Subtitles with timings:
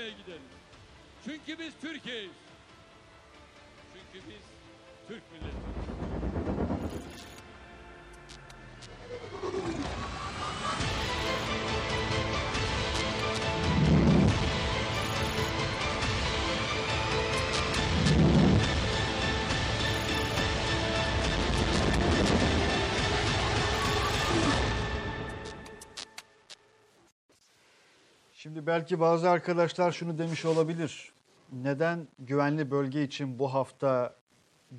[0.00, 0.42] etmeye gidelim.
[1.24, 2.30] Çünkü biz Türkiye'yiz.
[3.94, 4.42] Çünkü biz
[5.08, 5.79] Türk milletiyiz.
[28.50, 31.12] Şimdi belki bazı arkadaşlar şunu demiş olabilir.
[31.52, 34.14] Neden güvenli bölge için bu hafta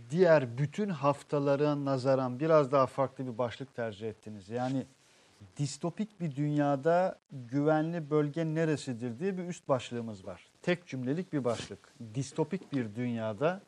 [0.09, 4.49] diğer bütün haftalara nazaran biraz daha farklı bir başlık tercih ettiniz?
[4.49, 4.85] Yani
[5.57, 10.51] distopik bir dünyada güvenli bölge neresidir diye bir üst başlığımız var.
[10.61, 11.93] Tek cümlelik bir başlık.
[12.15, 13.61] Distopik bir dünyada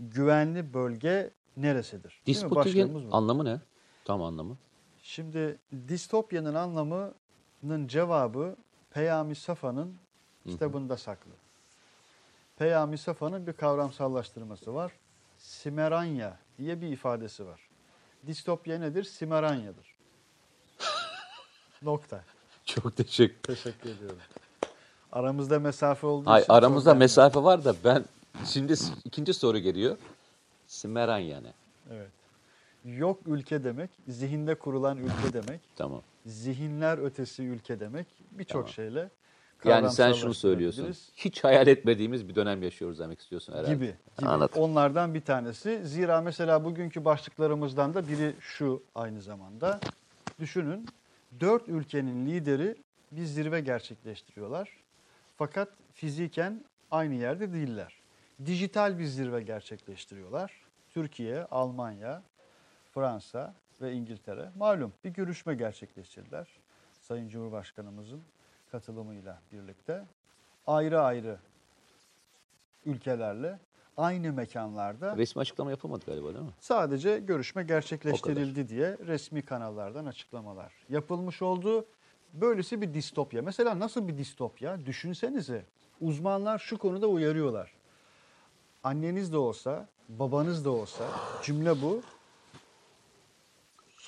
[0.00, 2.22] güvenli bölge neresidir?
[2.26, 3.60] Distopik'in anlamı ne?
[4.04, 4.56] Tam anlamı.
[5.02, 5.58] Şimdi
[5.88, 8.56] distopyanın anlamının cevabı
[8.90, 9.96] Peyami Safa'nın
[10.46, 11.30] kitabında saklı.
[12.58, 14.92] Peyami Safa'nın bir kavramsallaştırması var.
[15.38, 17.60] Simeranya diye bir ifadesi var.
[18.26, 19.04] Distopya nedir?
[19.04, 19.94] Simeranyadır.
[21.82, 22.24] Nokta.
[22.64, 23.42] Çok teşekkür.
[23.42, 24.18] Teşekkür ediyorum.
[25.12, 28.04] Aramızda mesafe olduğu Hayır için aramızda mesafe var da ben
[28.44, 28.74] şimdi
[29.04, 29.96] ikinci soru geliyor.
[30.66, 31.48] Simeran yani.
[31.92, 32.10] Evet.
[32.84, 36.02] Yok ülke demek, zihinde kurulan ülke demek, Tamam.
[36.28, 38.68] Zihinler ötesi ülke demek birçok Tamam.
[38.68, 39.10] şeyle
[39.64, 40.94] Yani sen şunu söylüyorsun.
[41.16, 43.74] Hiç hayal etmediğimiz bir dönem yaşıyoruz demek istiyorsun herhalde.
[43.74, 43.94] gibi.
[44.18, 44.28] gibi.
[44.28, 44.62] Anladım.
[44.62, 45.80] Onlardan bir tanesi.
[45.84, 49.80] Zira mesela bugünkü başlıklarımızdan da biri şu aynı zamanda.
[50.40, 50.88] Düşünün
[51.40, 52.76] dört ülkenin lideri
[53.12, 54.68] bir zirve gerçekleştiriyorlar.
[55.36, 58.00] Fakat fiziken aynı yerde değiller.
[58.46, 60.52] Dijital bir zirve gerçekleştiriyorlar.
[60.94, 62.22] Türkiye, Almanya,
[62.94, 64.50] Fransa ve İngiltere.
[64.56, 66.48] Malum bir görüşme gerçekleştirdiler.
[67.00, 68.22] Sayın Cumhurbaşkanımızın
[68.70, 70.04] katılımıyla birlikte.
[70.66, 71.38] Ayrı ayrı
[72.86, 73.58] ülkelerle
[73.96, 76.50] aynı mekanlarda Resmi açıklama yapılmadı galiba değil mi?
[76.60, 81.86] sadece görüşme gerçekleştirildi diye resmi kanallardan açıklamalar yapılmış oldu.
[82.32, 83.42] Böylesi bir distopya.
[83.42, 84.86] Mesela nasıl bir distopya?
[84.86, 85.64] Düşünsenize.
[86.00, 87.72] Uzmanlar şu konuda uyarıyorlar.
[88.84, 91.04] Anneniz de olsa, babanız da olsa
[91.42, 92.02] cümle bu.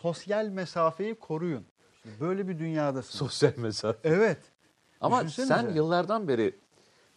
[0.03, 1.65] Sosyal mesafeyi koruyun.
[2.03, 3.19] Şimdi Böyle bir dünyadasın.
[3.19, 3.99] Sosyal mesafe.
[4.09, 4.39] evet.
[5.01, 5.55] Ama Düşünsenize.
[5.55, 6.59] sen yıllardan beri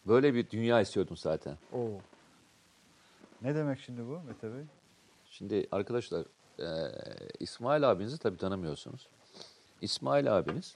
[0.08, 1.58] böyle bir dünya istiyordun zaten.
[1.74, 1.88] Oo.
[3.42, 4.64] Ne demek şimdi bu Mete Bey?
[5.30, 6.26] Şimdi arkadaşlar
[6.60, 6.66] e,
[7.40, 9.08] İsmail abinizi tabii tanımıyorsunuz.
[9.82, 10.76] İsmail abiniz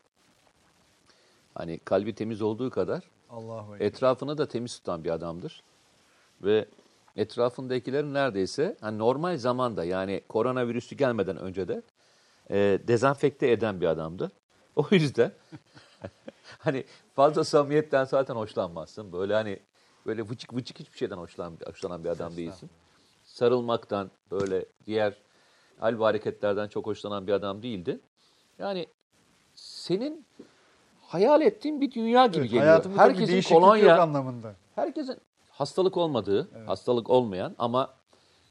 [1.54, 5.64] hani kalbi temiz olduğu kadar Allahu etrafını da temiz tutan bir adamdır.
[6.42, 6.66] Ve
[7.16, 11.82] etrafındakilerin neredeyse hani normal zamanda yani koronavirüsü gelmeden önce de
[12.50, 14.32] e, dezenfekte eden bir adamdı.
[14.76, 15.32] O yüzden
[16.60, 16.84] hani
[17.16, 19.14] fazla samimiyetten zaten hoşlanmazsın.
[19.14, 19.60] Böyle hani
[20.06, 22.70] böyle vıcık vıcık hiçbir şeyden hoşlan, hoşlanan bir adam değilsin.
[23.24, 25.14] Sarılmaktan böyle diğer
[25.80, 28.00] hal ve hareketlerden çok hoşlanan bir adam değildi.
[28.60, 28.88] Yani
[29.56, 30.26] senin
[31.02, 32.86] hayal ettiğin bir dünya gibi Evet, geliyor.
[32.86, 34.56] bir Herkesin değişiklik kolonya yok anlamında.
[34.76, 35.18] Herkesin
[35.50, 37.94] hastalık olmadığı, hastalık olmayan ama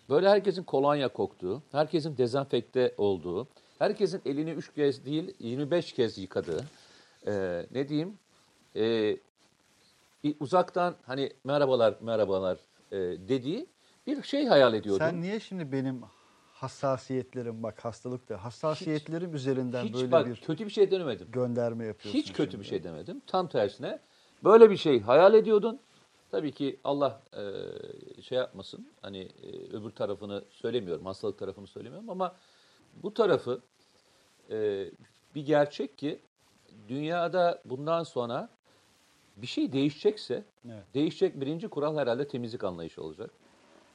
[0.09, 6.65] böyle herkesin kolonya koktuğu, herkesin dezenfekte olduğu, herkesin elini 3 kez değil 25 kez yıkadığı,
[7.27, 8.19] e, ne diyeyim,
[8.77, 9.17] e,
[10.41, 12.59] uzaktan hani merhabalar merhabalar
[12.93, 12.97] e,
[13.29, 13.67] dediği
[14.07, 15.07] bir şey hayal ediyordum.
[15.07, 16.03] Sen niye şimdi benim
[16.53, 21.29] hassasiyetlerim bak hastalık da hassasiyetlerim üzerinden Hiç böyle bak bir kötü bir şey demedim.
[21.33, 22.19] gönderme yapıyorsun.
[22.19, 22.65] Hiç kötü şimdi?
[22.65, 23.23] bir şey demedim.
[23.27, 23.99] Tam tersine
[24.45, 25.81] böyle bir şey hayal ediyordun.
[26.31, 28.89] Tabii ki Allah e, şey yapmasın.
[29.03, 31.07] Hani e, öbür tarafını söylemiyorum.
[31.07, 32.35] Hastalık tarafını söylemiyorum ama
[33.03, 33.61] bu tarafı
[34.51, 34.87] e,
[35.35, 36.19] bir gerçek ki
[36.89, 38.49] dünyada bundan sonra
[39.37, 40.85] bir şey değişecekse Evet.
[40.95, 43.31] değişecek birinci kural herhalde temizlik anlayışı olacak.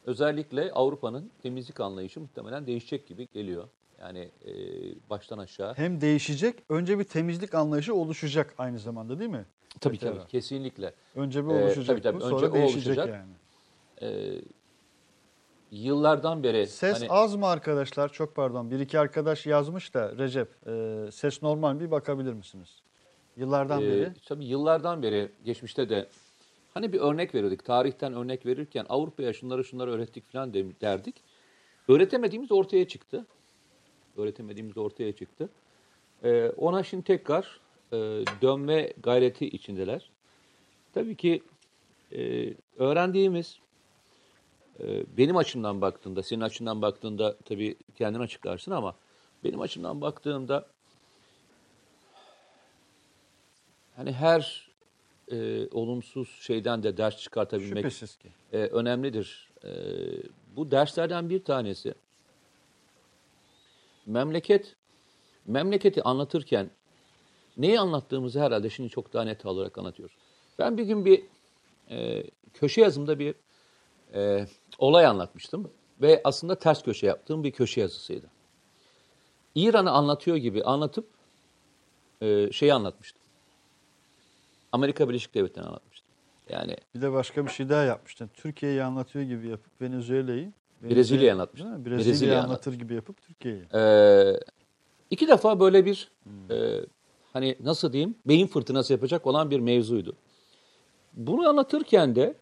[0.06, 3.68] Özellikle Avrupa'nın temizlik anlayışı muhtemelen değişecek gibi geliyor.
[4.00, 4.54] Yani e,
[5.10, 5.74] baştan aşağı.
[5.74, 9.46] Hem değişecek, önce bir temizlik anlayışı oluşacak aynı zamanda değil mi?
[9.80, 10.14] Tabii Yeter.
[10.16, 10.94] tabii kesinlikle.
[11.16, 12.20] Önce bir Ee, oluşacak tabii, tabii.
[12.20, 13.08] bu, Önce sonra değişecek oluşacak.
[13.10, 13.34] yani.
[14.02, 14.42] Ee,
[15.72, 18.12] yıllardan beri Ses hani, az mı arkadaşlar?
[18.12, 18.72] Çok pardon.
[18.72, 21.80] Bir iki arkadaş yazmış da Recep, e, ses normal?
[21.80, 22.82] Bir bakabilir misiniz?
[23.38, 24.12] Yıllardan e, beri.
[24.26, 26.08] tabii yıllardan beri geçmişte de
[26.74, 27.66] hani bir örnek veriyorduk.
[27.66, 31.16] Tarihten örnek verirken Avrupa'ya şunları şunları öğrettik falan derdik.
[31.88, 33.26] Öğretemediğimiz ortaya çıktı.
[34.18, 35.50] Öğretemediğimiz ortaya çıktı.
[36.24, 37.60] Ee, ona şimdi tekrar
[37.92, 37.98] e,
[38.42, 40.10] dönme gayreti içindeler.
[40.94, 41.44] Tabii ki
[42.12, 43.61] e, öğrendiğimiz
[45.18, 48.96] benim açımdan baktığında, senin açından baktığında tabii kendin açıklarsın ama
[49.44, 50.68] benim açımdan baktığımda
[53.96, 54.72] hani her
[55.32, 58.04] e, olumsuz şeyden de ders çıkartabilmek
[58.54, 59.50] e, önemlidir.
[59.64, 59.70] E,
[60.56, 61.94] bu derslerden bir tanesi
[64.06, 64.76] memleket
[65.46, 66.70] memleketi anlatırken
[67.58, 70.16] neyi anlattığımızı herhalde şimdi çok daha net olarak anlatıyoruz.
[70.60, 71.24] Ben bir gün bir
[71.90, 72.24] e,
[72.54, 73.36] köşe yazımda bir
[74.14, 74.46] e,
[74.78, 78.28] olay anlatmıştım ve aslında ters köşe yaptığım bir köşe yazısıydı.
[79.56, 81.08] İran'ı anlatıyor gibi anlatıp
[82.22, 83.22] e, şeyi anlatmıştım.
[84.72, 86.08] Amerika Birleşik Devletleri'ni anlatmıştım.
[86.50, 88.30] Yani Bir de başka bir şey daha yapmıştın.
[88.34, 90.52] Türkiye'yi anlatıyor gibi yapıp Venezuela'yı
[90.84, 91.72] Brezilya'yı anlatmıştım.
[91.86, 93.64] Brezilya'yı Brezilya'yı anlat- anlatır gibi yapıp Türkiye'yi.
[93.74, 94.40] Ee,
[95.10, 96.12] iki defa böyle bir
[96.50, 96.80] e,
[97.34, 100.16] hani nasıl diyeyim beyin fırtınası yapacak olan bir mevzuydu.
[101.14, 102.36] Bunu anlatırken de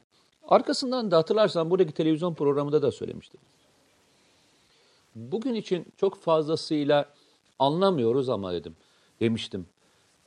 [0.50, 3.39] arkasından da hatırlarsan buradaki televizyon programında da söylemiştim.
[5.15, 7.06] Bugün için çok fazlasıyla
[7.60, 8.75] anlamıyoruz ama dedim
[9.20, 9.65] demiştim.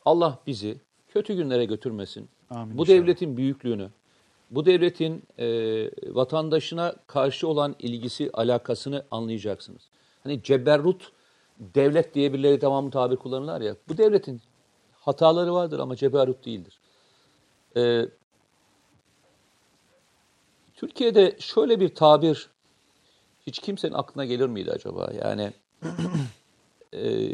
[0.05, 0.77] Allah bizi
[1.09, 2.29] kötü günlere götürmesin.
[2.51, 2.99] Amin bu inşallah.
[2.99, 3.91] devletin büyüklüğünü,
[4.51, 5.47] bu devletin e,
[6.15, 9.83] vatandaşına karşı olan ilgisi, alakasını anlayacaksınız.
[10.23, 11.13] Hani ceberrut
[11.59, 13.77] devlet diye birileri tamamı tabir kullanırlar ya.
[13.89, 14.41] Bu devletin
[14.93, 16.81] hataları vardır ama ceberrut değildir.
[17.77, 18.07] E,
[20.83, 22.51] Türkiye'de şöyle bir tabir
[23.47, 25.13] hiç kimsenin aklına gelir miydi acaba?
[25.25, 25.53] Yani
[26.95, 27.31] e,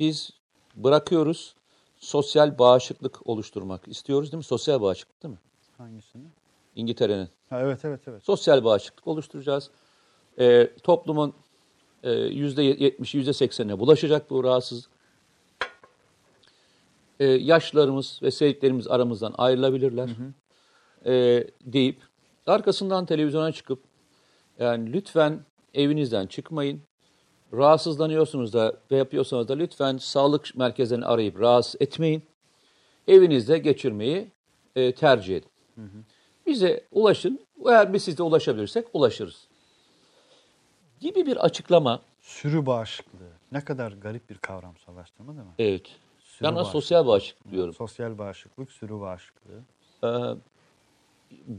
[0.00, 0.30] biz
[0.76, 1.54] bırakıyoruz
[1.98, 4.44] sosyal bağışıklık oluşturmak istiyoruz değil mi?
[4.44, 5.40] Sosyal bağışıklık değil mi?
[5.78, 6.22] Hangisini?
[6.76, 7.28] İngiltere'nin.
[7.50, 8.24] Ha, evet evet evet.
[8.24, 9.70] Sosyal bağışıklık oluşturacağız.
[10.38, 11.34] E, toplumun
[12.02, 14.90] e, %70'i %80'ine bulaşacak bu rahatsızlık.
[17.20, 20.10] E, yaşlılarımız ve sevdiklerimiz aramızdan ayrılabilirler.
[21.06, 22.11] E, deyip
[22.46, 23.82] arkasından televizyona çıkıp
[24.58, 25.40] yani lütfen
[25.74, 26.82] evinizden çıkmayın.
[27.52, 32.22] Rahatsızlanıyorsunuz da ve yapıyorsanız da lütfen sağlık merkezlerini arayıp rahatsız etmeyin.
[33.08, 34.30] Evinizde geçirmeyi
[34.76, 35.50] e, tercih edin.
[36.46, 37.40] Bize ulaşın.
[37.66, 39.48] Eğer biz size ulaşabilirsek ulaşırız.
[41.00, 42.00] Gibi bir açıklama.
[42.20, 43.32] Sürü bağışıklığı.
[43.52, 45.52] Ne kadar garip bir kavramsallaştırma değil mi?
[45.58, 45.86] Evet.
[46.18, 47.74] Sürü Ben sosyal bağışıklık diyorum.
[47.74, 49.60] Sosyal bağışıklık, sürü bağışıklığı.
[50.04, 50.08] Ee,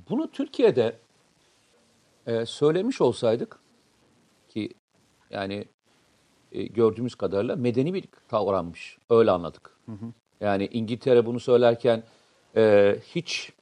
[0.09, 0.97] bunu Türkiye'de
[2.27, 3.59] e, söylemiş olsaydık
[4.49, 4.69] ki
[5.29, 5.65] yani
[6.51, 8.97] e, gördüğümüz kadarıyla medeni bir kavrammış.
[9.09, 9.77] Öyle anladık.
[10.41, 12.03] Yani İngiltere bunu söylerken
[12.55, 13.53] e, hiç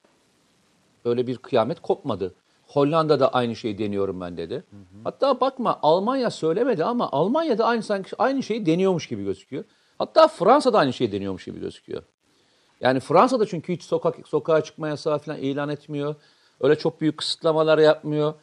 [1.06, 2.36] öyle bir kıyamet kopmadı.
[2.68, 4.64] Hollanda'da aynı şeyi deniyorum ben dedi.
[5.04, 9.64] Hatta bakma Almanya söylemedi ama Almanya'da aynı sanki aynı şeyi deniyormuş gibi gözüküyor.
[9.98, 12.04] Hatta Fransa'da aynı şeyi deniyormuş gibi gözüküyor.
[12.82, 16.16] Yani Fransa'da çünkü hiç sokak sokağa çıkma yasağı falan ilan etmiyor.
[16.62, 18.34] Öyle çok büyük kısıtlamalar yapmıyor.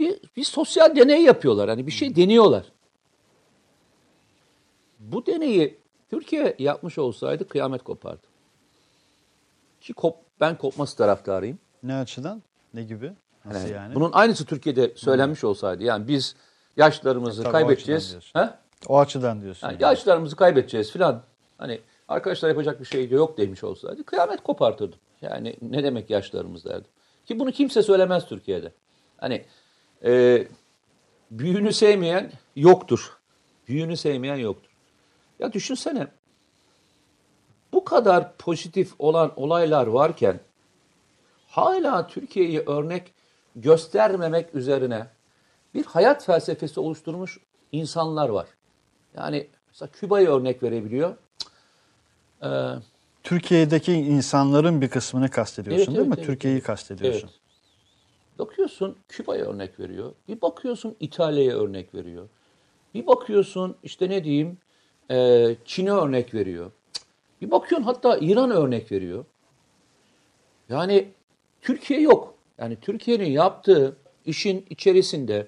[0.00, 1.68] Bir, bir sosyal deney yapıyorlar.
[1.68, 2.64] Hani bir şey deniyorlar.
[4.98, 5.78] Bu deneyi
[6.10, 8.26] Türkiye yapmış olsaydı kıyamet kopardı.
[9.80, 11.58] Ki kop, ben kopması taraftarıyım.
[11.82, 12.42] Ne açıdan?
[12.74, 13.12] Ne gibi?
[13.44, 13.94] Nasıl Yani yani?
[13.94, 15.82] Bunun aynısı Türkiye'de söylenmiş olsaydı.
[15.82, 16.36] Yani biz
[16.76, 18.02] yaşlarımızı o kaybedeceğiz.
[18.02, 18.40] açıdan diyorsun.
[18.40, 18.58] Ha?
[18.88, 19.66] O açıdan diyorsun.
[19.66, 19.90] Yani yani.
[19.90, 21.22] yaşlarımızı kaybedeceğiz filan.
[21.58, 21.80] Hani
[22.10, 24.98] arkadaşlar yapacak bir şey yok demiş olsaydı kıyamet kopartırdım.
[25.22, 26.90] Yani ne demek yaşlarımız derdim.
[27.26, 28.72] Ki bunu kimse söylemez Türkiye'de.
[29.16, 29.44] Hani
[30.04, 30.44] e,
[31.30, 33.18] büyüğünü sevmeyen yoktur.
[33.68, 34.70] Büyüğünü sevmeyen yoktur.
[35.38, 36.06] Ya düşünsene
[37.72, 40.40] bu kadar pozitif olan olaylar varken
[41.46, 43.14] hala Türkiye'yi örnek
[43.56, 45.06] göstermemek üzerine
[45.74, 47.38] bir hayat felsefesi oluşturmuş
[47.72, 48.46] insanlar var.
[49.14, 51.16] Yani mesela Küba'yı örnek verebiliyor.
[52.42, 52.48] Ee,
[53.22, 56.14] Türkiye'deki insanların bir kısmını kastediyorsun Evet, değil evet, mi?
[56.18, 57.28] evet, Türkiye'yi kastediyorsun.
[57.28, 57.40] Evet.
[58.38, 60.12] Bakıyorsun Küba'ya örnek veriyor.
[60.28, 62.28] Bir bakıyorsun İtalya'ya örnek veriyor.
[62.94, 64.58] Bir bakıyorsun işte ne diyeyim
[65.10, 66.70] e, Çin'e örnek veriyor.
[67.40, 69.24] Bir bakıyorsun hatta İran örnek veriyor.
[70.68, 71.08] Yani
[71.62, 72.34] Türkiye yok.
[72.58, 75.46] Yani Türkiye'nin yaptığı işin içerisinde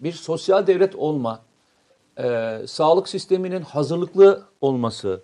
[0.00, 1.42] bir sosyal devlet olma,
[2.18, 5.22] e, sağlık sisteminin hazırlıklı olması,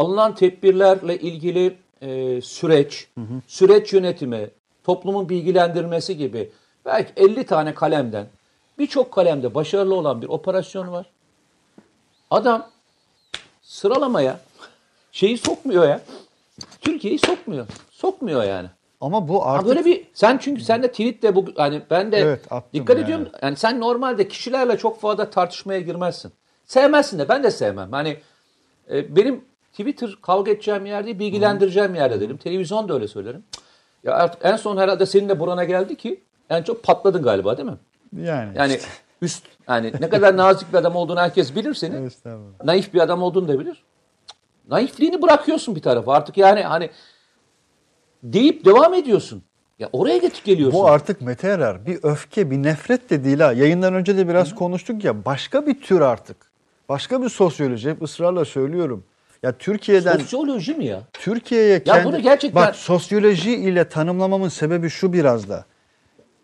[0.00, 3.08] alınan tedbirlerle ilgili e, süreç,
[3.46, 4.50] süreç yönetimi,
[4.84, 6.50] toplumun bilgilendirmesi gibi
[6.84, 8.26] belki 50 tane kalemden
[8.78, 11.06] birçok kalemde başarılı olan bir operasyon var.
[12.30, 12.68] Adam
[13.62, 14.40] sıralamaya
[15.12, 16.00] şeyi sokmuyor ya.
[16.80, 17.66] Türkiye'yi sokmuyor.
[17.90, 18.68] Sokmuyor yani.
[19.00, 22.16] Ama bu Ha artık böyle bir sen çünkü sen de tweetle bu hani ben de
[22.16, 23.04] Evet, dikkat yani.
[23.04, 23.28] ediyorum.
[23.42, 26.32] Yani sen normalde kişilerle çok fazla tartışmaya girmezsin.
[26.66, 27.92] Sevmezsin de ben de sevmem.
[27.92, 28.16] Hani
[28.90, 32.36] e, benim Twitter kavga edeceğim yer değil, bilgilendireceğim yer dedim.
[32.36, 33.44] Televizyon da öyle söylerim.
[34.04, 37.68] Ya artık en son herhalde senin de burana geldi ki en çok patladın galiba değil
[37.68, 37.78] mi?
[38.16, 38.88] yani, Yani işte.
[39.22, 42.06] üst yani ne kadar nazik bir adam olduğunu herkes bilir seni.
[42.06, 42.64] Estağfurullah.
[42.64, 43.82] Naif bir adam olduğunu da bilir.
[44.68, 46.14] Naifliğini bırakıyorsun bir tarafa.
[46.14, 46.90] Artık yani hani
[48.22, 49.42] deyip devam ediyorsun.
[49.78, 50.80] Ya oraya getir geliyorsun.
[50.80, 53.52] Bu artık Mete Erer bir öfke, bir nefret de değil ha.
[53.52, 56.36] Yayından önce de biraz konuştuk ya başka bir tür artık.
[56.88, 59.04] Başka bir sosyoloji hep ısrarla söylüyorum.
[59.42, 61.02] Ya Türkiye'den Sosyoloji mi ya?
[61.12, 62.04] Türkiye'ye kendi...
[62.04, 65.64] bunu gerçekten- Bak sosyoloji ile tanımlamamın sebebi şu biraz da.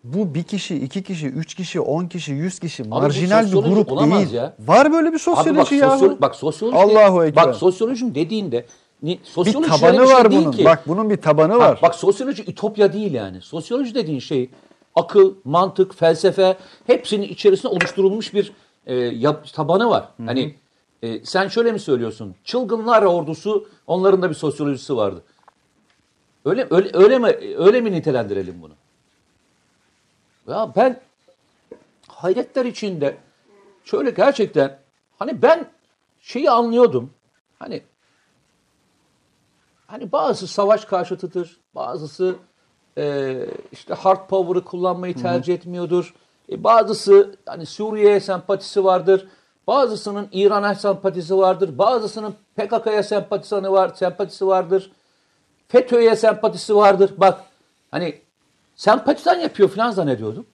[0.03, 4.31] Bu bir kişi, iki kişi, üç kişi, on kişi, yüz kişi marjinal bir grup değil.
[4.31, 4.53] ya.
[4.59, 5.87] Var böyle bir Abi sosyoloji bak, ya.
[5.87, 7.45] sosyolo- bak sosyoloji Allahu Ekber.
[7.47, 8.65] Bak sosyoloji dediğinde
[9.03, 10.51] ni, bir sosyoloji tabanı şöyle bir şey var bunun.
[10.51, 10.65] ki.
[10.65, 11.71] Bak bunun bir tabanı var.
[11.75, 13.41] Bak, bak sosyoloji ütopya değil yani.
[13.41, 14.49] Sosyoloji dediğin şey
[14.95, 18.51] akıl, mantık, felsefe hepsinin içerisinde oluşturulmuş bir
[18.85, 20.09] e, yap- tabanı var.
[20.25, 20.55] Hani
[21.03, 22.35] e, sen şöyle mi söylüyorsun?
[22.43, 25.23] Çılgınlar ordusu onların da bir sosyolojisi vardı.
[26.45, 27.27] Öyle öyle öyle mi
[27.57, 28.73] öyle mi nitelendirelim bunu?
[30.47, 31.01] Ya ben
[32.07, 33.17] hayretler içinde
[33.83, 34.79] şöyle gerçekten
[35.19, 35.65] hani ben
[36.19, 37.13] şeyi anlıyordum.
[37.59, 37.83] Hani
[39.87, 42.35] hani bazı savaş karşıtıdır, bazısı
[42.97, 43.35] e,
[43.71, 46.13] işte hard power'ı kullanmayı tercih etmiyordur.
[46.51, 49.27] E, bazısı hani Suriye'ye sempatisi vardır.
[49.67, 51.77] Bazısının İran'a sempatisi vardır.
[51.77, 54.91] Bazısının PKK'ya sempatisi var, sempatisi vardır.
[55.67, 57.13] FETÖ'ye sempatisi vardır.
[57.17, 57.43] Bak
[57.91, 58.21] hani
[58.75, 60.45] sempatiden yapıyor falan zannediyordum.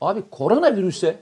[0.00, 1.20] Abi koronavirüse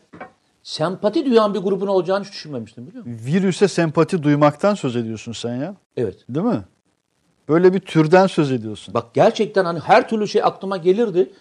[0.62, 3.26] sempati duyan bir grubun olacağını hiç düşünmemiştim biliyor musun?
[3.26, 5.74] Virüse sempati duymaktan söz ediyorsun sen ya.
[5.96, 6.24] Evet.
[6.28, 6.64] Değil mi?
[7.48, 8.94] Böyle bir türden söz ediyorsun.
[8.94, 11.32] Bak gerçekten hani her türlü şey aklıma gelirdi.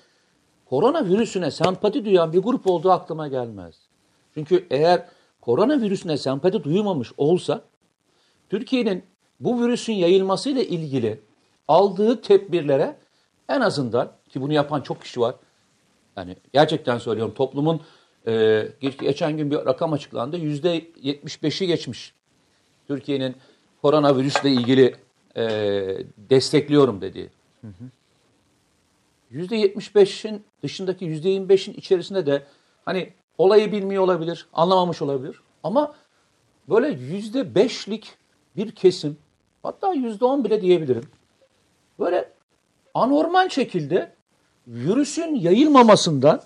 [0.70, 3.76] Koronavirüsüne sempati duyan bir grup olduğu aklıma gelmez.
[4.34, 5.06] Çünkü eğer
[5.46, 7.62] koronavirüsüne sempati duymamış olsa
[8.50, 9.04] Türkiye'nin
[9.40, 11.20] bu virüsün yayılmasıyla ilgili
[11.68, 12.96] aldığı tedbirlere
[13.50, 15.36] en azından ki bunu yapan çok kişi var.
[16.18, 17.82] Yani gerçekten söylüyorum toplumun
[18.28, 20.38] e, geç- geçen gün bir rakam açıklandı.
[20.38, 22.14] Yüzde 75'i geçmiş.
[22.88, 23.36] Türkiye'nin
[23.82, 24.96] koronavirüsle ilgili
[25.36, 25.44] e,
[26.18, 27.30] destekliyorum dediği.
[29.30, 32.44] Yüzde 75'in dışındaki yüzde 25'in içerisinde de
[32.86, 35.42] hani olayı bilmiyor olabilir, anlamamış olabilir.
[35.64, 35.94] Ama
[36.70, 38.16] böyle yüzde beşlik
[38.56, 39.18] bir kesim,
[39.64, 41.08] hatta yüzde on bile diyebilirim.
[42.00, 42.30] Böyle
[42.94, 44.12] anormal şekilde
[44.68, 46.42] virüsün yayılmamasından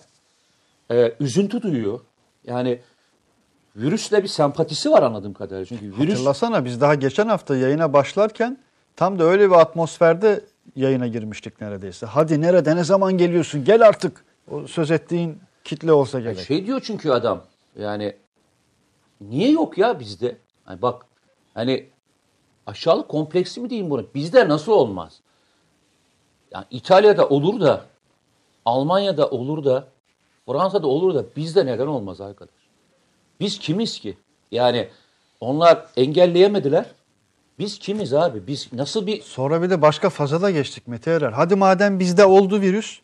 [0.92, 2.00] e, üzüntü duyuyor.
[2.44, 2.80] Yani
[3.76, 5.66] virüsle bir sempatisi var anladığım kadarıyla.
[5.66, 8.58] Çünkü virüs Hatırlasana biz daha geçen hafta yayına başlarken
[8.96, 10.42] tam da öyle bir atmosferde
[10.76, 12.06] yayına girmiştik neredeyse.
[12.06, 14.26] Hadi nerede ne zaman geliyorsun gel artık.
[14.52, 16.40] O söz ettiğin kitle olsa gerek.
[16.40, 17.44] Şey diyor çünkü adam
[17.80, 18.16] yani
[19.22, 20.38] niye yok ya bizde?
[20.66, 21.06] Hani bak
[21.54, 21.90] hani
[22.66, 24.06] aşağılık kompleksi mi diyeyim bunu?
[24.16, 25.20] Bizde nasıl olmaz?
[26.52, 27.86] Yani İtalya'da olur da
[28.66, 29.88] Almanya'da olur da
[30.46, 32.56] Fransa'da olur da bizde neden olmaz arkadaş?
[33.40, 34.18] Biz kimiz ki?
[34.52, 34.90] Yani
[35.42, 36.86] onlar engelleyemediler.
[37.60, 38.48] Biz kimiz abi?
[38.48, 41.32] Biz nasıl bir Sonra bir de başka faza da geçtik Mete Erer.
[41.32, 43.00] Hadi madem bizde oldu virüs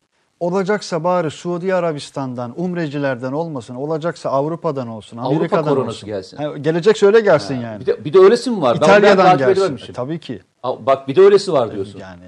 [0.47, 3.75] olacaksa bari Suudi Arabistan'dan, Umrecilerden olmasın.
[3.75, 6.07] Olacaksa Avrupa'dan olsun, Avrupa Amerika'dan koronası olsun.
[6.07, 6.37] gelsin.
[6.37, 7.79] Ha, gelecekse öyle gelsin yani.
[7.79, 8.77] bir de, bir de öylesi mi var?
[8.81, 9.79] Ben İtalya'dan takip gelsin.
[9.89, 10.41] E, tabii ki.
[10.79, 11.99] Bak bir de öylesi var diyorsun.
[11.99, 12.23] Yani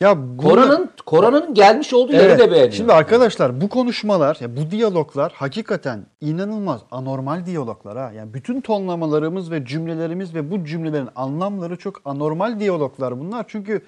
[0.00, 2.38] ya bunu- Koronanın koronanın gelmiş olduğu yeri Evet.
[2.38, 2.72] de beğeniyor.
[2.72, 8.12] Şimdi arkadaşlar bu konuşmalar, ya bu diyaloglar hakikaten inanılmaz anormal diyaloglar ha.
[8.16, 13.44] Yani bütün tonlamalarımız ve cümlelerimiz ve bu cümlelerin anlamları çok anormal diyaloglar bunlar.
[13.48, 13.82] Çünkü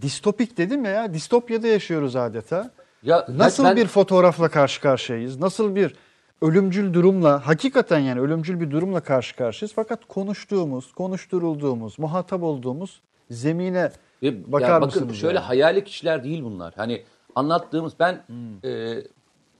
[0.00, 2.70] distopik dedim ya, ya distopyada yaşıyoruz adeta.
[3.02, 5.40] Ya Nasıl ben- bir fotoğrafla karşı karşıyayız?
[5.40, 5.94] Nasıl bir
[6.42, 9.72] ölümcül durumla, hakikaten yani ölümcül bir durumla karşı karşıyayız.
[9.74, 15.16] Fakat konuştuğumuz, konuşturulduğumuz, muhatap olduğumuz zemine Ve bakar ya bakın mısınız?
[15.20, 15.44] şöyle yani?
[15.46, 16.74] hayali kişiler değil bunlar.
[16.76, 17.02] Hani
[17.34, 18.70] anlattığımız ben Hmm.
[18.70, 19.02] e,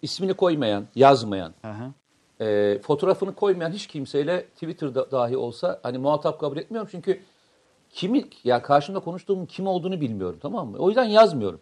[0.03, 1.55] ismini koymayan, yazmayan,
[2.41, 7.21] e, fotoğrafını koymayan hiç kimseyle Twitter'da dahi olsa hani muhatap kabul etmiyorum çünkü
[7.97, 10.79] kimi ya karşımda konuştuğumun kim olduğunu bilmiyorum tamam mı?
[10.79, 11.61] O yüzden yazmıyorum.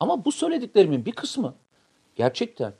[0.00, 1.54] Ama bu söylediklerimin bir kısmı
[2.16, 2.72] gerçekten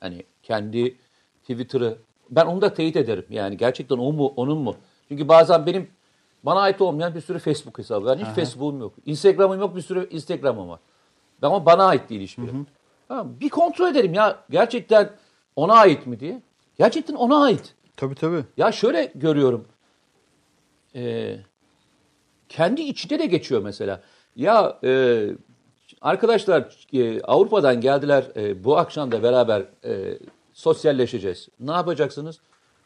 [0.00, 0.96] hani kendi
[1.40, 1.98] Twitter'ı
[2.30, 3.24] ben onu da teyit ederim.
[3.30, 4.74] Yani gerçekten o mu onun mu?
[5.08, 5.90] Çünkü bazen benim
[6.42, 8.06] bana ait olmayan bir sürü Facebook hesabı.
[8.06, 8.18] var.
[8.18, 8.94] hiç Facebook'um yok.
[9.06, 10.80] Instagram'ım yok bir sürü Instagram'ım var.
[11.42, 12.50] Ama bana ait değil hiçbiri.
[13.08, 15.10] Tamam, bir kontrol ederim ya gerçekten
[15.56, 16.42] ona ait mi diye.
[16.78, 17.74] Gerçekten ona ait.
[17.96, 18.44] Tabii tabii.
[18.56, 19.68] Ya şöyle görüyorum.
[20.94, 21.36] Ee,
[22.48, 24.00] kendi içinde de geçiyor mesela.
[24.36, 25.24] Ya e,
[26.00, 28.24] arkadaşlar e, Avrupa'dan geldiler.
[28.36, 30.18] e, bu akşam da beraber e,
[30.52, 31.48] sosyalleşeceğiz.
[31.60, 32.40] Ne yapacaksınız?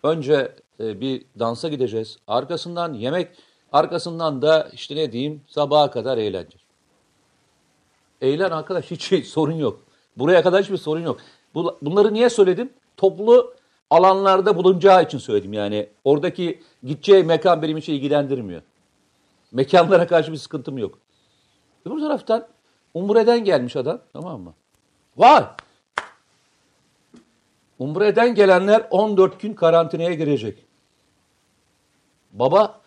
[0.04, 2.18] Önce e, bir dansa gideceğiz.
[2.26, 3.28] Arkasından yemek,
[3.72, 6.58] arkasından da işte ne diyeyim sabaha kadar eğlence.
[8.20, 9.80] Eğlen arkadaş hiç şey, sorun yok.
[10.16, 11.20] Buraya kadar hiçbir sorun yok.
[11.54, 12.70] Bu- Bunları niye söyledim?
[12.96, 13.54] Toplu
[13.90, 15.52] alanlarda bulunacağı için söyledim.
[15.52, 18.62] Yani oradaki gideceği mekan benim için ilgilendirmiyor.
[19.52, 20.98] Mekanlara karşı bir sıkıntım yok.
[21.86, 22.46] Öbür taraftan
[22.94, 24.54] Umre'den gelmiş adam tamam mı?
[25.16, 25.44] Vay!
[27.78, 30.64] Umre'den gelenler 14 gün karantinaya girecek.
[32.32, 32.80] Baba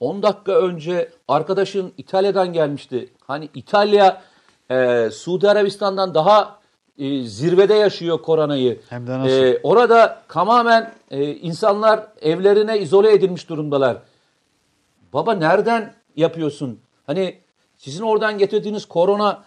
[0.00, 3.12] 10 dakika önce arkadaşın İtalya'dan gelmişti.
[3.26, 4.22] Hani İtalya
[4.70, 6.58] e, Suudi Arabistan'dan daha
[6.98, 8.80] e, zirvede yaşıyor koronayı.
[8.88, 9.30] Hem de nasıl?
[9.30, 13.96] E, orada tamamen e, insanlar evlerine izole edilmiş durumdalar.
[15.12, 16.80] Baba nereden yapıyorsun?
[17.06, 17.40] Hani
[17.76, 19.44] sizin oradan getirdiğiniz korona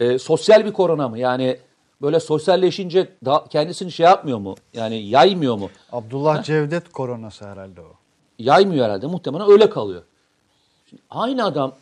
[0.00, 1.18] e, sosyal bir korona mı?
[1.18, 1.58] Yani
[2.02, 4.54] böyle sosyalleşince da, kendisini şey yapmıyor mu?
[4.74, 5.70] Yani yaymıyor mu?
[5.92, 7.92] Abdullah Cevdet koronası herhalde o.
[8.38, 9.06] yaymıyor herhalde.
[9.06, 10.02] Muhtemelen öyle kalıyor.
[10.90, 11.74] Şimdi aynı adam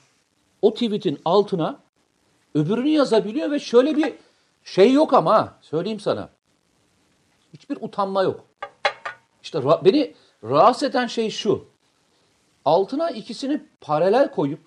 [0.62, 1.78] o tweet'in altına
[2.54, 4.14] öbürünü yazabiliyor ve şöyle bir
[4.64, 6.28] şey yok ama ha, söyleyeyim sana.
[7.52, 8.44] Hiçbir utanma yok.
[9.42, 11.64] İşte ra- beni rahatsız eden şey şu.
[12.66, 14.60] Altına ikisini paralel koyup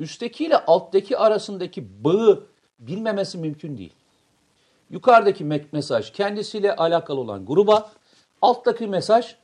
[0.00, 2.46] üsttekiyle alttaki arasındaki bağı
[2.78, 3.92] bilmemesi mümkün değil.
[4.90, 7.92] Yukarıdaki me- mesaj kendisiyle alakalı olan gruba,
[8.42, 9.36] alttaki mesaj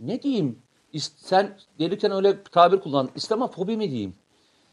[0.00, 0.58] ne diyeyim?
[1.16, 3.10] Sen gelirken öyle bir tabir kullan.
[3.16, 4.14] İslamofobi mi diyeyim?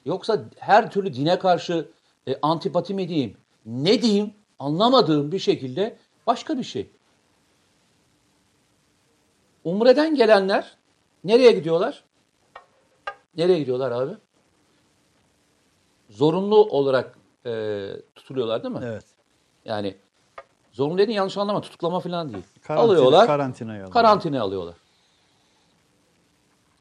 [0.05, 1.89] Yoksa her türlü dine karşı
[2.27, 3.37] e, antipati mi diyeyim?
[3.65, 4.33] Ne diyeyim?
[4.59, 5.97] Anlamadığım bir şekilde
[6.27, 6.89] başka bir şey.
[9.63, 10.78] Umre'den gelenler
[11.23, 12.03] nereye gidiyorlar?
[13.37, 14.13] Nereye gidiyorlar abi?
[16.09, 18.81] Zorunlu olarak e, tutuluyorlar değil mi?
[18.83, 19.05] Evet.
[19.65, 19.97] Yani
[20.71, 22.43] zorunlu dediğin yanlış anlama tutuklama falan değil.
[22.61, 23.27] Karantina- alıyorlar.
[23.27, 23.93] karantinaya alıyorlar.
[23.93, 24.75] Karantinaya alıyorlar.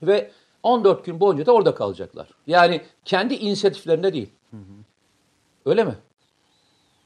[0.02, 0.30] Ve
[0.62, 2.28] 14 gün boyunca da orada kalacaklar.
[2.46, 4.30] Yani kendi inisiyatiflerinde değil.
[5.66, 5.94] Öyle mi?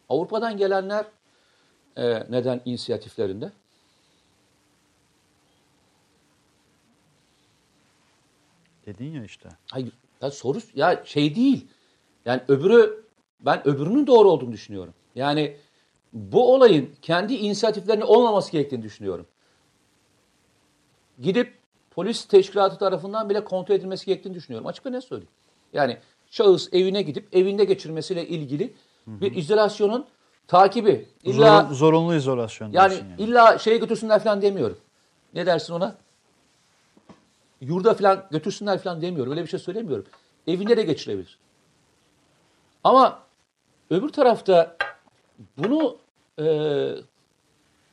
[0.09, 1.05] Avrupa'dan gelenler
[1.97, 3.53] e, neden inisiyatiflerinde?
[8.87, 9.49] Dedin ya işte.
[9.71, 9.93] Hayır,
[10.23, 11.67] ya soru ya şey değil.
[12.25, 13.05] Yani öbürü
[13.41, 14.95] ben öbürünün doğru olduğunu düşünüyorum.
[15.15, 15.57] Yani
[16.13, 19.27] bu olayın kendi inisiyatiflerinin olmaması gerektiğini düşünüyorum.
[21.23, 21.59] Gidip
[21.91, 24.67] polis teşkilatı tarafından bile kontrol edilmesi gerektiğini düşünüyorum.
[24.67, 25.33] Açık ve ne söyleyeyim.
[25.73, 25.99] Yani
[26.31, 28.75] şahıs evine gidip evinde geçirmesiyle ilgili
[29.07, 30.07] bir izolasyonun
[30.47, 31.07] takibi.
[31.25, 33.07] İlla Zorun- zorunlu izolasyon yani, yani.
[33.19, 34.79] illa şeye götürsünler falan demiyorum.
[35.35, 35.97] Ne dersin ona?
[37.63, 39.33] Yurda falan götürsünler falan demiyorum.
[39.33, 40.07] Öyle bir şey söylemiyorum.
[40.47, 41.39] Evinde de geçirebilir.
[42.85, 43.23] Ama
[43.91, 44.77] öbür tarafta
[45.59, 45.99] bunu
[46.39, 46.45] e,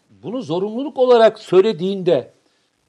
[0.10, 2.34] bunu zorunluluk olarak söylediğinde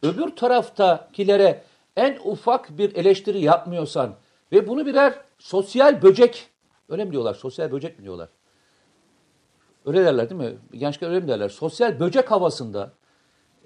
[0.02, 1.62] öbür taraftakilere
[1.96, 4.14] en ufak bir eleştiri yapmıyorsan
[4.52, 6.48] ve bunu birer sosyal böcek
[6.88, 7.34] öyle mi diyorlar?
[7.34, 8.28] Sosyal böcek mi diyorlar?
[9.86, 10.58] Öyle derler değil mi?
[10.72, 11.48] Gençler öyle mi derler?
[11.48, 12.92] Sosyal böcek havasında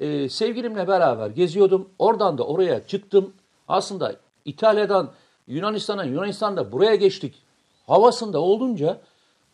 [0.00, 1.88] e, sevgilimle beraber geziyordum.
[1.98, 3.32] Oradan da oraya çıktım.
[3.68, 5.12] Aslında İtalya'dan
[5.46, 7.42] Yunanistan'a, Yunanistan'da buraya geçtik.
[7.86, 9.00] Havasında olunca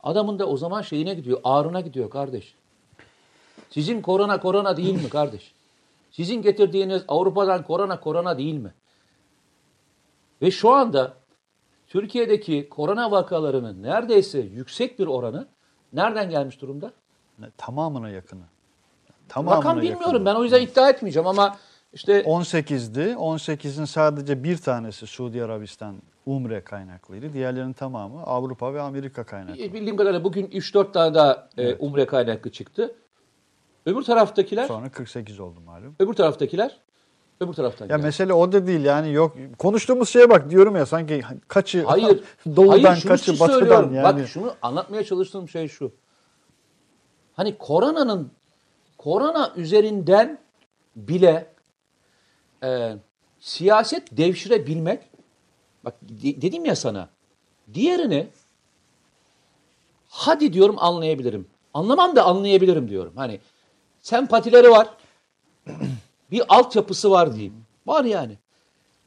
[0.03, 2.55] adamın da o zaman şeyine gidiyor, ağrına gidiyor kardeş.
[3.71, 5.53] Sizin korona korona değil mi kardeş?
[6.11, 8.75] Sizin getirdiğiniz Avrupa'dan korona korona değil mi?
[10.43, 11.15] Ve şu anda
[11.89, 15.49] Türkiye'deki korona vakalarının neredeyse yüksek bir oranı
[15.93, 16.93] nereden gelmiş durumda?
[17.57, 18.45] Tamamına yakını.
[19.31, 20.25] Tamamına Rakam bilmiyorum yakını.
[20.27, 21.57] ben o yüzden iddia etmeyeceğim ama
[21.93, 23.01] işte 18'di.
[23.01, 27.33] 18'in sadece bir tanesi Suudi Arabistan Umre kaynaklıydı.
[27.33, 29.59] Diğerlerinin tamamı Avrupa ve Amerika kaynaklı.
[29.59, 32.95] bildiğim kadarıyla bugün 3-4 tane daha e, umre kaynaklı çıktı.
[33.87, 35.97] Öbür taraftakiler, Sonra 48 oldu malum.
[35.99, 36.77] öbür taraftakiler,
[37.41, 38.07] öbür taraftan Ya geldi.
[38.07, 42.21] mesele o da değil yani yok konuştuğumuz şeye bak diyorum ya sanki kaçı Hayır,
[42.57, 43.95] doğudan hayır, kaçı batıdan söylüyorum.
[43.95, 44.05] yani.
[44.21, 45.93] Bak şunu anlatmaya çalıştığım şey şu.
[47.33, 48.31] Hani koronanın
[49.05, 50.39] korona üzerinden
[50.97, 51.53] bile
[52.63, 52.97] e,
[53.39, 55.01] siyaset devşirebilmek
[55.85, 57.09] bak de- dedim ya sana
[57.75, 58.29] diğerini
[60.09, 61.49] hadi diyorum anlayabilirim.
[61.75, 63.13] Anlamam da anlayabilirim diyorum.
[63.17, 63.41] Hani
[64.01, 64.89] sempatileri var.
[66.31, 67.65] bir altyapısı var diyeyim.
[67.87, 68.39] Var yani.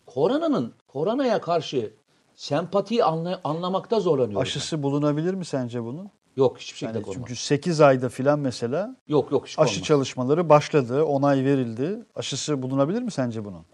[0.05, 1.93] Koronanın koronaya karşı
[2.35, 4.41] sempatiyi anla- anlamakta zorlanıyorum.
[4.41, 6.11] Aşısı bulunabilir mi sence bunun?
[6.35, 7.15] Yok hiçbir şekilde Yani olmaz.
[7.15, 9.87] çünkü 8 ayda filan mesela Yok yok hiç aşı olmaz.
[9.87, 11.99] çalışmaları başladı, onay verildi.
[12.15, 13.65] Aşısı bulunabilir mi sence bunun?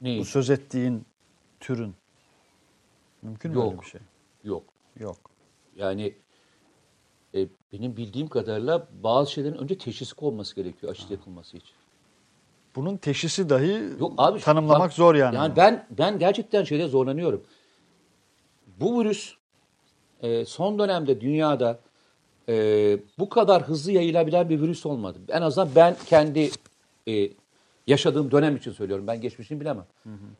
[0.00, 0.20] Neyi?
[0.20, 1.06] Bu söz ettiğin
[1.60, 1.94] türün.
[3.22, 3.72] Mümkün mü Yok.
[3.72, 4.00] öyle bir şey?
[4.44, 4.64] Yok.
[5.00, 5.16] Yok.
[5.76, 6.14] Yani
[7.34, 11.74] e, benim bildiğim kadarıyla bazı şeylerin önce teşhisi konması gerekiyor aşı yapılması için.
[12.76, 15.36] Bunun teşhisi dahi Yok abi tanımlamak bak, zor yani.
[15.36, 17.42] Yani ben ben gerçekten şeyde zorlanıyorum.
[18.80, 19.34] Bu virüs
[20.22, 21.80] e, son dönemde dünyada
[22.48, 25.18] e, bu kadar hızlı yayılabilen bir virüs olmadı.
[25.28, 26.50] En azından ben kendi
[27.08, 27.30] e,
[27.86, 29.06] yaşadığım dönem için söylüyorum.
[29.06, 29.86] Ben geçmişini bilemem.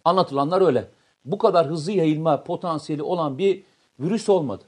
[0.04, 0.88] Anlatılanlar öyle.
[1.24, 3.62] bu kadar hızlı yayılma potansiyeli olan bir
[4.00, 4.64] virüs olmadı.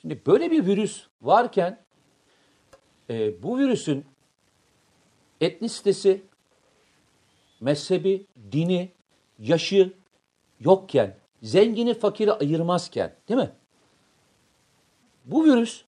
[0.00, 1.78] Şimdi böyle bir virüs varken
[3.10, 4.04] e, bu virüsün
[5.40, 6.22] etnisitesi,
[7.60, 8.92] mezhebi, dini,
[9.38, 9.92] yaşı
[10.60, 13.50] yokken, zengini fakiri ayırmazken değil mi?
[15.28, 15.82] Bu virüs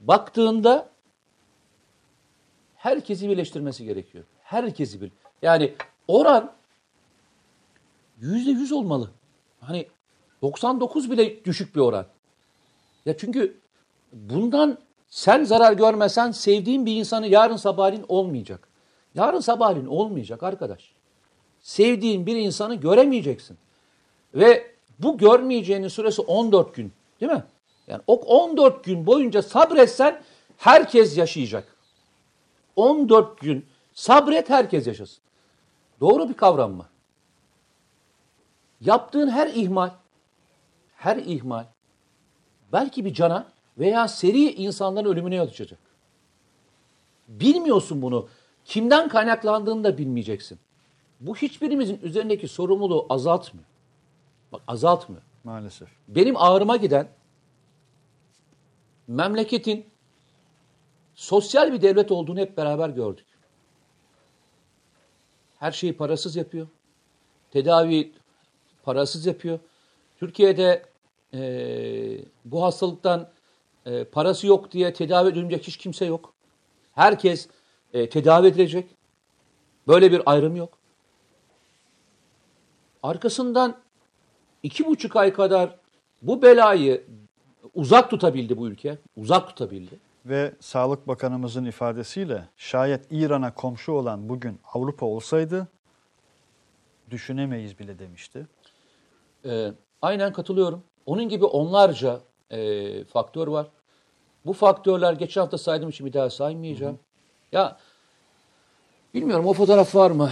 [0.00, 0.88] baktığında
[2.76, 4.24] herkesi birleştirmesi gerekiyor.
[4.42, 5.12] Herkesi bir.
[5.42, 5.74] Yani
[6.08, 6.52] oran
[8.20, 9.10] yüzde yüz olmalı.
[9.60, 9.86] Hani
[10.42, 12.06] 99 bile düşük bir oran.
[13.06, 13.60] Ya çünkü
[14.12, 18.68] bundan sen zarar görmesen sevdiğin bir insanı yarın sabahleyin olmayacak.
[19.14, 20.92] Yarın sabahleyin olmayacak arkadaş.
[21.60, 23.58] Sevdiğin bir insanı göremeyeceksin.
[24.34, 27.44] Ve bu görmeyeceğinin süresi 14 gün değil mi?
[27.88, 30.22] Yani o 14 gün boyunca sabretsen
[30.56, 31.76] herkes yaşayacak.
[32.76, 35.18] 14 gün sabret herkes yaşasın.
[36.00, 36.86] Doğru bir kavram mı?
[38.80, 39.90] Yaptığın her ihmal,
[40.96, 41.64] her ihmal
[42.72, 43.46] belki bir cana
[43.78, 45.78] veya seri insanların ölümüne yol açacak.
[47.28, 48.28] Bilmiyorsun bunu.
[48.64, 50.58] Kimden kaynaklandığını da bilmeyeceksin.
[51.20, 53.66] Bu hiçbirimizin üzerindeki sorumluluğu azaltmıyor.
[54.52, 55.22] Bak azaltmıyor.
[55.44, 55.88] Maalesef.
[56.08, 57.08] Benim ağrıma giden
[59.08, 59.86] memleketin
[61.14, 63.26] sosyal bir devlet olduğunu hep beraber gördük.
[65.58, 66.66] Her şeyi parasız yapıyor.
[67.50, 68.12] Tedavi
[68.82, 69.58] parasız yapıyor.
[70.18, 70.82] Türkiye'de
[71.34, 71.40] e,
[72.44, 73.30] bu hastalıktan
[73.86, 76.34] e, parası yok diye tedavi edilecek hiç kimse yok.
[76.92, 77.48] Herkes
[77.92, 78.90] e, tedavi edilecek.
[79.88, 80.78] Böyle bir ayrım yok.
[83.02, 83.76] Arkasından
[84.62, 85.78] iki buçuk ay kadar
[86.22, 87.06] bu belayı
[87.76, 88.98] uzak tutabildi bu ülke.
[89.16, 89.98] Uzak tutabildi.
[90.26, 95.68] Ve Sağlık Bakanımızın ifadesiyle şayet İran'a komşu olan bugün Avrupa olsaydı
[97.10, 98.46] düşünemeyiz bile demişti.
[99.44, 100.82] Ee, aynen katılıyorum.
[101.06, 103.66] Onun gibi onlarca e, faktör var.
[104.46, 106.98] Bu faktörler geçen hafta saydığım için bir daha saymayacağım.
[107.52, 107.76] Ya
[109.14, 110.30] bilmiyorum o fotoğraf var mı?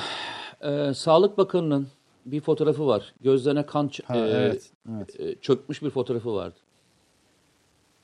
[0.60, 1.88] Ee, Sağlık Bakanı'nın
[2.26, 3.14] bir fotoğrafı var.
[3.20, 5.20] Gözlerine kan Ha, e, evet, evet.
[5.20, 6.56] e, çökmüş bir fotoğrafı vardı.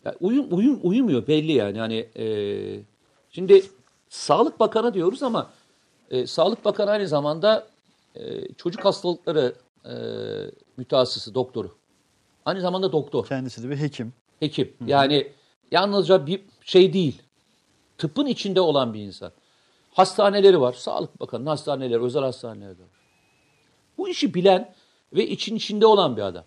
[0.05, 1.79] Ya uyum, uyum uyumuyor belli yani.
[1.79, 2.27] Hani e,
[3.31, 3.63] şimdi
[4.09, 5.51] Sağlık Bakanı diyoruz ama
[6.11, 7.67] e, Sağlık Bakanı aynı zamanda
[8.15, 9.95] e, çocuk hastalıkları e,
[10.77, 11.71] mütehassısı, doktoru.
[12.45, 14.13] Aynı zamanda doktor, Kendisi de bir hekim.
[14.41, 14.73] hekim.
[14.87, 15.33] Yani
[15.71, 17.23] yalnızca bir şey değil.
[17.99, 19.33] Tıbbın içinde olan bir insan.
[19.93, 20.73] Hastaneleri var.
[20.73, 22.89] Sağlık Bakanı'nın hastaneleri, özel hastaneleri de var.
[23.99, 24.75] Bu işi bilen
[25.13, 26.45] ve için içinde olan bir adam.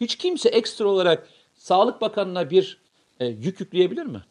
[0.00, 2.80] Hiç kimse ekstra olarak Sağlık Bakanı'na bir
[3.20, 4.22] e, yük yükleyebilir mi?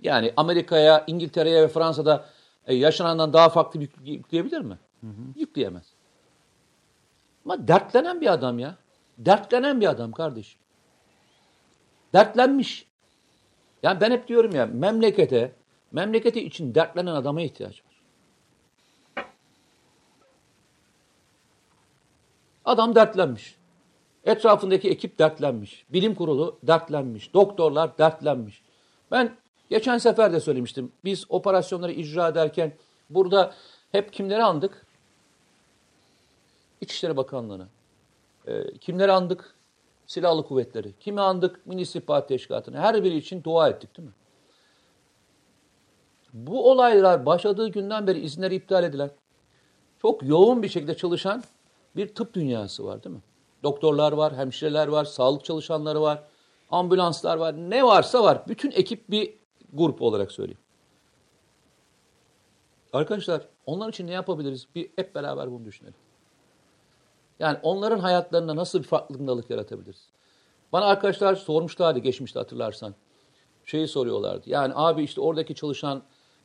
[0.00, 2.28] Yani Amerika'ya, İngiltere'ye ve Fransa'da
[2.66, 4.78] e, yaşanandan daha farklı bir yük yükleyebilir mi?
[5.36, 5.92] Yükleyemez.
[7.44, 8.76] Ama dertlenen bir adam ya.
[9.18, 10.60] Dertlenen bir adam kardeşim.
[12.12, 12.86] Dertlenmiş.
[13.82, 15.52] Yani ben hep diyorum ya memlekete,
[15.92, 18.02] memleketi için dertlenen adama ihtiyaç var.
[22.64, 23.57] Adam dertlenmiş.
[24.24, 25.84] Etrafındaki ekip dertlenmiş.
[25.90, 27.34] Bilim kurulu dertlenmiş.
[27.34, 28.62] Doktorlar dertlenmiş.
[29.10, 29.36] Ben
[29.70, 30.92] geçen sefer de söylemiştim.
[31.04, 32.72] Biz operasyonları icra ederken
[33.10, 33.54] burada
[33.92, 34.86] hep kimleri andık?
[36.80, 37.66] İçişleri Bakanlığı'nı.
[38.46, 39.54] Ee, kimleri andık?
[40.06, 40.92] Silahlı kuvvetleri.
[41.00, 41.66] Kimi andık?
[41.66, 42.78] Milli İstihbarat Teşkilatı'nı.
[42.78, 44.14] Her biri için dua ettik değil mi?
[46.32, 49.10] Bu olaylar başladığı günden beri izinleri iptal edilen,
[50.02, 51.42] çok yoğun bir şekilde çalışan
[51.96, 53.22] bir tıp dünyası var değil mi?
[53.62, 56.22] Doktorlar var, hemşireler var, sağlık çalışanları var,
[56.70, 57.54] ambulanslar var.
[57.56, 58.42] Ne varsa var.
[58.48, 59.34] Bütün ekip bir
[59.72, 60.58] grup olarak söyleyeyim.
[62.92, 64.66] Arkadaşlar onlar için ne yapabiliriz?
[64.74, 65.94] Bir hep beraber bunu düşünelim.
[67.38, 70.08] Yani onların hayatlarında nasıl bir farkındalık yaratabiliriz?
[70.72, 72.94] Bana arkadaşlar sormuşlardı geçmişte hatırlarsan.
[73.64, 74.50] Şeyi soruyorlardı.
[74.50, 76.02] Yani abi işte oradaki çalışan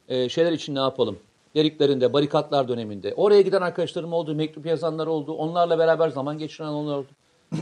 [0.08, 1.19] e, şeyler için ne yapalım?
[1.56, 3.13] Dediklerinde, barikatlar döneminde.
[3.13, 5.34] Oraya giden arkadaşlarım oldu, mektup yazanlar oldu.
[5.34, 7.08] Onlarla beraber zaman geçiren onlar oldu.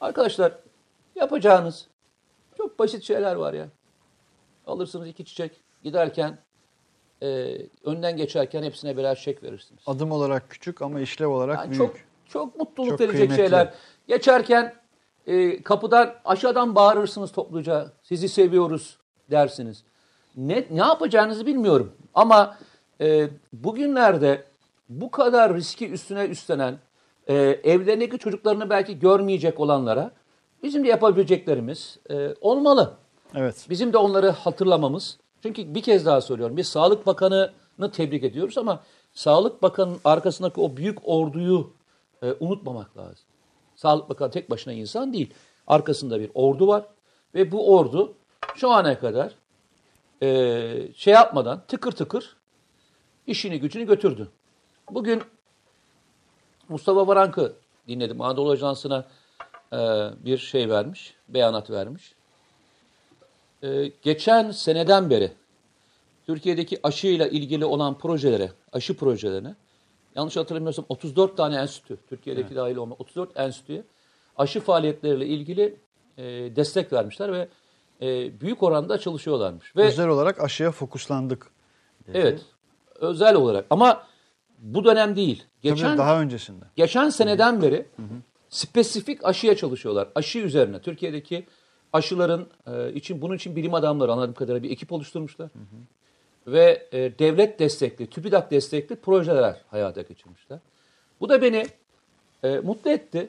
[0.00, 0.52] arkadaşlar
[1.14, 1.86] yapacağınız
[2.56, 3.68] çok basit şeyler var ya.
[4.66, 5.52] Alırsınız iki çiçek.
[5.82, 6.38] Giderken
[7.22, 9.82] e, önden geçerken hepsine birer çiçek verirsiniz.
[9.86, 11.82] Adım olarak küçük ama işlev olarak Yani büyük.
[11.82, 11.96] çok
[12.28, 13.36] çok mutluluk Çok verecek kıymetli.
[13.36, 13.74] şeyler.
[14.08, 14.74] Geçerken
[15.26, 17.92] e, kapıdan aşağıdan bağırırsınız topluca.
[18.02, 18.98] Sizi seviyoruz
[19.30, 19.84] dersiniz.
[20.36, 21.92] Ne ne yapacağınızı bilmiyorum.
[22.14, 22.56] Ama
[23.00, 24.44] e, bugünlerde
[24.88, 26.78] bu kadar riski üstüne üstlenen
[27.26, 30.10] e, evlerindeki çocuklarını belki görmeyecek olanlara
[30.62, 32.94] bizim de yapabileceklerimiz e, olmalı.
[33.34, 33.66] Evet.
[33.70, 35.18] Bizim de onları hatırlamamız.
[35.42, 36.56] Çünkü bir kez daha söylüyorum.
[36.56, 38.82] Biz Sağlık Bakanı'nı tebrik ediyoruz ama
[39.12, 41.72] Sağlık Bakanı'nın arkasındaki o büyük orduyu
[42.22, 43.24] e, unutmamak lazım.
[43.76, 45.34] Sağlık Bakanı tek başına insan değil.
[45.66, 46.84] Arkasında bir ordu var
[47.34, 48.14] ve bu ordu
[48.54, 49.32] şu ana kadar
[50.22, 52.35] e, şey yapmadan tıkır tıkır
[53.26, 54.28] işini gücünü götürdü.
[54.90, 55.22] Bugün
[56.68, 57.52] Mustafa Varank'ı
[57.88, 58.20] dinledim.
[58.20, 59.06] Anadolu Ajansı'na
[59.72, 59.76] e,
[60.24, 62.14] bir şey vermiş, beyanat vermiş.
[63.62, 65.32] E, geçen seneden beri
[66.26, 69.54] Türkiye'deki aşıyla ilgili olan projelere, aşı projelerine,
[70.14, 73.82] yanlış hatırlamıyorsam 34 tane enstitü, Türkiye'deki dahil olma 34 enstitüye
[74.36, 75.76] aşı faaliyetleriyle ilgili
[76.18, 76.22] e,
[76.56, 77.48] destek vermişler ve
[78.02, 79.76] e, büyük oranda çalışıyorlarmış.
[79.76, 81.50] Ve Özel olarak aşıya fokuslandık.
[82.06, 82.18] dedi.
[82.18, 82.40] evet,
[83.00, 84.02] özel olarak ama
[84.58, 85.38] bu dönem değil.
[85.38, 86.64] Tabii Geçen daha öncesinde.
[86.76, 87.86] Geçen seneden beri
[88.48, 90.08] spesifik aşıya çalışıyorlar.
[90.14, 90.80] Aşı üzerine.
[90.80, 91.46] Türkiye'deki
[91.92, 95.50] aşıların e, için bunun için bilim adamları anladığım kadarıyla bir ekip oluşturmuşlar.
[96.46, 100.58] Ve e, devlet destekli, TÜBİTAK destekli projeler hayata geçirmişler.
[101.20, 101.66] Bu da beni
[102.42, 103.28] e, mutlu etti.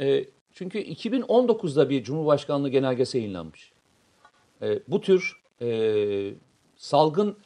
[0.00, 3.72] E, çünkü 2019'da bir Cumhurbaşkanlığı genelgesi yayınlanmış.
[4.62, 5.68] E, bu tür e,
[6.76, 7.36] salgın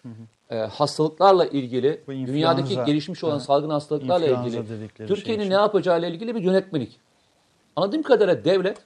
[0.52, 3.40] e, hastalıklarla ilgili, dünyadaki gelişmiş olan Ha.
[3.40, 5.50] salgın hastalıklarla ilgili şey Türkiye'nin için.
[5.50, 7.00] ne yapacağıyla ilgili bir yönetmelik.
[7.76, 8.78] Anladığım kadarıyla devlet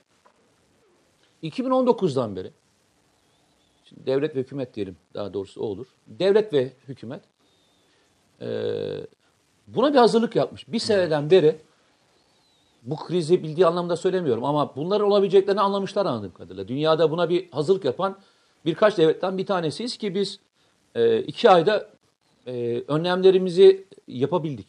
[1.43, 2.51] 2019'dan beri
[3.85, 5.87] şimdi devlet ve hükümet diyelim daha doğrusu o olur.
[6.07, 7.23] Devlet ve hükümet
[8.41, 8.49] e,
[9.67, 10.69] buna bir hazırlık yapmış.
[10.69, 11.61] Bir seneden beri
[12.83, 16.69] bu krizi bildiği anlamda söylemiyorum ama bunların olabileceklerini anlamışlar anladığım kadarıyla.
[16.69, 18.17] Dünyada buna bir hazırlık yapan
[18.65, 20.41] birkaç devletten bir tanesiyiz ki biz
[20.97, 21.89] e, iki ayda
[22.47, 24.67] e, önlemlerimizi yapabildik.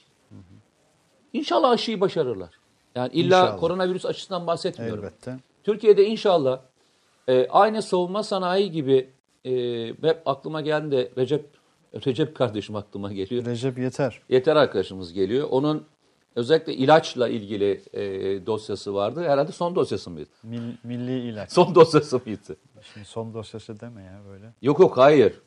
[1.34, 2.50] İnşallah aşıyı başarırlar.
[2.96, 3.60] Yani illa İnşallah.
[3.60, 5.04] koronavirüs aşısından bahsetmiyorum.
[5.06, 5.38] Elbette.
[5.64, 6.60] Türkiye'de inşallah
[7.28, 9.10] e, aynı savunma sanayi gibi
[9.46, 9.52] e,
[10.04, 11.46] ve aklıma geldi de Recep
[12.06, 13.46] Recep kardeşim aklıma geliyor.
[13.46, 14.22] Recep yeter.
[14.30, 15.48] Yeter arkadaşımız geliyor.
[15.52, 15.86] Onun
[16.36, 18.02] özellikle ilaçla ilgili e,
[18.46, 19.24] dosyası vardı.
[19.30, 20.30] Herhalde son dosyası mıydı?
[20.44, 21.52] Mil- milli ilaç.
[21.52, 22.58] Son dosyası mıydı?
[22.94, 24.54] Şimdi son dosyası deme ya böyle.
[24.62, 25.42] Yok yok hayır.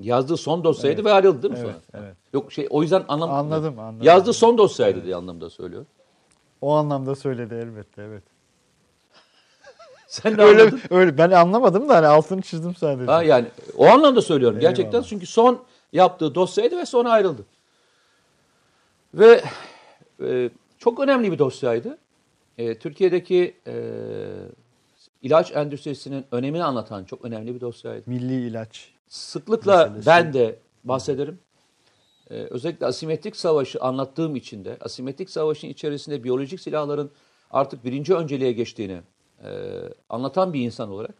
[0.00, 1.04] Yazdığı son dosyaydı Evet.
[1.04, 2.04] ve ayrıldı değil mi Evet, sonra?
[2.04, 2.16] evet.
[2.34, 4.06] Yok şey o yüzden anlam Anladım, anladım.
[4.06, 5.86] Yazdığı son dosyaydı diye anlamda söylüyor.
[6.60, 8.22] O anlamda söyledi elbette evet.
[10.08, 10.80] Sen de Öyle, anladın.
[10.90, 13.06] öyle ben anlamadım da hani altını çizdim sadece.
[13.12, 15.08] Ha yani o anlamda söylüyorum gerçekten Eyvallah.
[15.08, 17.42] çünkü son yaptığı dosyaydı ve sonra ayrıldı.
[19.14, 19.42] Ve
[20.24, 21.98] e, çok önemli bir dosyaydı.
[22.58, 23.74] E, Türkiye'deki e,
[25.22, 28.02] ilaç endüstrisinin önemini anlatan çok önemli bir dosyaydı.
[28.06, 28.92] Milli ilaç.
[29.10, 30.06] Sıklıkla Meselesi.
[30.06, 31.40] ben de bahsederim.
[32.30, 37.10] Ee, özellikle asimetrik savaşı anlattığım için de asimetrik savaşın içerisinde biyolojik silahların
[37.50, 39.00] artık birinci önceliğe geçtiğini
[39.44, 39.50] e,
[40.08, 41.14] anlatan bir insan olarak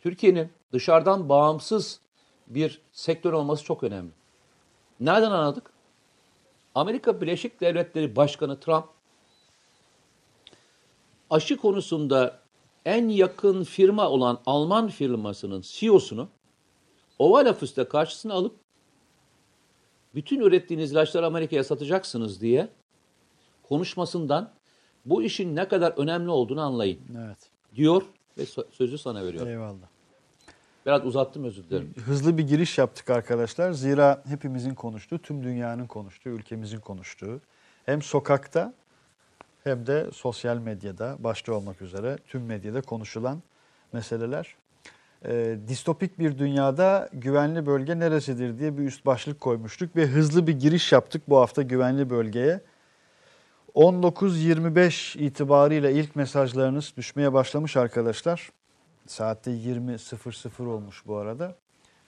[0.00, 2.00] Türkiye'nin dışarıdan bağımsız
[2.46, 4.10] bir sektör olması çok önemli.
[5.00, 5.70] Nereden anladık?
[6.74, 8.84] Amerika Birleşik Devletleri Başkanı Trump
[11.30, 12.40] aşı konusunda
[12.84, 16.28] en yakın firma olan Alman firmasının CEO'sunu
[17.18, 18.56] Oval Ofis'te karşısına alıp
[20.14, 22.68] bütün ürettiğiniz ilaçları Amerika'ya satacaksınız diye
[23.68, 24.50] konuşmasından
[25.06, 27.38] bu işin ne kadar önemli olduğunu anlayın Evet.
[27.74, 28.02] diyor
[28.38, 29.48] ve sözü sana veriyorum.
[29.48, 29.86] Eyvallah.
[30.86, 31.94] Biraz uzattım özür dilerim.
[32.04, 33.72] Hızlı bir giriş yaptık arkadaşlar.
[33.72, 37.40] Zira hepimizin konuştuğu, tüm dünyanın konuştuğu, ülkemizin konuştuğu
[37.86, 38.74] hem sokakta
[39.64, 43.42] hem de sosyal medyada başta olmak üzere tüm medyada konuşulan
[43.92, 44.54] meseleler.
[45.24, 50.52] Ee, distopik bir dünyada güvenli bölge neresidir diye bir üst başlık koymuştuk ve hızlı bir
[50.60, 52.60] giriş yaptık bu hafta güvenli bölgeye.
[53.74, 58.50] 19.25 itibariyle ilk mesajlarınız düşmeye başlamış arkadaşlar.
[59.06, 61.56] Saatte 20.00 olmuş bu arada.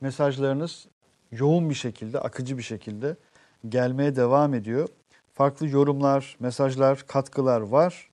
[0.00, 0.86] Mesajlarınız
[1.32, 3.16] yoğun bir şekilde, akıcı bir şekilde
[3.68, 4.88] gelmeye devam ediyor.
[5.34, 8.10] Farklı yorumlar, mesajlar, katkılar var.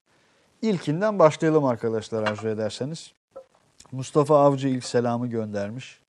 [0.62, 3.17] İlkinden başlayalım arkadaşlar arzu ederseniz.
[3.92, 6.00] Mustafa Avcı ilk selamı göndermiş.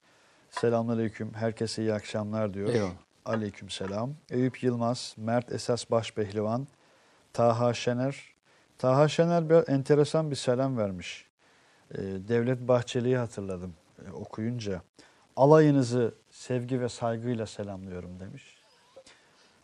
[0.50, 2.70] Selamünaleyküm, herkese iyi akşamlar diyor.
[2.70, 2.92] Eyvallah.
[3.26, 4.14] Aleyküm selam.
[4.30, 6.68] Eyüp Yılmaz, Mert Esas Başpehlivan,
[7.34, 8.16] Taha Şener.
[8.78, 11.26] Taha Şener bir enteresan bir selam vermiş.
[11.92, 13.74] Ee, Devlet Bahçeli'yi hatırladım
[14.08, 14.82] e, okuyunca.
[15.36, 18.58] Alayınızı sevgi ve saygıyla selamlıyorum demiş.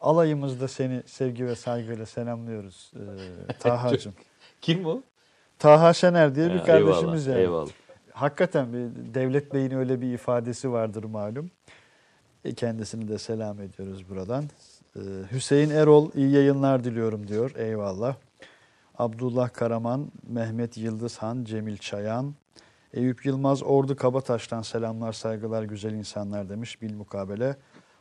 [0.02, 2.92] Alayımızda seni sevgi ve saygıyla selamlıyoruz
[3.50, 4.14] e, Taha'cığım.
[4.62, 5.04] Kim bu?
[5.60, 7.48] Taha Şener diye bir Ha, kardeşimiz eyvallah, yani.
[7.48, 7.70] eyvallah.
[8.16, 11.52] Hakikaten bir Devlet Bey'in öyle bir ifadesi vardır malum.
[12.46, 14.44] E, Kendisini de selam ediyoruz buradan.
[14.96, 15.00] Ee,
[15.32, 17.52] Hüseyin Erol iyi yayınlar diliyorum diyor.
[17.56, 18.16] Eyvallah.
[18.98, 22.34] Abdullah Karaman, Mehmet Yıldızhan, Cemil Çayan,
[22.94, 27.56] Eyüp Yılmaz Ordu Kabataş'tan selamlar, saygılar, güzel insanlar demiş bilmukabele.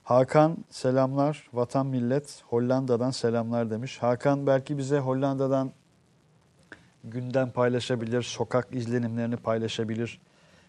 [0.04, 1.48] Hakan selamlar.
[1.52, 3.98] Vatan millet Hollanda'dan selamlar demiş.
[4.02, 5.72] Hakan belki bize Hollanda'dan
[7.04, 10.20] gündem paylaşabilir, sokak izlenimlerini paylaşabilir.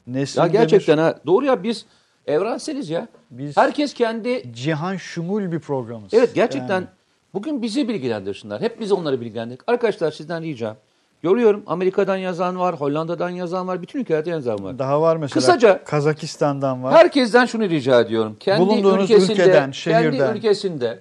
[0.07, 1.19] Nesrin Ya gerçekten Demir, ha.
[1.25, 1.85] Doğru ya biz
[2.27, 3.07] evrenseliz ya.
[3.31, 6.13] Biz- Herkes kendi cihan şumul bir programız.
[6.13, 6.87] Evet gerçekten Yani
[7.33, 8.61] bugün bizi bilgilendirsinler.
[8.61, 9.61] Hep biz onları bilgilendirdik.
[9.67, 10.75] Arkadaşlar sizden ricam.
[11.23, 14.79] Görüyorum Amerika'dan yazan var, Hollanda'dan yazan var, bütün ülkelerden yazan var.
[14.79, 16.93] daha var mesela Kısaca- Kazakistan'dan var.
[16.93, 18.37] Herkesten şunu rica ediyorum.
[18.39, 20.11] Kendi Bulunduğunuz ülkesinde, ülkeden, şehirden.
[20.17, 20.99] kendi ülkesinde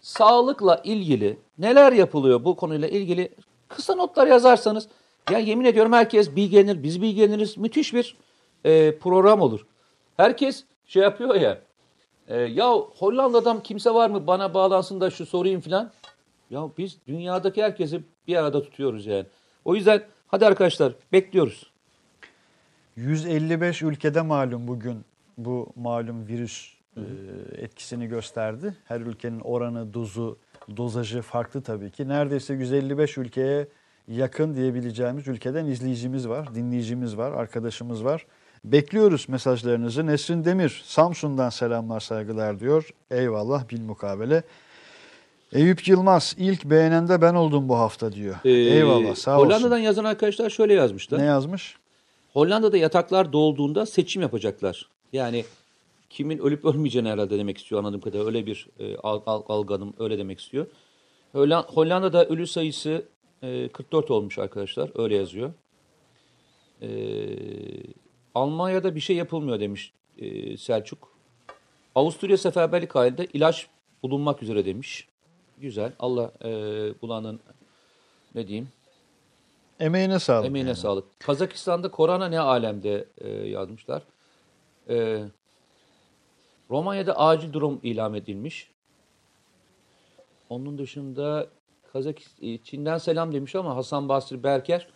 [0.00, 3.28] sağlıkla ilgili neler yapılıyor bu konuyla ilgili
[3.68, 4.88] kısa notlar yazarsanız
[5.30, 7.58] ya yemin ediyorum herkes bilgilenir, biz bilgileniriz.
[7.58, 8.16] Müthiş bir
[8.64, 9.66] e, program olur.
[10.16, 11.58] Herkes şey yapıyor ya.
[12.28, 15.90] e, ya Hollanda'dan kimse var mı bana bağlansın da şu sorayım filan.
[16.50, 19.26] Ya biz dünyadaki herkesi bir arada tutuyoruz yani.
[19.64, 21.70] O yüzden hadi arkadaşlar bekliyoruz.
[22.96, 25.04] 155 ülkede malum bugün
[25.38, 27.02] bu malum virüs e,
[27.56, 28.76] etkisini gösterdi.
[28.84, 30.38] Her ülkenin oranı, dozu,
[30.76, 32.08] dozajı farklı tabii ki.
[32.08, 33.68] Neredeyse 155 ülkeye
[34.08, 38.26] yakın diyebileceğimiz ülkeden izleyicimiz var, dinleyicimiz var, arkadaşımız var.
[38.64, 40.06] Bekliyoruz mesajlarınızı.
[40.06, 42.90] Nesrin Demir, Samsun'dan selamlar, saygılar diyor.
[43.10, 44.42] Eyvallah, bilmukabele.
[45.52, 48.36] Eyüp Yılmaz, ilk beğenende ben oldum bu hafta diyor.
[48.44, 49.46] Ee, Eyvallah, sağ olsun.
[49.46, 51.18] Hollanda'dan yazan arkadaşlar şöyle yazmışlar.
[51.18, 51.76] Ne yazmış?
[52.32, 54.88] Hollanda'da yataklar dolduğunda seçim yapacaklar.
[55.12, 55.44] Yani
[56.14, 58.26] kimin ölüp ölmeyeceğini herhalde demek istiyor anladığım kadarıyla.
[58.26, 60.66] Öyle bir e, al, al, algıladım öyle demek istiyor.
[61.32, 63.04] Holla- Hollanda'da ölü sayısı
[63.42, 64.90] e, 44 olmuş arkadaşlar.
[64.94, 65.52] Öyle yazıyor.
[66.82, 66.88] E,
[68.34, 71.14] Almanya'da bir şey yapılmıyor demiş e, Selçuk.
[71.94, 73.66] Avusturya seferberlik halinde ilaç
[74.02, 75.08] bulunmak üzere demiş.
[75.58, 75.92] Güzel.
[75.98, 76.50] Allah e,
[77.02, 77.40] bulanın
[78.34, 78.68] ne diyeyim
[79.80, 80.46] Emeğine sağlık.
[80.46, 80.78] Emeğine yani.
[80.78, 81.20] sağlık.
[81.20, 84.02] Kazakistan'da korona ne alemde e, yazmışlar.
[84.88, 85.24] E,
[86.74, 88.70] Romanya'da acil durum ilan edilmiş.
[90.48, 91.46] Onun dışında
[91.92, 94.88] Kazak e, Çin'den selam demiş ama Hasan Basri Berker.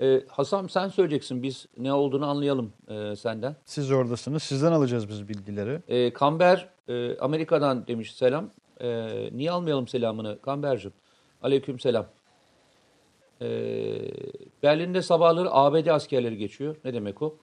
[0.00, 3.56] E, Hasan sen söyleyeceksin biz ne olduğunu anlayalım e, senden.
[3.64, 4.42] Siz oradasınız.
[4.42, 5.80] Sizden alacağız biz bilgileri.
[5.88, 8.50] E, Kamber e, Amerika'dan demiş selam.
[8.80, 10.92] E, niye almayalım selamını Kamber'cim?
[11.42, 12.06] Aleyküm selam.
[13.40, 13.48] E,
[14.62, 16.76] Berlin'de sabahları ABD askerleri geçiyor.
[16.84, 17.36] Ne demek o?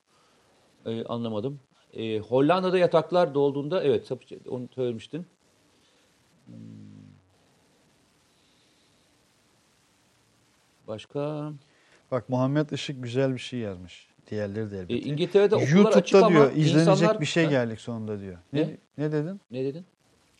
[0.86, 1.60] E, anlamadım.
[1.94, 4.12] E, Hollanda'da yataklar dolduğunda evet
[4.50, 5.26] onu söylemiştin.
[6.46, 6.56] Hmm.
[10.88, 11.52] Başka?
[12.12, 14.08] Bak Muhammed Işık güzel bir şey yazmış.
[14.32, 15.10] Diğerleri de E, elbette.
[15.10, 17.22] İngiltere'de okullar açık YouTube'da ama diyor izlenecek insanlar...
[17.22, 18.38] bir şey geldik sonunda diyor.
[18.54, 18.78] Ne, Ne?
[18.98, 19.42] ne dedin?
[19.52, 19.86] Ne dedin?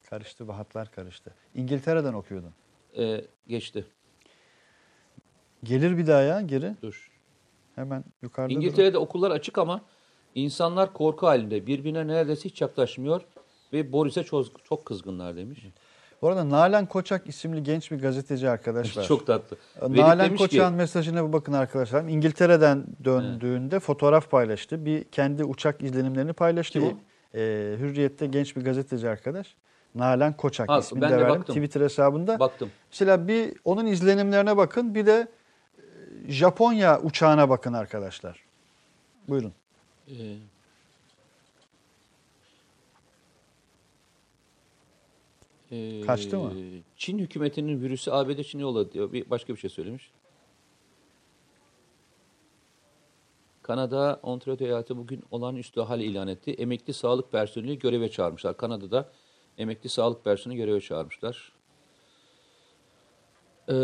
[0.10, 1.34] Karıştı bahatlar karıştı.
[1.56, 2.52] İngiltere'den okuyordun.
[2.98, 3.86] E, geçti.
[5.64, 6.76] Gelir bir daha ya geri.
[6.82, 7.12] Dur.
[7.76, 8.50] Hemen yukarıda.
[8.50, 8.56] dur.
[8.56, 9.82] İngiltere'de okullar açık ama
[10.36, 11.68] insanlar korku halinde.
[11.68, 13.22] Birbirine neredeyse hiç yaklaşmıyor
[13.74, 15.66] ve Boris'e çok, çok kızgınlar demiş.
[16.22, 19.04] Bu arada Nalan Koçak isimli genç bir gazeteci arkadaş var.
[19.08, 19.58] çok tatlı.
[19.90, 22.04] Nalan demiş ki- Koçak'ın mesajına bir bakın arkadaşlar.
[22.04, 24.86] İngiltere'den döndüğünde fotoğraf paylaştı.
[24.86, 26.80] Bir kendi uçak izlenimlerini paylaştı.
[26.80, 26.92] Kim o?
[27.36, 29.56] Ee, Hürriyet'te genç bir gazeteci arkadaş.
[29.96, 31.56] Nalan Koçak Ha, ismini ben de de verdim baktım.
[31.56, 32.40] Twitter hesabında.
[32.40, 32.70] Baktım.
[32.92, 35.28] Mesela bir onun izlenimlerine bakın bir de
[36.28, 38.40] e, Japonya uçağına bakın arkadaşlar.
[39.30, 39.54] Buyurun.
[40.08, 40.38] Ee,
[45.72, 46.54] ee, Kaçtı mı?
[46.98, 49.14] Çin hükümetinin virüsü ABD Çin'e yolladı diyor.
[49.14, 50.12] Bir, başka bir şey söylemiş.
[53.62, 56.52] Kanada, Ontario eyaleti bugün olağanüstü hal ilan etti.
[56.52, 58.58] Emekli sağlık personeli göreve çağırmışlar.
[58.58, 59.10] Kanada'da
[59.58, 61.52] emekli sağlık personeli göreve çağırmışlar.
[63.70, 63.76] Ee,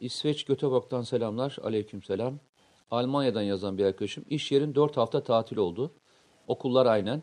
[0.00, 1.56] İsveç Göteborg'dan selamlar.
[1.62, 2.38] Aleyküm selam.
[2.90, 4.24] Almanya'dan yazan bir arkadaşım.
[4.30, 5.92] İş yerin 4 hafta tatil oldu.
[6.48, 7.22] Okullar aynen.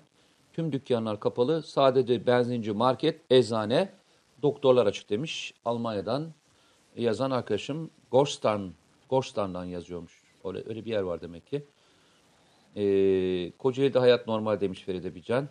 [0.53, 1.63] Tüm dükkanlar kapalı.
[1.63, 3.93] Sadece benzinci, market, eczane,
[4.41, 5.53] doktorlar açık demiş.
[5.65, 6.33] Almanya'dan
[6.95, 8.73] yazan arkadaşım Gorstan,
[9.09, 10.23] Gorstan'dan yazıyormuş.
[10.43, 11.67] Öyle, öyle bir yer var demek ki.
[12.75, 15.49] Ee, Kocaeli'de hayat normal demiş Feride Bican.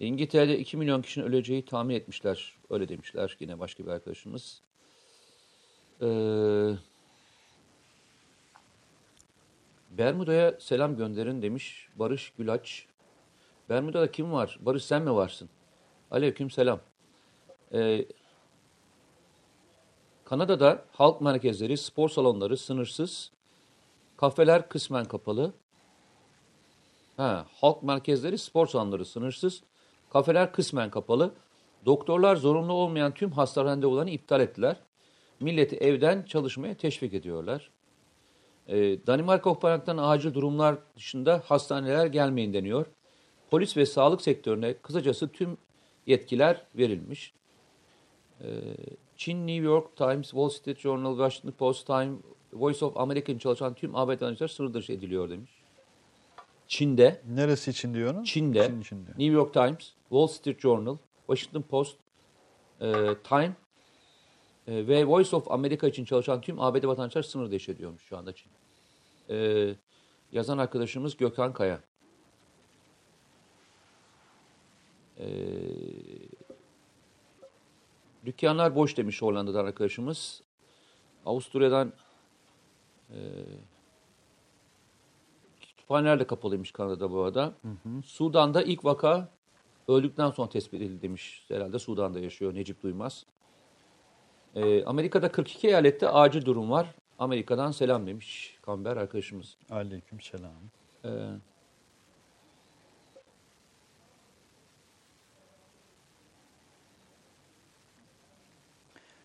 [0.00, 2.56] İngiltere'de 2 milyon kişinin öleceği tahmin etmişler.
[2.70, 4.62] Öyle demişler yine başka bir arkadaşımız.
[6.02, 6.06] Ee,
[9.98, 12.86] Bermuda'ya selam gönderin demiş Barış Gülaç.
[13.68, 14.58] Bermuda'da kim var?
[14.60, 15.48] Barış sen mi varsın?
[16.10, 16.80] Aleyküm selam.
[17.72, 18.06] Ee,
[20.24, 23.32] Kanada'da halk merkezleri, spor salonları sınırsız.
[24.16, 25.52] Kafeler kısmen kapalı.
[27.16, 29.62] Ha, halk merkezleri, spor salonları sınırsız.
[30.10, 31.34] Kafeler kısmen kapalı.
[31.86, 34.76] Doktorlar zorunlu olmayan tüm hasta randevularını iptal ettiler.
[35.40, 37.70] Milleti evden çalışmaya teşvik ediyorlar.
[38.68, 42.86] Ee, Danimarka Kopenhag'dan acil durumlar dışında hastaneler gelmeyin deniyor.
[43.50, 45.56] polis ve sağlık sektörüne kısacası tüm
[46.06, 47.32] yetkiler verilmiş.
[48.40, 48.46] Ee,
[49.16, 52.12] Çin, New York Times, Wall Street Journal, Washington Post, Time,
[52.52, 55.50] Voice of America'nın çalışan tüm ABD vatandaşlar sınır dışı ediliyor demiş.
[56.68, 58.24] Çin'de, Neresi için diyor onu?
[58.24, 58.98] Çin'de, Çin.
[59.06, 60.96] New York Times, Wall Street Journal,
[61.26, 61.96] Washington Post,
[62.80, 62.92] e,
[63.24, 63.52] Time
[64.66, 68.32] e, ve Voice of America için çalışan tüm ABD vatandaşlar sınır dışı ediyormuş şu anda
[68.32, 68.50] Çin.
[69.30, 69.68] E,
[70.32, 71.80] yazan arkadaşımız Gökhan Kaya.
[75.18, 75.26] E,
[78.24, 80.42] dükkanlar boş demiş Hollanda'dan arkadaşımız.
[81.26, 81.92] Avusturya'dan
[83.10, 83.18] e,
[85.60, 87.54] kütüphaneler de kapalıymış Kanada'da bu arada.
[88.04, 89.28] Sudan'da ilk vaka
[89.88, 91.44] öldükten sonra tespit edildi demiş.
[91.48, 93.26] Herhalde Sudan'da yaşıyor Necip Duymaz.
[94.56, 96.94] Ee, Amerika'da 42 eyalette acil durum var.
[97.18, 99.56] Amerika'dan selam demiş Kamber arkadaşımız.
[99.70, 100.52] Aleyküm selam.
[101.04, 101.08] Ee,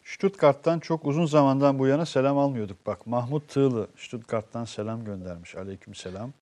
[0.03, 2.85] Stuttgart'tan çok uzun zamandan bu yana selam almıyorduk.
[2.85, 5.55] Bak Mahmut Tığlı Stuttgart'tan selam göndermiş.
[5.55, 6.33] Aleyküm selam.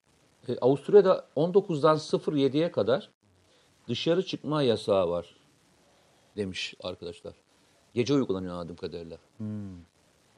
[0.47, 3.09] e, Avusturya'da 19'dan 07'ye kadar
[3.87, 5.35] dışarı çıkma yasağı var
[6.37, 7.33] demiş arkadaşlar.
[7.93, 9.17] Gece uygulanıyor anladığım kadarıyla.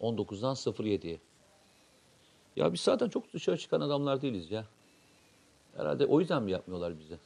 [0.02, 1.20] 19'dan 07'ye.
[2.56, 4.66] Ya biz zaten çok dışarı çıkan adamlar değiliz ya.
[5.78, 7.18] Herhalde o yüzden mi yapmıyorlar bize?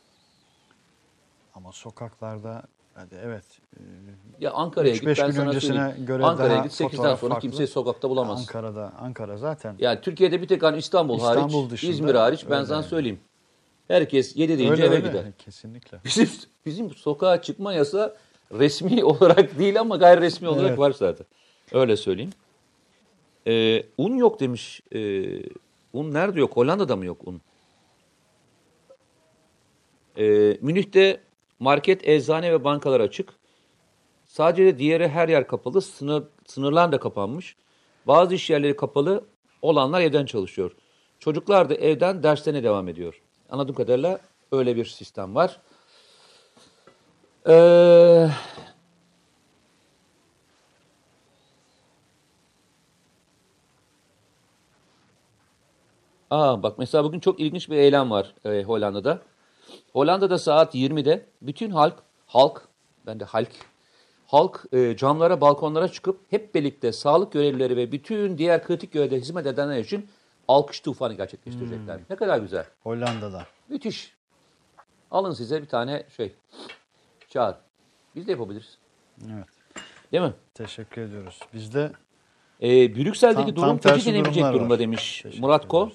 [1.56, 2.64] Ama sokaklarda
[2.94, 3.44] hadi evet.
[3.78, 3.80] e,
[4.40, 6.06] Ya Ankara'ya git ben gün sana söyleyeyim.
[6.06, 7.50] göre Ankara'ya git 8'den fotoğraf sonra farklı.
[7.50, 8.40] kimseyi sokakta bulamaz.
[8.40, 9.76] Ankara'da Ankara zaten.
[9.80, 13.20] Yani Türkiye'de bir tek hani İstanbul, İstanbul hariç, dışında İzmir hariç ben öyle sana söyleyeyim.
[13.88, 15.08] Herkes 7 deyince öyle eve öyle.
[15.08, 15.26] gider.
[15.38, 16.00] Kesinlikle.
[16.06, 16.30] Bizim
[16.66, 18.16] bizim sokağa çıkma yasa
[18.60, 20.80] resmi olarak değil ama gayri resmi olarak Evet.
[20.80, 21.28] var zaten.
[21.72, 22.32] Öyle söyleyeyim.
[23.48, 24.82] Ee, un yok demiş.
[24.96, 25.42] Ee,
[25.94, 26.58] un nerede yok?
[26.58, 27.42] Hollanda'da mı yok un?
[30.18, 31.22] Ee, Münih'te
[31.60, 33.34] market, eczane ve bankalar açık.
[34.26, 35.82] Sadece diğeri her yer kapalı.
[35.82, 37.56] Sınır, sınırlar da kapanmış.
[38.08, 39.26] Bazı iş yerleri kapalı.
[39.62, 40.72] Olanlar evden çalışıyor.
[41.20, 43.22] Çocuklar da evden derslerine devam ediyor.
[43.50, 44.20] Anladığım kadarıyla
[44.52, 45.62] öyle bir sistem var.
[47.48, 48.30] Ee,
[56.32, 59.22] aa, bak mesela bugün çok ilginç bir eylem var e, Hollanda'da.
[59.94, 61.94] Hollanda'da saat 20'de bütün halk,
[62.28, 62.68] halk,
[63.06, 63.50] ben de halk,
[64.28, 69.46] halk e, camlara, balkonlara çıkıp hep birlikte sağlık görevlileri ve bütün diğer kritik görevde hizmet
[69.46, 70.10] edenler için
[70.48, 72.00] alkış tufanı gerçekleştirecekler.
[72.10, 72.66] Ne kadar güzel.
[72.84, 73.46] Hollanda'da.
[73.70, 74.16] Müthiş.
[75.12, 76.36] Alın size bir tane şey.
[77.36, 77.56] Çağır.
[78.16, 78.78] Biz de yapabiliriz.
[79.34, 79.46] Evet.
[80.12, 80.34] Değil mi?
[80.54, 81.40] Teşekkür ediyoruz.
[81.54, 81.92] Bizde
[82.62, 84.80] Ee, Brüksel'deki Tam- durum tam durumlar durumda var.
[84.80, 85.90] demiş Teşekkür Murat Kol.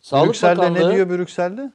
[0.00, 1.72] Sağlık Brüksel'de Bakanlığı, ne diyor Brüksel'de?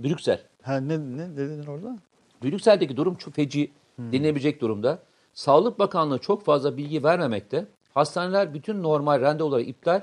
[0.00, 0.40] Brüksel.
[0.62, 1.98] Ha ne ne dedin orada?
[2.44, 5.02] Brüksel'deki durum çok feci denilebilecek durumda.
[5.34, 7.66] Sağlık Bakanlığı çok fazla bilgi vermemekte.
[7.94, 10.02] Hastaneler bütün normal randevuları iptal.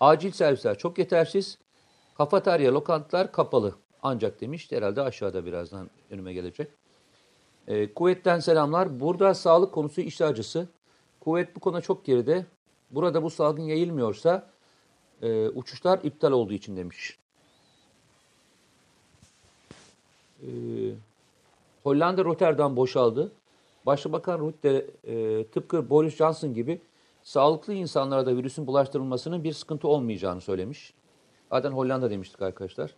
[0.00, 1.58] Acil servisler çok yetersiz.
[2.18, 3.74] Kafeterya, lokantalar kapalı.
[4.02, 6.81] Ancak demiş herhalde aşağıda birazdan önüme gelecek.
[7.68, 9.00] Ee, kuvvetten selamlar.
[9.00, 10.68] Burada sağlık konusu iş acısı.
[11.20, 12.46] Kuvvet bu konuda çok geride.
[12.90, 14.50] Burada bu salgın yayılmıyorsa
[15.22, 17.18] e, uçuşlar iptal olduğu için demiş.
[20.42, 20.46] Ee,
[21.82, 23.32] Hollanda Rotterdam boşaldı.
[23.86, 26.80] Başbakan Rutte e, tıpkı Boris Johnson gibi
[27.22, 30.94] sağlıklı insanlara da virüsün bulaştırılmasının bir sıkıntı olmayacağını söylemiş.
[31.50, 32.94] Zaten Hollanda demiştik arkadaşlar.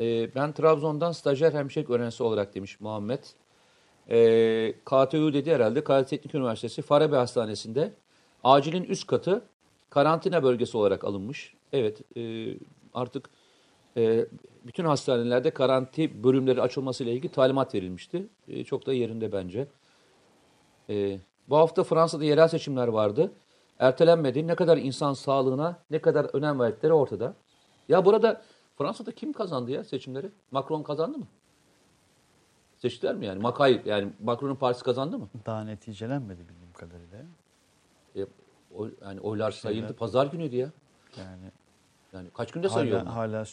[0.00, 3.24] E, ben Trabzon'dan stajyer hemşirelik öğrencisi olarak demiş Muhammed.
[4.10, 5.84] E, KTÜ dedi herhalde.
[5.84, 7.92] Karadeniz Teknik Üniversitesi Farabi Hastanesi'nde
[8.44, 9.42] acilin üst katı
[9.90, 11.54] karantina bölgesi olarak alınmış.
[11.72, 12.54] Evet e,
[12.94, 13.30] artık
[13.96, 14.26] e,
[14.66, 18.26] bütün hastanelerde karanti bölümleri açılmasıyla ilgili talimat verilmişti.
[18.48, 19.66] E, çok da yerinde bence.
[20.90, 23.32] E, bu hafta Fransa'da yerel seçimler vardı.
[23.78, 24.46] Ertelenmedi.
[24.46, 27.34] Ne kadar insan sağlığına ne kadar önem verdikleri ortada.
[27.88, 28.42] Ya burada
[28.80, 30.30] Fransa'da kim kazandı ya seçimleri?
[30.50, 31.26] Macron kazandı mı?
[32.76, 33.42] Seçtiler mi yani?
[33.42, 35.28] Makay yani Macron'un partisi kazandı mı?
[35.46, 37.18] Daha neticelenmedi bildiğim kadarıyla.
[38.16, 38.26] E,
[38.74, 39.80] oy, yani oylar sayıldı.
[39.80, 40.70] Şeyler- Pazar günüydü ya.
[41.18, 41.50] Yani
[42.12, 43.44] Yani kaç günde sayıyor hala, hala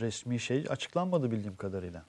[0.00, 2.04] resmi şey açıklanmadı bildiğim kadarıyla.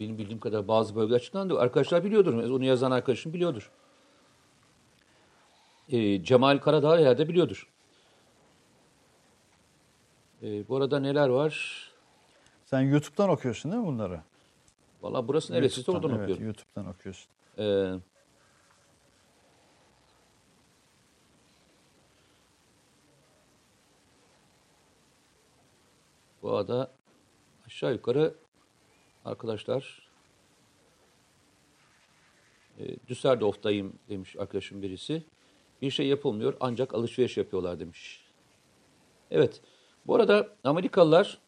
[0.00, 1.58] Benim bildiğim kadar bazı bölge açıklandı.
[1.58, 2.34] Arkadaşlar biliyordur.
[2.34, 3.70] Onu yazan arkadaşım biliyordur.
[5.88, 7.68] Ee, Cemal Karadağ yerde biliyordur.
[10.42, 11.84] Ee, bu arada neler var?
[12.64, 14.20] Sen YouTube'dan okuyorsun değil mi bunları?
[15.02, 15.90] Valla burası neresi?
[15.90, 16.44] Oradan evet, okuyorum.
[16.44, 17.30] YouTube'dan okuyorsun.
[17.58, 17.94] Ee,
[26.40, 26.90] Fuat'a
[27.66, 28.34] aşağı yukarı
[29.24, 30.08] arkadaşlar
[32.78, 35.22] e, Düsseldorf'tayım demiş arkadaşım birisi.
[35.82, 38.24] Bir şey yapılmıyor ancak alışveriş yapıyorlar demiş.
[39.30, 39.60] Evet.
[40.08, 41.38] Bu arada Amerikalılar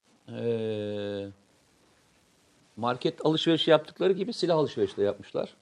[2.77, 5.57] market alışverişi yaptıkları gibi silah alışverişi de yapmışlar.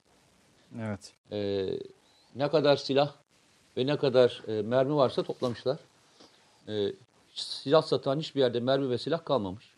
[0.79, 1.15] Evet.
[2.35, 3.15] Ne kadar silah
[3.77, 5.79] ve ne kadar e, mermi varsa toplamışlar.
[7.35, 9.75] Silah satan hiçbir yerde mermi ve silah kalmamış.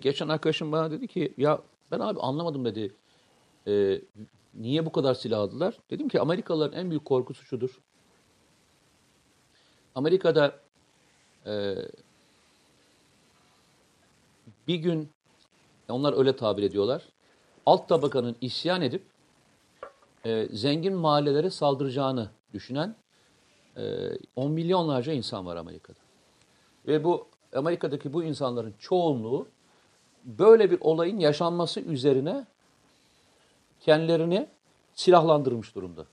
[0.00, 1.60] Geçen arkadaşım bana dedi ki ya
[1.90, 2.94] ben abi anlamadım dedi.
[4.54, 5.78] Niye bu kadar silah aldılar?
[5.90, 7.80] Dedim ki Amerikalıların en büyük korkusu şudur.
[9.94, 10.60] Amerika'da
[11.46, 11.74] e,
[14.68, 15.10] bir gün
[15.88, 17.02] onlar öyle tabir ediyorlar.
[17.66, 19.02] Alt tabakanın isyan edip
[20.24, 22.96] e, zengin mahallelere saldıracağını düşünen
[23.76, 23.82] e,
[24.36, 25.98] on milyonlarca insan var Amerika'da.
[26.86, 29.48] Ve bu Amerika'daki bu insanların çoğunluğu
[30.24, 32.46] böyle bir olayın yaşanması üzerine
[33.80, 34.48] kendilerini
[34.94, 36.06] silahlandırmış durumda.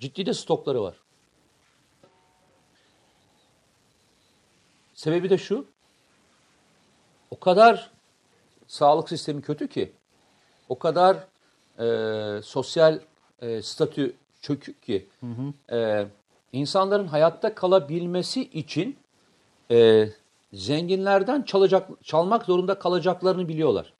[0.00, 0.96] Ciddi de stokları var.
[4.96, 5.66] Sebebi de şu,
[7.30, 7.90] o kadar
[8.66, 9.92] sağlık sistemi kötü ki,
[10.68, 11.16] o kadar
[11.78, 13.00] e, sosyal
[13.40, 15.08] e, statü çökük ki,
[15.72, 16.06] E,
[16.52, 18.98] insanların hayatta kalabilmesi için
[19.70, 20.08] e,
[20.52, 23.92] zenginlerden çalacak, çalmak zorunda kalacaklarını biliyorlar.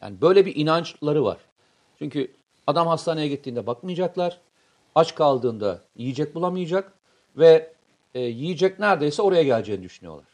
[0.00, 1.38] Yani böyle bir inançları var.
[1.98, 2.32] Çünkü
[2.66, 4.40] adam hastaneye gittiğinde bakmayacaklar,
[4.94, 6.92] aç kaldığında yiyecek bulamayacak
[7.36, 7.72] ve
[8.14, 10.26] e, yiyecek neredeyse oraya geleceğini düşünüyorlar.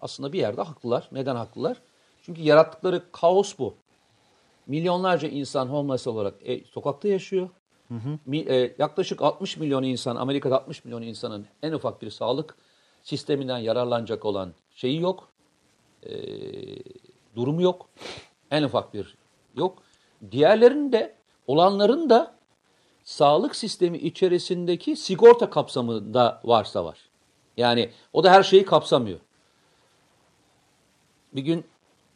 [0.00, 1.08] Aslında bir yerde haklılar.
[1.12, 1.76] Neden haklılar?
[2.22, 3.74] Çünkü yarattıkları kaos bu.
[4.66, 7.48] Milyonlarca insan homeless olarak e, sokakta yaşıyor.
[8.26, 12.56] Mi, e, yaklaşık 60 milyon insan, Amerika'da 60 milyon insanın en ufak bir sağlık
[13.02, 15.28] sisteminden yararlanacak olan şeyi yok.
[16.02, 16.12] E,
[17.36, 17.88] durumu yok.
[18.50, 19.14] En ufak bir
[19.56, 19.82] yok.
[20.30, 21.14] Diğerlerinin de
[21.46, 22.34] olanların da
[23.04, 26.98] sağlık sistemi içerisindeki sigorta kapsamında varsa var.
[27.56, 29.18] Yani o da her şeyi kapsamıyor.
[31.32, 31.64] Bir gün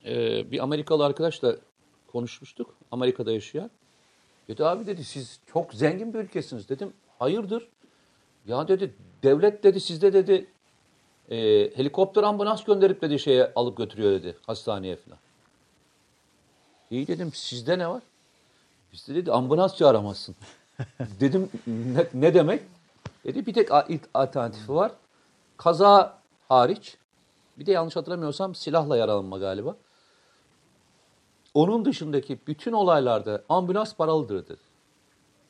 [0.04, 1.56] e, bir Amerikalı arkadaşla
[2.12, 2.74] konuşmuştuk.
[2.90, 3.70] Amerika'da yaşayan.
[4.48, 6.68] Dedi abi dedi siz çok zengin bir ülkesiniz.
[6.68, 7.68] Dedim hayırdır?
[8.46, 10.46] Ya dedi devlet dedi sizde dedi
[11.30, 11.36] e,
[11.76, 15.18] helikopter ambulans gönderip dedi şeye alıp götürüyor dedi hastaneye falan.
[16.90, 18.02] İyi dedim sizde ne var?
[18.92, 20.36] Bizde dedi ambulans çağıramazsın.
[21.20, 22.62] dedim ne, ne demek?
[23.24, 23.68] Dedi bir tek
[24.14, 24.92] alternatifi var.
[25.56, 26.18] Kaza
[26.48, 26.96] hariç.
[27.58, 29.76] Bir de yanlış hatırlamıyorsam silahla yaralanma galiba.
[31.54, 34.60] Onun dışındaki bütün olaylarda ambulans paralıdır dedi.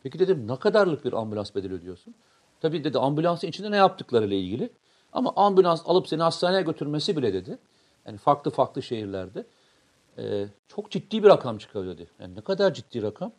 [0.03, 2.14] Peki dedim ne kadarlık bir ambulans bedeli ödüyorsun?
[2.61, 4.70] Tabii dedi ambulansın içinde ne yaptıklarıyla ilgili.
[5.12, 7.59] Ama ambulans alıp seni hastaneye götürmesi bile dedi.
[8.07, 9.47] Yani farklı farklı şehirlerde.
[10.18, 12.11] E, çok ciddi bir rakam çıkıyor dedi.
[12.20, 13.33] Yani ne kadar ciddi rakam?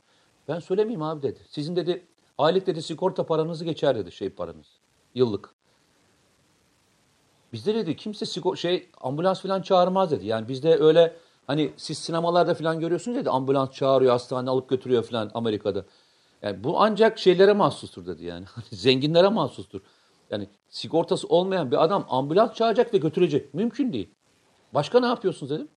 [0.48, 1.40] Ben söylemeyeyim abi dedi.
[1.50, 2.06] Sizin dedi
[2.38, 4.68] aylık dedi sigorta paranızı geçer dedi şey paranız.
[5.16, 5.50] Yıllık.
[7.54, 10.28] Bizde dedi kimse sigor şey ambulans falan çağırmaz dedi.
[10.28, 11.16] Yani bizde öyle
[11.48, 15.86] hani siz sinemalarda falan görüyorsunuz dedi ambulans çağırıyor hastane alıp götürüyor falan Amerika'da.
[16.42, 18.46] Yani bu ancak şeylere mahsustur dedi yani.
[18.72, 19.82] Zenginlere mahsustur.
[20.30, 23.54] Yani sigortası olmayan bir adam ambulans çağıracak ve götürecek.
[23.54, 24.10] Mümkün değil.
[24.74, 25.68] Başka ne yapıyorsunuz dedim.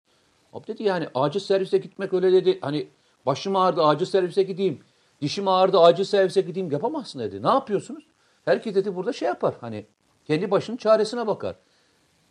[0.53, 2.59] Abi dedi yani acil servise gitmek öyle dedi.
[2.61, 2.89] Hani
[3.29, 4.81] başım ağrıdı acil servise gideyim.
[5.21, 7.43] Dişim ağrıdı acil servise gideyim yapamazsın dedi.
[7.43, 8.05] Ne yapıyorsunuz?
[8.45, 9.55] Herkes dedi burada şey yapar.
[9.61, 9.87] Hani
[10.25, 11.57] kendi başının çaresine bakar.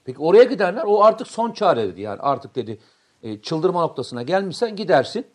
[0.06, 2.02] Peki oraya giderler o artık son çare dedi.
[2.02, 2.80] Yani artık dedi
[3.24, 5.28] e, çıldırma noktasına gelmişsen gidersin.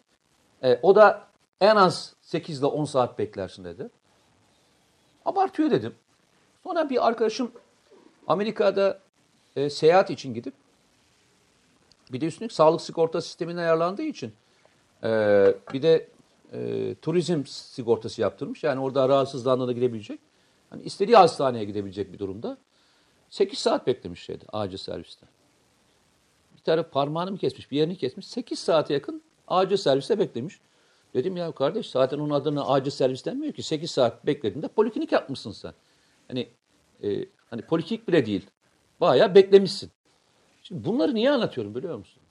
[0.63, 1.29] E, o da
[1.61, 3.91] en az 8 ile 10 saat beklersin dedi.
[5.25, 5.95] Abartıyor dedim.
[6.65, 7.53] Sonra bir arkadaşım
[8.27, 9.01] Amerika'da
[9.57, 10.55] e, seyahat için gidip
[12.13, 14.35] bir de üstüne sağlık sigorta sistemine ayarlandığı için
[15.05, 15.09] e,
[15.73, 16.09] bir de
[16.53, 18.65] e, turizm sigortası yaptırmış.
[18.65, 20.21] Yani orada rahatsızlandığında da gidebilecek.
[20.71, 22.59] Hani istediği hastaneye gidebilecek bir durumda.
[23.31, 25.27] 8 saat beklemiş şeydi acil serviste.
[26.57, 28.27] Bir taraf parmağını mı kesmiş, bir yerini kesmiş.
[28.27, 30.61] 8 saate yakın acil serviste beklemiş.
[31.15, 33.63] Dedim ya kardeş zaten onun adına acil servis denmiyor ki.
[33.63, 35.73] 8 saat beklediğinde poliklinik yapmışsın sen.
[36.29, 36.49] Hani
[37.03, 38.47] e, hani poliklinik bile değil.
[39.01, 39.91] Bayağı beklemişsin.
[40.63, 42.22] Şimdi bunları niye anlatıyorum biliyor musun?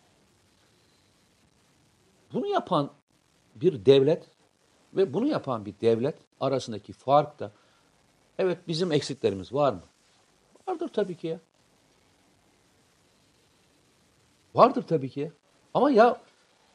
[2.34, 2.92] Bunu yapan
[3.56, 4.24] bir devlet
[4.94, 7.52] ve bunu yapan bir devlet arasındaki fark da
[8.40, 9.82] evet bizim eksiklerimiz var mı?
[10.68, 11.40] Vardır tabii ki ya.
[14.56, 15.32] Vardır tabii ki.
[15.74, 16.22] Ama ya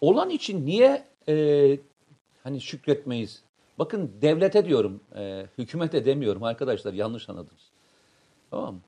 [0.01, 1.79] olan için niye e,
[2.43, 3.43] hani şükretmeyiz?
[3.79, 7.71] Bakın devlete diyorum, e, hükümete demiyorum arkadaşlar yanlış anladınız.
[8.51, 8.81] Tamam mı?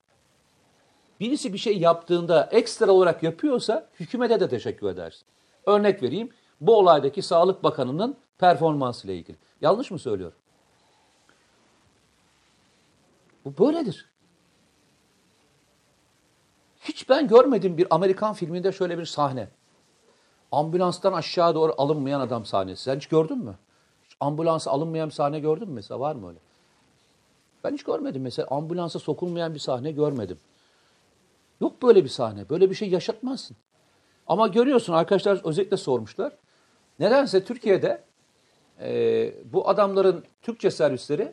[1.20, 5.22] birisi bir şey yaptığında ekstra olarak yapıyorsa hükümete de teşekkür edersin.
[5.66, 6.30] Örnek vereyim.
[6.60, 9.36] Bu olaydaki Sağlık Bakanı'nın performansıyla ilgili.
[9.60, 10.38] Yanlış mı söylüyorum?
[13.44, 14.08] Bu böyledir.
[16.80, 19.48] Hiç ben görmedim bir Amerikan filminde şöyle bir sahne.
[20.52, 22.82] Ambulanstan aşağı doğru alınmayan adam sahnesi.
[22.82, 23.54] Sen hiç gördün mü?
[24.04, 26.00] Hiç ambulansa alınmayan bir sahne gördün mü mesela?
[26.00, 26.38] Var mı öyle?
[27.64, 28.48] Ben hiç görmedim mesela.
[28.50, 30.38] Ambulansa sokulmayan bir sahne görmedim.
[31.60, 32.48] Yok böyle bir sahne.
[32.48, 33.56] Böyle bir şey yaşatmazsın.
[34.26, 36.32] Ama görüyorsun arkadaşlar özellikle sormuşlar.
[36.98, 38.04] Nedense Türkiye'de
[38.80, 41.32] e, bu adamların Türkçe servisleri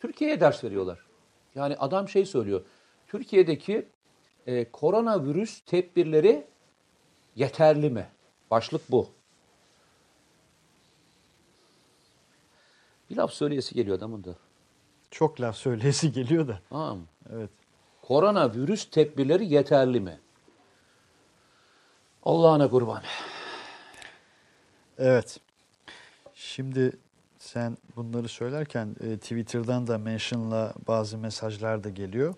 [0.00, 0.98] Türkiye'ye ders veriyorlar.
[1.54, 2.64] Yani adam şey söylüyor.
[3.06, 3.88] Türkiye'deki
[4.46, 6.46] e, koronavirüs tedbirleri
[7.36, 8.08] yeterli mi?
[8.50, 9.08] Başlık bu.
[13.10, 14.34] Bir laf söyleyesi geliyor adamın da.
[15.10, 16.60] Çok laf söyleyesi geliyor da.
[16.68, 17.00] Tamam?
[17.32, 17.50] Evet.
[18.02, 20.20] Koronavirüs tedbirleri yeterli mi?
[22.22, 23.02] Allah'ına kurban.
[24.98, 25.40] Evet.
[26.34, 26.92] Şimdi
[27.38, 32.34] sen bunları söylerken e, Twitter'dan da mention'la bazı mesajlar da geliyor.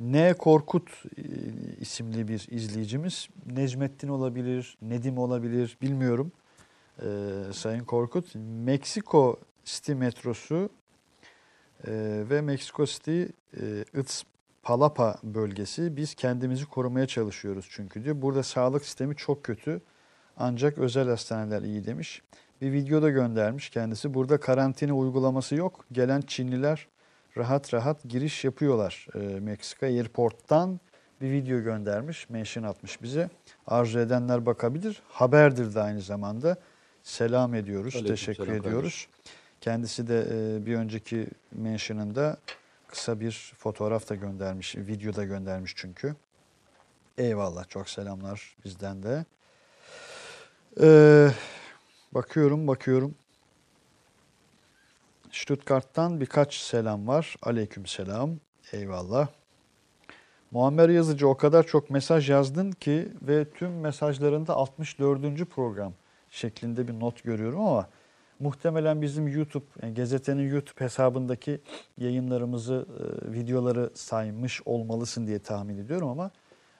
[0.00, 0.34] N.
[0.34, 1.22] Korkut e,
[1.80, 3.28] isimli bir izleyicimiz.
[3.46, 6.32] Necmettin olabilir, Nedim olabilir bilmiyorum.
[7.02, 7.06] E,
[7.52, 8.34] Sayın Korkut.
[8.64, 10.70] Meksiko City metrosu
[11.86, 11.92] e,
[12.30, 13.84] ve Meksiko City e,
[14.62, 15.96] Palapa bölgesi.
[15.96, 18.22] Biz kendimizi korumaya çalışıyoruz çünkü diyor.
[18.22, 19.80] Burada sağlık sistemi çok kötü.
[20.38, 22.22] Ancak özel hastaneler iyi demiş.
[22.60, 24.14] Bir video da göndermiş kendisi.
[24.14, 25.84] Burada karantina uygulaması yok.
[25.92, 26.88] Gelen Çinliler
[27.36, 30.80] rahat rahat giriş yapıyorlar e, Meksika Airport'tan
[31.20, 32.30] bir video göndermiş.
[32.30, 33.30] Mention atmış bize.
[33.66, 35.02] Arzu edenler bakabilir.
[35.08, 36.56] Haberdir de aynı zamanda.
[37.02, 37.94] Selam ediyoruz.
[37.94, 39.08] Aleyküm teşekkür selam ediyoruz.
[39.60, 42.36] Kendisi de e, bir önceki mention'ında
[42.88, 44.76] kısa bir fotoğraf da göndermiş.
[44.76, 46.14] Video da göndermiş çünkü.
[47.18, 47.68] Eyvallah.
[47.68, 49.24] Çok selamlar bizden de.
[50.82, 51.28] Ee,
[52.14, 53.14] bakıyorum bakıyorum.
[55.32, 57.36] Stuttgart'tan birkaç selam var.
[57.42, 58.30] Aleyküm selam.
[58.72, 59.28] Eyvallah.
[60.50, 65.44] Muammer Yazıcı o kadar çok mesaj yazdın ki ve tüm mesajlarında 64.
[65.50, 65.92] program
[66.30, 67.88] şeklinde bir not görüyorum ama
[68.40, 71.60] muhtemelen bizim YouTube, yani gazetenin YouTube hesabındaki
[71.98, 76.30] yayınlarımızı, e, videoları saymış olmalısın diye tahmin ediyorum ama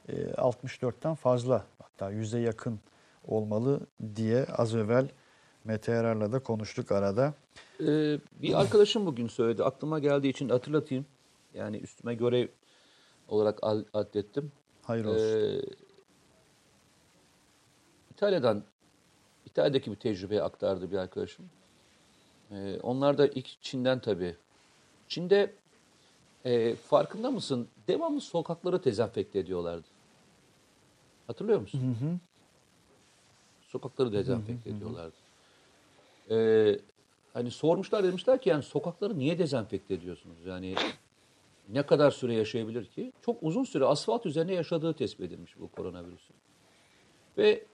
[0.08, 2.80] e, 64'ten fazla hatta 100'e yakın
[3.28, 3.80] olmalı
[4.16, 5.08] diye az evvel
[5.64, 7.34] Mete Erar'la da konuştuk arada.
[7.80, 9.64] Ee, bir arkadaşım bugün söyledi.
[9.64, 11.06] Aklıma geldiği için hatırlatayım.
[11.54, 12.48] Yani üstüme görev
[13.28, 13.58] olarak
[13.92, 14.52] addettim.
[14.82, 15.18] Hayır olsun.
[15.18, 15.60] Ee,
[18.10, 18.62] İtalya'dan,
[19.46, 21.44] İtalya'daki bir tecrübeyi aktardı bir arkadaşım.
[22.50, 24.36] Ee, onlar da ilk Çin'den tabii.
[25.08, 25.54] Çin'de
[26.44, 27.68] e, farkında mısın?
[27.88, 29.86] Devamlı sokakları dezenfekte ediyorlardı.
[31.26, 31.80] Hatırlıyor musun?
[31.80, 32.18] Hı hı.
[33.68, 35.16] Sokakları dezenfekte ediyorlardı.
[36.30, 36.78] Ee,
[37.32, 40.36] hani sormuşlar demişler ki yani sokakları niye dezenfekte ediyorsunuz?
[40.46, 40.74] Yani
[41.68, 43.12] ne kadar süre yaşayabilir ki?
[43.22, 46.36] Çok uzun süre asfalt üzerine yaşadığı tespit edilmiş bu koronavirüsün.
[47.38, 47.64] Ve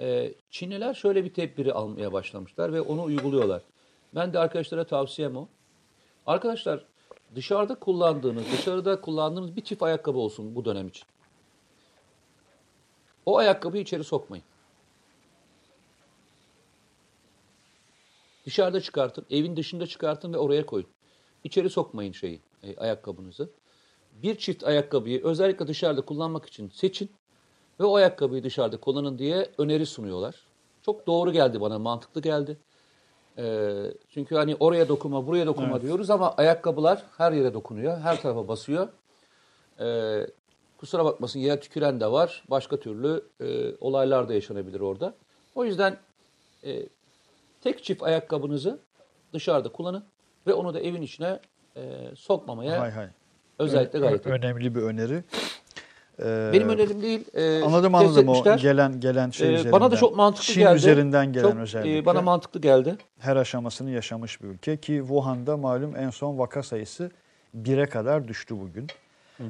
[0.00, 3.62] e, Çinliler şöyle bir tedbiri almaya başlamışlar ve onu uyguluyorlar.
[4.14, 5.48] Ben de arkadaşlara tavsiyem o.
[6.26, 6.84] Arkadaşlar
[7.34, 11.04] dışarıda kullandığınız, dışarıda kullandığınız bir çift ayakkabı olsun bu dönem için.
[13.26, 14.44] O ayakkabıyı içeri sokmayın.
[18.46, 20.86] Dışarıda çıkartın, evin dışında çıkartın ve oraya koyun.
[21.44, 23.50] İçeri sokmayın şeyi, e, ayakkabınızı.
[24.22, 27.10] Bir çift ayakkabıyı özellikle dışarıda kullanmak için seçin
[27.80, 30.34] ve o ayakkabıyı dışarıda kullanın diye öneri sunuyorlar.
[30.82, 32.58] Çok doğru geldi bana, mantıklı geldi.
[33.38, 33.74] E,
[34.08, 35.82] çünkü hani oraya dokunma, buraya dokunma Evet.
[35.82, 38.88] diyoruz ama ayakkabılar her yere dokunuyor, her tarafa basıyor.
[39.80, 40.18] E,
[40.78, 42.44] kusura bakmasın yere tüküren de var.
[42.50, 45.14] Başka türlü e, olaylar da yaşanabilir orada.
[45.54, 45.98] O yüzden
[46.64, 46.86] e,
[47.66, 48.78] tek çift ayakkabınızı
[49.32, 50.04] dışarıda kullanın
[50.46, 51.40] ve onu da evin içine
[51.76, 51.82] e,
[52.16, 53.06] sokmamaya Hay hay.
[53.58, 54.30] özellikle gayret edin.
[54.30, 55.24] Önemli bir öneri.
[56.22, 57.24] Ee, Benim önerim değil.
[57.34, 59.72] E, Anladım anladım o gelen gelen şey üzerinden.
[59.72, 60.76] bana da çok mantıklı Çin geldi.
[60.76, 62.06] üzerinden gelen Çok, e, özellikle.
[62.06, 62.96] bana mantıklı geldi.
[63.18, 67.10] her aşamasını yaşamış bir ülke ki Wuhan'da malum en son vaka sayısı
[67.56, 68.86] 1'e kadar düştü bugün.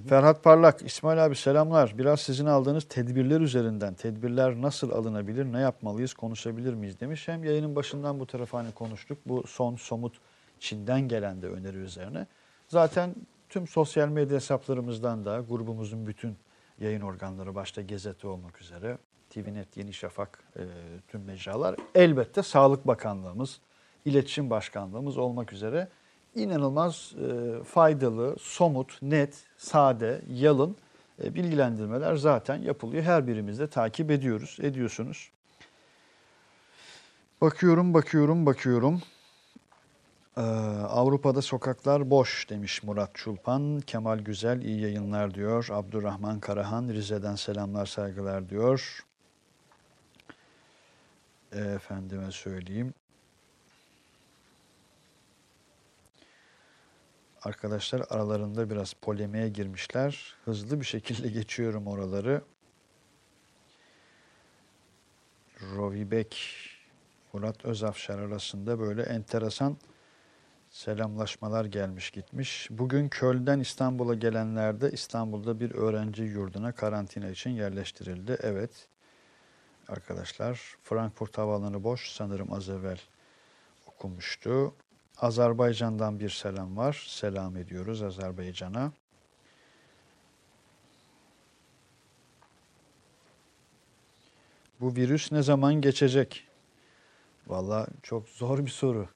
[0.09, 1.99] Ferhat Parlak, İsmail abi selamlar.
[1.99, 7.29] Biraz sizin aldığınız tedbirler üzerinden, tedbirler nasıl alınabilir, ne yapmalıyız, konuşabilir miyiz demiş.
[7.29, 9.19] Hem yayının başından bu tarafa hani konuştuk.
[9.27, 10.21] Bu son somut
[10.61, 12.27] Çin'den gelen de öneri üzerine.
[12.69, 13.15] Zaten
[13.49, 16.37] tüm sosyal medya hesaplarımızdan da grubumuzun bütün
[16.81, 18.99] yayın organları başta Gezete olmak üzere
[19.31, 20.63] TVNet, Yeni Şafak, e,
[21.09, 23.61] tüm mecralar elbette Sağlık Bakanlığımız,
[24.05, 25.89] İletişim Başkanlığımız olmak üzere
[26.37, 30.77] inanılmaz e, faydalı, somut, net, sade, yalın
[31.25, 33.03] e, bilgilendirmeler zaten yapılıyor.
[33.03, 35.31] Her birimiz de takip ediyoruz, ediyorsunuz.
[37.41, 39.03] Bakıyorum, bakıyorum, bakıyorum.
[40.37, 40.41] Ee,
[40.89, 43.81] Avrupa'da sokaklar boş demiş Murat Çulpan.
[43.81, 45.69] Kemal Güzel iyi yayınlar diyor.
[45.71, 49.05] Abdurrahman Karahan Rize'den selamlar saygılar diyor.
[51.53, 52.95] Efendime söyleyeyim.
[57.47, 60.35] Arkadaşlar aralarında biraz polemiğe girmişler.
[60.45, 62.43] Hızlı bir şekilde geçiyorum oraları.
[65.77, 66.59] Rovibek,
[67.33, 69.77] Murat Özafşar arasında böyle enteresan
[70.71, 72.69] selamlaşmalar gelmiş gitmiş.
[72.71, 78.39] Bugün Köln'den İstanbul'a gelenler de İstanbul'da bir öğrenci yurduna karantina için yerleştirildi.
[78.43, 78.89] Evet
[79.89, 83.01] arkadaşlar Frankfurt Havaalanı boş sanırım az evvel
[83.87, 84.75] okumuştu.
[85.19, 87.05] Azerbaycan'dan bir selam var.
[87.09, 88.93] Selam ediyoruz Azerbaycan'a.
[94.81, 96.49] Bu virüs ne zaman geçecek?
[97.47, 99.09] Valla çok zor bir soru.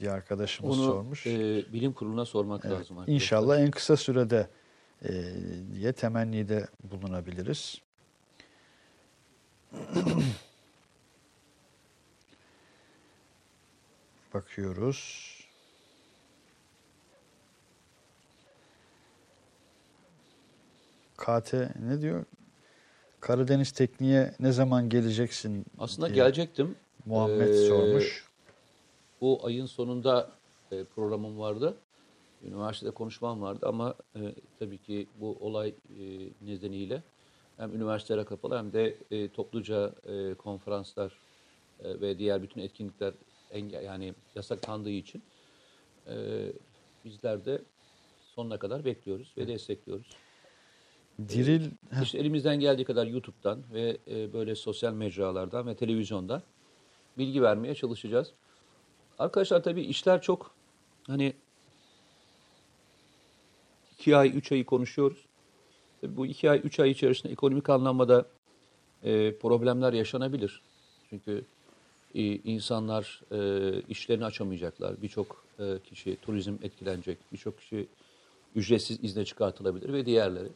[0.00, 1.26] Bir arkadaşımız Onu sormuş.
[1.26, 2.98] e, bilim kuruluna sormak Evet, lazım.
[2.98, 3.14] arkadaşlar.
[3.14, 4.48] İnşallah en kısa sürede
[5.04, 5.10] e,
[5.74, 7.80] diye temennide bulunabiliriz.
[14.34, 15.31] Bakıyoruz.
[21.22, 21.52] KT
[21.88, 22.24] ne diyor?
[23.20, 25.64] Karadeniz tekniğe ne zaman geleceksin?
[25.78, 26.74] Aslında gelecektim.
[27.06, 28.26] Muhammed Ee, sormuş.
[29.20, 30.30] Bu ayın sonunda
[30.72, 31.76] e, programım vardı.
[32.44, 35.74] Üniversitede konuşmam vardı ama e, tabii ki bu olay e,
[36.40, 37.02] nedeniyle
[37.56, 41.18] hem üniversitelere kapalı hem de e, topluca e, konferanslar
[41.84, 43.14] e, ve diğer bütün etkinlikler
[43.52, 45.22] enge- yani yasaklandığı için
[46.06, 46.14] e,
[47.04, 47.62] bizler de
[48.34, 50.10] sonuna kadar bekliyoruz ve destekliyoruz.
[51.28, 51.70] Diril
[52.02, 56.42] İşte elimizden geldiği kadar YouTube'dan ve e, böyle sosyal mecralardan ve televizyondan
[57.18, 58.32] bilgi vermeye çalışacağız.
[59.18, 60.54] Arkadaşlar tabii işler çok
[61.06, 61.32] hani
[63.92, 65.26] iki ay, üç ayı konuşuyoruz.
[66.00, 68.26] Tabii bu iki ay, üç ay içerisinde ekonomik anlamda
[69.02, 70.62] e, problemler yaşanabilir.
[71.10, 71.44] Çünkü
[72.14, 75.02] e, insanlar e, işlerini açamayacaklar.
[75.02, 77.18] Birçok e, kişi turizm etkilenecek.
[77.32, 77.86] Birçok kişi
[78.54, 80.48] ücretsiz izne çıkartılabilir ve diğerleri.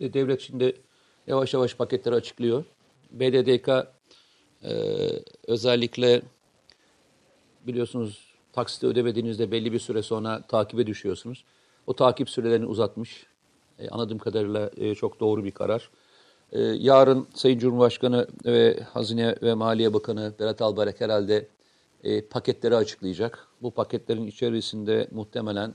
[0.00, 0.76] İşte devlet şimdi
[1.26, 2.64] yavaş yavaş paketleri açıklıyor.
[3.10, 3.68] BDDK
[4.62, 4.72] e,
[5.46, 6.22] özellikle
[7.66, 11.44] biliyorsunuz taksite ödemediğinizde belli bir süre sonra takibe düşüyorsunuz.
[11.86, 13.26] O takip sürelerini uzatmış.
[13.78, 15.90] E, anladığım kadarıyla e, çok doğru bir karar.
[16.52, 21.48] E, yarın Sayın Cumhurbaşkanı ve Hazine ve Maliye Bakanı Berat Albayrak herhalde
[22.04, 23.48] e, paketleri açıklayacak.
[23.62, 25.74] Bu paketlerin içerisinde muhtemelen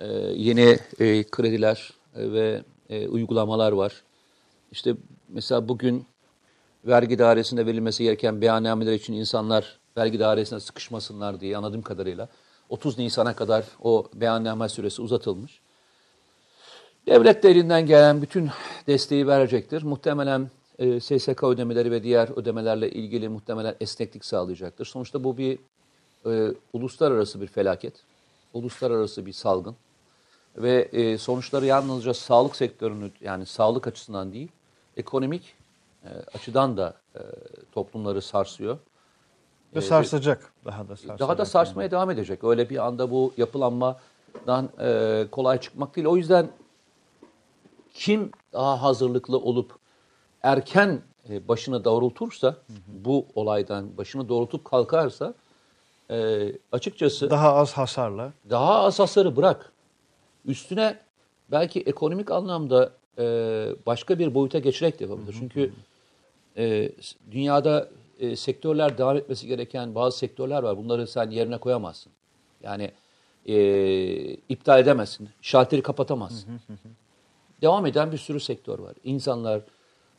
[0.00, 0.06] e,
[0.36, 4.02] yeni e, krediler e, ve e, uygulamalar var.
[4.72, 4.94] İşte
[5.28, 6.06] mesela bugün
[6.86, 12.28] vergi dairesinde verilmesi gereken beyannameler için insanlar vergi dairesine sıkışmasınlar diye anladığım kadarıyla
[12.68, 15.60] 30 Nisan'a kadar o beyanname süresi uzatılmış.
[17.06, 18.50] Devlet de elinden gelen bütün
[18.86, 19.82] desteği verecektir.
[19.82, 24.86] Muhtemelen e, SSK ödemeleri ve diğer ödemelerle ilgili muhtemelen esneklik sağlayacaktır.
[24.86, 25.58] Sonuçta bu bir
[26.26, 27.94] e, uluslararası bir felaket,
[28.54, 29.76] uluslararası bir salgın
[30.56, 34.48] ve e, sonuçları yalnızca sağlık sektörünü yani sağlık açısından değil,
[34.96, 35.54] ekonomik
[36.04, 37.20] e, açıdan da e,
[37.72, 38.78] toplumları sarsıyor.
[39.74, 40.52] ve sarsacak.
[40.64, 41.18] Daha da sarsacak.
[41.18, 42.44] Daha da sarsmaya devam edecek.
[42.44, 46.06] Öyle bir anda bu yapılanmadan e, kolay çıkmak değil.
[46.06, 46.48] O yüzden
[47.94, 49.72] kim daha hazırlıklı olup
[50.42, 55.34] erken e, başını doğrultursa, bu olaydan başını doğrultup kalkarsa
[56.10, 58.32] e, açıkçası Daha az hasarla.
[58.50, 59.72] daha az hasarı bırak.
[60.46, 60.98] Üstüne
[61.50, 63.24] belki ekonomik anlamda e,
[63.86, 65.36] başka bir boyuta geçerek de yapabilir.
[65.38, 65.72] Çünkü
[66.56, 66.92] e,
[67.30, 67.88] dünyada
[68.20, 70.76] e, sektörler devam etmesi gereken bazı sektörler var.
[70.76, 72.12] Bunları sen yerine koyamazsın.
[72.62, 72.90] Yani
[73.46, 73.56] e,
[74.34, 75.28] iptal edemezsin.
[75.42, 76.60] Şalteri kapatamazsın.
[77.62, 78.94] Devam eden bir sürü sektör var.
[79.04, 79.60] İnsanlar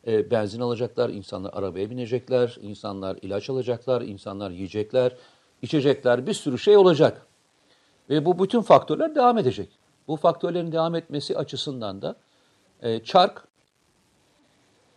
[0.06, 5.16] e, benzin alacaklar, insanlar arabaya binecekler, insanlar ilaç alacaklar, insanlar yiyecekler,
[5.62, 7.26] içecekler, bir sürü şey olacak.
[8.10, 9.68] Ve bu bütün faktörler devam edecek.
[10.08, 12.16] Bu faktörlerin devam etmesi açısından da
[12.82, 13.48] e, çark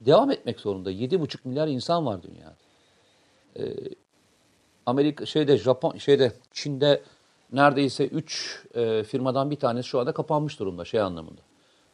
[0.02, 0.92] devam etmek zorunda.
[0.92, 2.56] 7,5 milyar insan var dünyada.
[3.60, 3.64] E,
[4.86, 7.04] Amerika şeyde Japon şeyde Çin'de
[7.52, 11.42] neredeyse 3 e, firmadan bir tanesi şu anda kapanmış durumda şey anlamında.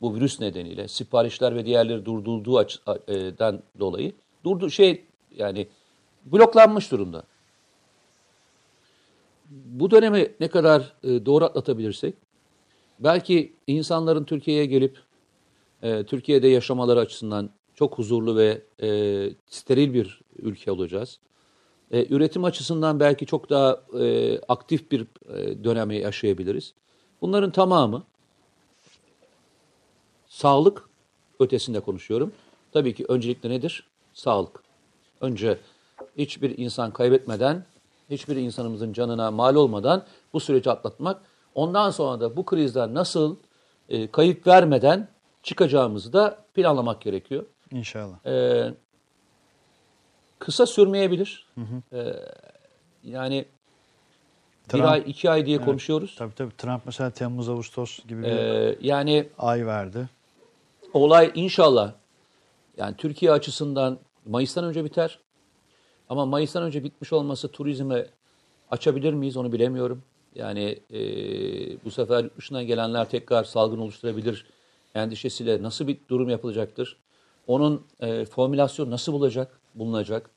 [0.02, 4.14] Bu virüs nedeniyle siparişler ve diğerleri durdurduğu açıdan dolayı
[4.44, 5.68] durdu şey yani
[6.26, 7.24] bloklanmış durumda
[9.50, 12.16] bu dönemi ne kadar e, doğru atlatabilirsek,
[13.00, 14.98] belki insanların Türkiye'ye gelip
[15.82, 18.90] e, Türkiye'de yaşamaları açısından çok huzurlu ve e,
[19.48, 21.20] steril bir ülke olacağız.
[21.92, 26.74] E, üretim açısından belki çok daha e, aktif bir e, dönemi yaşayabiliriz.
[27.22, 28.04] Bunların tamamı
[30.28, 30.90] sağlık
[31.40, 32.32] ötesinde konuşuyorum.
[32.72, 33.84] Tabii ki öncelikle nedir?
[34.14, 34.64] Sağlık.
[35.22, 35.58] Önce
[36.18, 37.66] hiçbir insan kaybetmeden,
[38.10, 41.22] hiçbir insanımızın canına mal olmadan bu süreci atlatmak.
[41.58, 43.36] Ondan sonra da bu krizden nasıl
[43.90, 45.08] e, kayıp vermeden
[45.44, 47.46] çıkacağımızı da planlamak gerekiyor.
[47.72, 48.26] İnşallah.
[48.26, 48.74] Ee,
[50.40, 51.48] kısa sürmeyebilir.
[51.94, 52.14] Ee,
[53.04, 53.46] yani
[54.68, 56.16] Trump- bir ay, iki ay diye konuşuyoruz.
[56.18, 56.58] Tabii tabii.
[56.58, 60.10] Trump mesela Temmuz, Ağustos gibi bir Ee, yani ay verdi.
[60.94, 61.94] olay inşallah
[62.78, 65.20] yani Türkiye açısından Mayıs'tan önce biter.
[66.10, 68.06] Ama Mayıs'tan önce bitmiş olması turizme
[68.72, 70.04] açabilir miyiz onu bilemiyorum.
[70.38, 71.00] Yani e,
[71.86, 74.46] bu sefer yurt dışından gelenler tekrar salgın oluşturabilir
[74.96, 76.98] endişesiyle nasıl bir durum yapılacaktır?
[77.48, 80.30] Onun e, formülasyonu nasıl bulacak, bulunacak?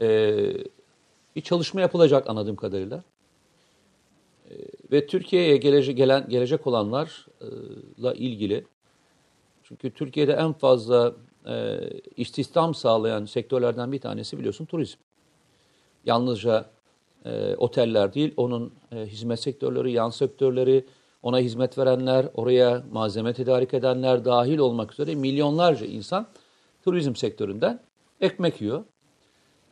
[0.00, 0.36] E,
[1.36, 3.02] bir çalışma yapılacak anladığım kadarıyla.
[4.50, 4.54] E,
[4.92, 8.64] ve Türkiye'ye gelecek, gelen, gelecek olanlarla ilgili
[9.62, 11.14] çünkü Türkiye'de en fazla
[11.46, 11.80] e,
[12.16, 14.98] istihdam sağlayan sektörlerden bir tanesi biliyorsun turizm.
[16.04, 16.75] Yalnızca
[17.26, 20.86] e, oteller değil, onun e, hizmet sektörleri, yan sektörleri,
[21.22, 26.26] ona hizmet verenler, oraya malzeme tedarik edenler dahil olmak üzere milyonlarca insan
[26.84, 27.80] turizm sektöründen
[28.20, 28.84] ekmek yiyor.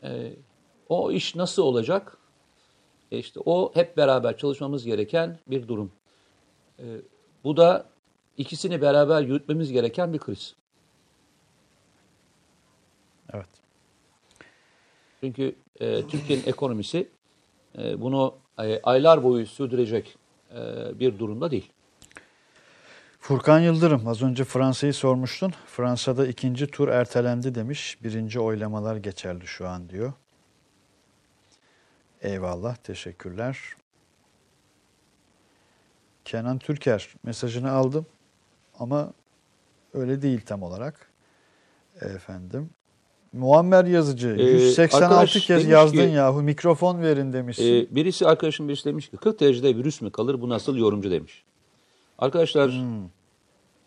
[0.02, 0.32] E,
[0.88, 2.18] o iş nasıl olacak?
[3.12, 5.92] E işte o hep beraber çalışmamız gereken bir durum.
[6.78, 6.84] E,
[7.44, 7.86] bu da
[8.36, 10.54] ikisini beraber yürütmemiz gereken bir kriz.
[13.32, 13.48] Evet.
[15.20, 17.08] Çünkü e, Türkiye'nin ekonomisi
[17.74, 20.16] bunu e, aylar boyu sürdürecek
[20.54, 20.60] e,
[21.00, 21.72] bir durumda değil.
[23.20, 25.52] Furkan Yıldırım az önce Fransa'yı sormuştun.
[25.66, 27.98] Fransa'da ikinci tur ertelendi demiş.
[28.02, 30.12] Birinci oylamalar geçerli şu an diyor.
[32.22, 33.58] Eyvallah, teşekkürler.
[36.24, 38.06] Kenan Türker mesajını aldım
[38.78, 39.12] ama
[39.94, 41.10] öyle değil tam olarak.
[42.00, 42.70] Efendim.
[43.38, 47.74] Muammer Yazıcı Ee, 186 arkadaş kez yazdın ki- yahu mikrofon verin demişsin.
[47.74, 51.44] E, birisi arkadaşım birisi demiş ki 40 derecede virüs mü kalır bu nasıl yorumcu demiş.
[52.18, 53.04] Arkadaşlar Hmm.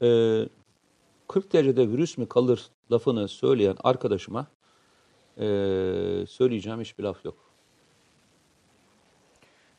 [0.07, 0.49] e,
[1.27, 4.47] 40 derecede virüs mü kalır lafını söyleyen arkadaşıma
[5.37, 5.45] e,
[6.27, 7.37] söyleyeceğim hiçbir laf yok.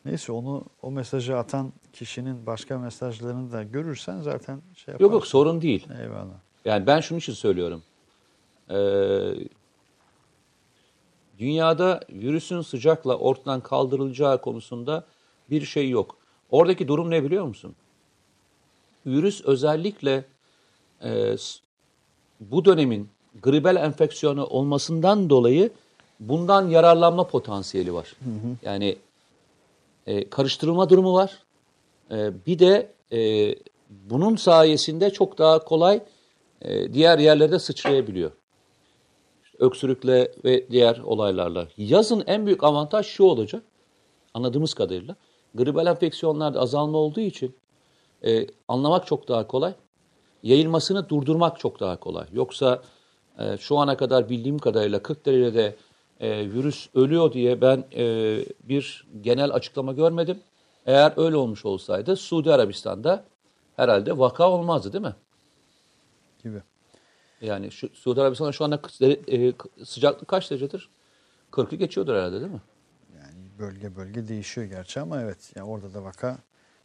[0.05, 5.05] Neyse onu o mesajı atan kişinin başka mesajlarını da görürsen zaten şey yaparsın.
[5.05, 5.87] Yok yok sorun değil.
[6.03, 6.39] Eyvallah.
[6.65, 7.83] Yani ben şunun için söylüyorum.
[8.71, 8.75] Ee,
[11.39, 15.05] dünyada virüsün sıcakla ortadan kaldırılacağı konusunda
[15.51, 16.17] bir şey yok.
[16.51, 17.75] Oradaki durum ne biliyor musun?
[19.07, 20.25] Virüs özellikle
[21.05, 21.37] e,
[22.41, 23.09] bu dönemin
[23.43, 25.71] gribel enfeksiyonu olmasından dolayı
[26.21, 28.17] bundan yararlanma potansiyeli var.
[28.63, 28.97] Yani
[30.07, 31.39] e, karıştırılma durumu var.
[32.11, 33.55] E, bir de e,
[33.91, 36.01] bunun sayesinde çok daha kolay
[36.63, 38.31] e, diğer yerlerde sıçrayabiliyor.
[39.59, 41.69] Öksürükle ve diğer olaylarla.
[41.77, 43.63] Yazın en büyük avantaj şu olacak.
[44.35, 45.17] Anladığımız kadarıyla.
[45.55, 47.57] Gribal enfeksiyonlarda azalma olduğu için
[48.25, 49.75] e, anlamak çok daha kolay.
[50.43, 52.27] Yayılmasını durdurmak çok daha kolay.
[52.33, 52.83] Yoksa
[53.39, 55.77] e, şu ana kadar bildiğim kadarıyla 40 derecede
[56.21, 58.05] e, virüs ölüyor diye ben e,
[58.63, 60.39] bir genel açıklama görmedim.
[60.87, 63.25] Eğer öyle olmuş olsaydı Suudi Arabistan'da
[63.77, 65.15] herhalde vaka olmazdı değil mi?
[66.45, 66.63] Gibi.
[67.41, 68.81] Yani şu, Suudi Arabistan'da şu anda
[69.33, 69.53] e,
[69.85, 70.89] sıcaklık kaç derecedir?
[71.53, 72.61] 40'ı geçiyordur herhalde değil mi?
[73.17, 76.39] Yani bölge bölge değişiyor gerçi ama evet yani orada da vaka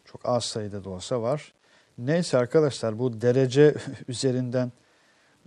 [0.05, 1.53] çok az sayıda da olsa var.
[1.97, 3.75] Neyse arkadaşlar bu derece
[4.07, 4.71] üzerinden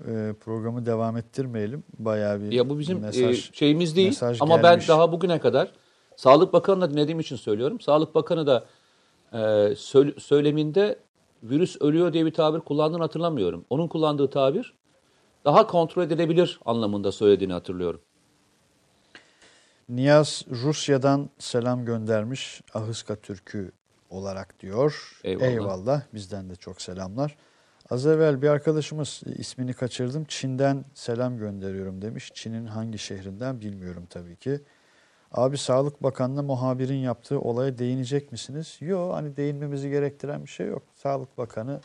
[0.07, 1.85] e, programı devam ettirmeyelim.
[1.99, 3.49] Bayağı bir Ya bu bizim mesaj.
[3.49, 4.89] e, şeyimiz değil mesaj ama gelmiş.
[4.89, 5.73] ben daha bugüne kadar
[6.17, 7.81] Sağlık Bakanı'na dinlediğim için söylüyorum.
[7.81, 8.67] Sağlık Bakanı da
[9.33, 10.99] e, söyle- söyleminde
[11.43, 13.65] virüs ölüyor diye bir tabir kullandığını hatırlamıyorum.
[13.71, 14.75] Onun kullandığı tabir
[15.47, 18.01] daha kontrol edilebilir anlamında söylediğini hatırlıyorum.
[19.89, 22.63] Niyaz Rusya'dan selam göndermiş.
[22.75, 23.73] Ahıska Türk'ü
[24.11, 25.21] olarak diyor.
[25.25, 26.03] Eyvallah.
[26.15, 27.37] Bizden de çok selamlar.
[27.91, 30.25] Az evvel bir arkadaşımız ismini kaçırdım.
[30.25, 32.31] Çin'den selam gönderiyorum demiş.
[32.35, 34.61] Çin'in hangi şehrinden bilmiyorum tabii ki.
[35.33, 38.77] Abi Sağlık Bakanı'na muhabirin yaptığı olaya değinecek misiniz?
[38.81, 40.83] Yok hani değinmemizi gerektiren bir şey yok.
[40.95, 41.81] Sağlık Bakanı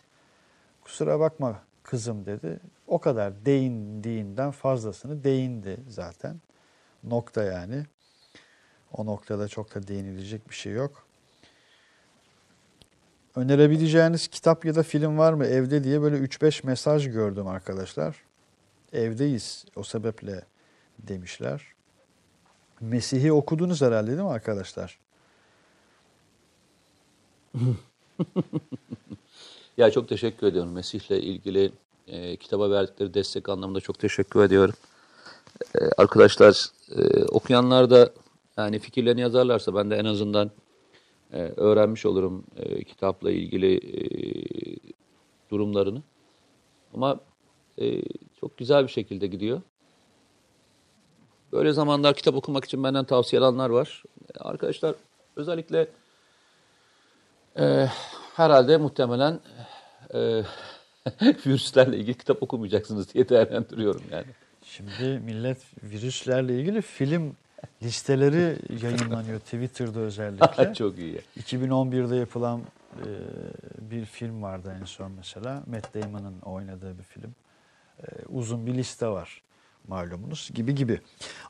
[0.82, 2.60] kusura bakma kızım dedi.
[2.92, 6.42] O kadar değindiğinden fazlasını değindi zaten.
[7.04, 7.86] Nokta yani.
[8.94, 11.08] O noktada çok da değinilecek bir şey yok.
[13.36, 18.16] önerebileceğiniz kitap ya da film var mı evde diye böyle 3-5 mesaj gördüm arkadaşlar.
[18.94, 20.46] Evdeyiz o sebeple
[21.00, 21.66] demişler.
[22.82, 25.00] Mesih'i okudunuz herhalde değil mi arkadaşlar?
[29.78, 30.72] Ya çok teşekkür ediyorum.
[30.72, 31.72] Mesih'le ilgili
[32.08, 34.76] e, kitaba verdikleri destek anlamında çok teşekkür ediyorum.
[35.76, 36.66] E, arkadaşlar
[36.98, 38.10] e, okuyanlar da
[38.58, 40.52] yani fikirlerini yazarlarsa ben de en azından
[41.34, 44.02] e, öğrenmiş olurum e, kitapla ilgili e,
[45.52, 46.02] durumlarını.
[46.94, 47.20] Ama
[47.82, 48.02] e,
[48.40, 49.62] çok güzel bir şekilde gidiyor.
[51.52, 54.04] Böyle zamanlar kitap okumak için benden tavsiye alanlar var.
[54.36, 54.96] E, Arkadaşlar
[55.36, 55.88] özellikle
[57.60, 57.88] e,
[58.36, 59.40] herhalde muhtemelen
[60.14, 60.44] e,
[61.22, 64.26] virüslerle ilgili kitap okumayacaksınız diye değerlendiriyorum yani.
[64.64, 67.36] Şimdi millet virüslerle ilgili film
[67.84, 70.74] listeleri yayınlanıyor Twitter'da özellikle.
[70.78, 71.22] Çok iyi.
[71.40, 72.62] 2011'de yapılan
[72.98, 73.08] e,
[73.92, 75.64] bir film vardı en son mesela.
[75.68, 77.36] Matt Damon'ın oynadığı bir film.
[78.00, 79.42] E, uzun bir liste var
[79.88, 81.02] malumunuz gibi gibi.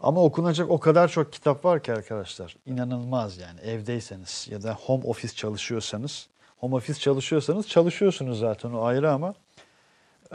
[0.01, 2.55] Ama okunacak o kadar çok kitap var ki arkadaşlar.
[2.65, 6.27] İnanılmaz yani evdeyseniz ya da home office çalışıyorsanız.
[6.61, 9.33] Home office çalışıyorsanız çalışıyorsunuz zaten o ayrı ama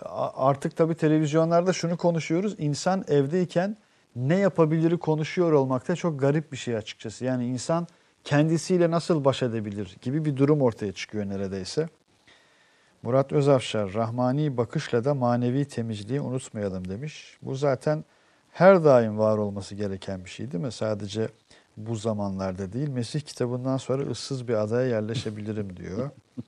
[0.03, 2.55] a- artık tabii televizyonlarda şunu konuşuyoruz.
[2.59, 3.77] İnsan evdeyken
[4.17, 7.25] ne yapabiliri konuşuyor olmakta çok garip bir şey açıkçası.
[7.25, 7.87] Yani insan
[8.25, 11.89] kendisiyle nasıl baş edebilir gibi bir durum ortaya çıkıyor neredeyse.
[13.03, 17.39] Murat Özafşar, rahmani bakışla da manevi temizliği unutmayalım demiş.
[17.43, 18.05] Bu zaten
[18.53, 20.73] her daim var olması gereken bir şey değil mi?
[20.73, 21.29] Sadece
[21.77, 22.89] bu zamanlarda değil.
[22.89, 26.11] Mesih kitabından sonra ıssız bir adaya yerleşebilirim diyor.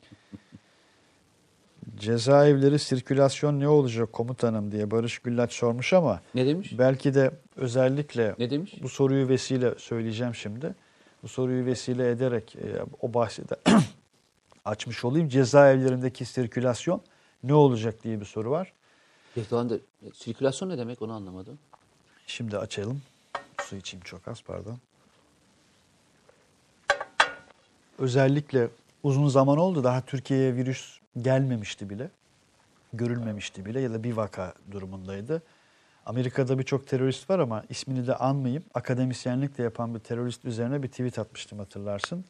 [1.97, 6.79] Cezaevleri sirkülasyon ne olacak komutanım diye Barış Güllaç sormuş ama Ne demiş?
[6.79, 8.75] belki de özellikle Ne demiş?
[8.83, 10.75] bu soruyu vesile söyleyeceğim şimdi.
[11.23, 13.57] Bu soruyu vesile ederek e, o bahsi de
[14.65, 15.29] açmış olayım.
[15.29, 17.03] Cezaevlerindeki sirkülasyon
[17.45, 18.73] ne olacak diye bir soru var.
[19.37, 19.79] Da
[20.15, 21.59] sirkülasyon ne demek onu anlamadım.
[22.27, 23.03] Şimdi açalım.
[23.63, 24.79] Su içeyim çok az pardon.
[27.99, 28.69] Özellikle
[29.03, 32.11] uzun zaman oldu daha Türkiye'ye virüs gelmemişti bile.
[32.93, 35.43] Görülmemişti bile ya da bir vaka durumundaydı.
[36.07, 38.65] Amerika'da birçok terörist var ama ismini de anmayayım.
[38.75, 42.25] Akademisyenlik de yapan bir terörist üzerine bir tweet atmıştım hatırlarsın.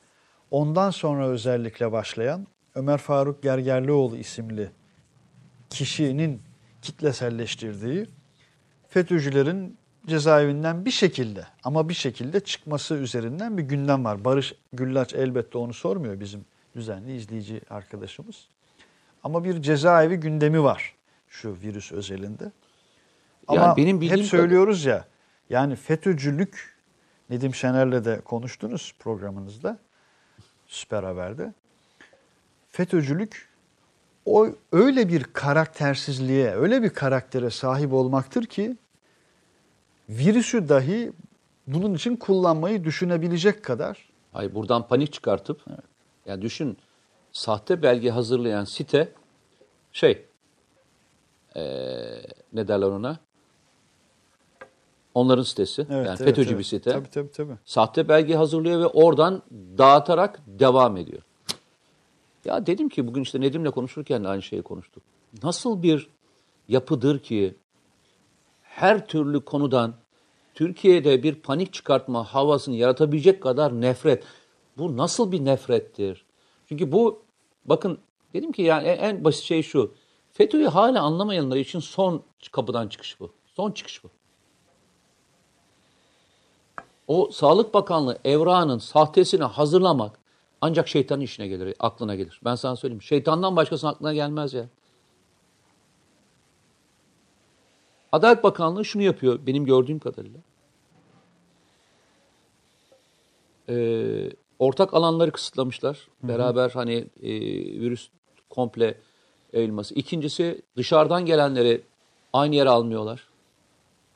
[0.50, 4.70] Ondan sonra özellikle başlayan Ömer Faruk Gergerlioğlu isimli
[5.70, 6.42] kişinin
[6.82, 8.06] kitleselleştirdiği
[8.88, 9.77] FETÖ'cülerin
[10.08, 14.24] cezaevinden bir şekilde ama bir şekilde çıkması üzerinden bir gündem var.
[14.24, 16.44] Barış Güllaç elbette onu sormuyor bizim
[16.76, 18.48] düzenli izleyici arkadaşımız.
[19.22, 20.94] Ama bir cezaevi gündemi var
[21.28, 22.52] şu virüs özelinde.
[23.48, 25.04] Ama Yani benim hep söylüyoruz ya
[25.50, 26.78] yani FETÖ'cülük
[27.30, 29.78] Nedim Şener'le de konuştunuz programınızda
[30.66, 31.54] Süper Haber'de.
[32.68, 33.48] FETÖ'cülük
[34.24, 38.76] o öyle bir karaktersizliğe, öyle bir karaktere sahip olmaktır ki
[40.08, 41.12] virüsü dahi
[41.66, 45.64] bunun için kullanmayı düşünebilecek kadar Hayır buradan panik çıkartıp
[46.26, 46.78] yani düşün
[47.32, 49.12] sahte belge hazırlayan site
[49.92, 50.24] şey
[51.56, 52.22] eee
[52.52, 53.18] ne derler ona?
[55.14, 55.82] Onların sitesi.
[55.82, 56.58] Evet, yani evet, FETÖ'cü evet.
[56.58, 56.90] bir site.
[56.90, 57.52] Tabii tabii tabii.
[57.64, 59.42] Sahte belge hazırlıyor ve oradan
[59.78, 61.22] dağıtarak devam ediyor.
[62.44, 65.02] Ya dedim ki bugün işte Nedim'le konuşurken de aynı şeyi konuştuk.
[65.42, 66.08] Nasıl bir
[66.68, 67.54] yapıdır ki
[68.78, 69.94] her türlü konudan
[70.54, 74.24] Türkiye'de bir panik çıkartma havasını yaratabilecek kadar nefret.
[74.78, 76.24] Bu nasıl bir nefrettir?
[76.66, 77.22] Çünkü bu
[77.64, 77.98] bakın
[78.34, 79.94] dedim ki yani en, basit şey şu.
[80.32, 82.22] FETÖ'yü hala anlamayanlar için son
[82.52, 83.32] kapıdan çıkış bu.
[83.46, 84.10] Son çıkış bu.
[87.06, 90.18] O Sağlık Bakanlığı evrağının sahtesini hazırlamak
[90.60, 92.40] ancak şeytanın işine gelir, aklına gelir.
[92.44, 93.02] Ben sana söyleyeyim.
[93.02, 94.68] Şeytandan başkasının aklına gelmez ya.
[98.12, 100.40] Adalet Bakanlığı şunu yapıyor benim gördüğüm kadarıyla.
[103.68, 106.08] Ee, ortak alanları kısıtlamışlar.
[106.22, 107.30] Beraber hani e,
[107.80, 108.08] virüs
[108.50, 108.94] komple
[109.52, 109.94] yayılması.
[109.94, 111.82] İkincisi dışarıdan gelenleri
[112.32, 113.28] aynı yere almıyorlar.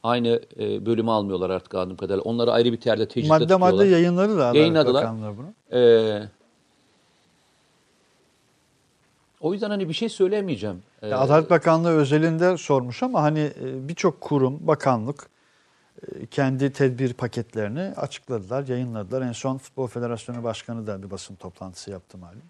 [0.02, 2.23] Aynı e, bölümü almıyorlar artık anladığım kadarıyla.
[2.23, 3.59] Onları ayrı bir yerde Madde tutuyorlar.
[3.59, 5.09] madde yayınladı da Adalet Yayınladılar.
[5.36, 5.78] Bunu.
[5.78, 6.23] Ee,
[9.43, 10.82] o yüzden hani bir şey söyleyemeyeceğim.
[11.02, 15.28] Ee, Ya Adalet Bakanlığı özelinde sormuş ama hani e, birçok kurum, bakanlık
[16.12, 19.23] e, kendi tedbir paketlerini açıkladılar, yayınladılar.
[19.23, 22.43] En son Futbol Federasyonu Başkanı da bir basın toplantısı yaptı malum.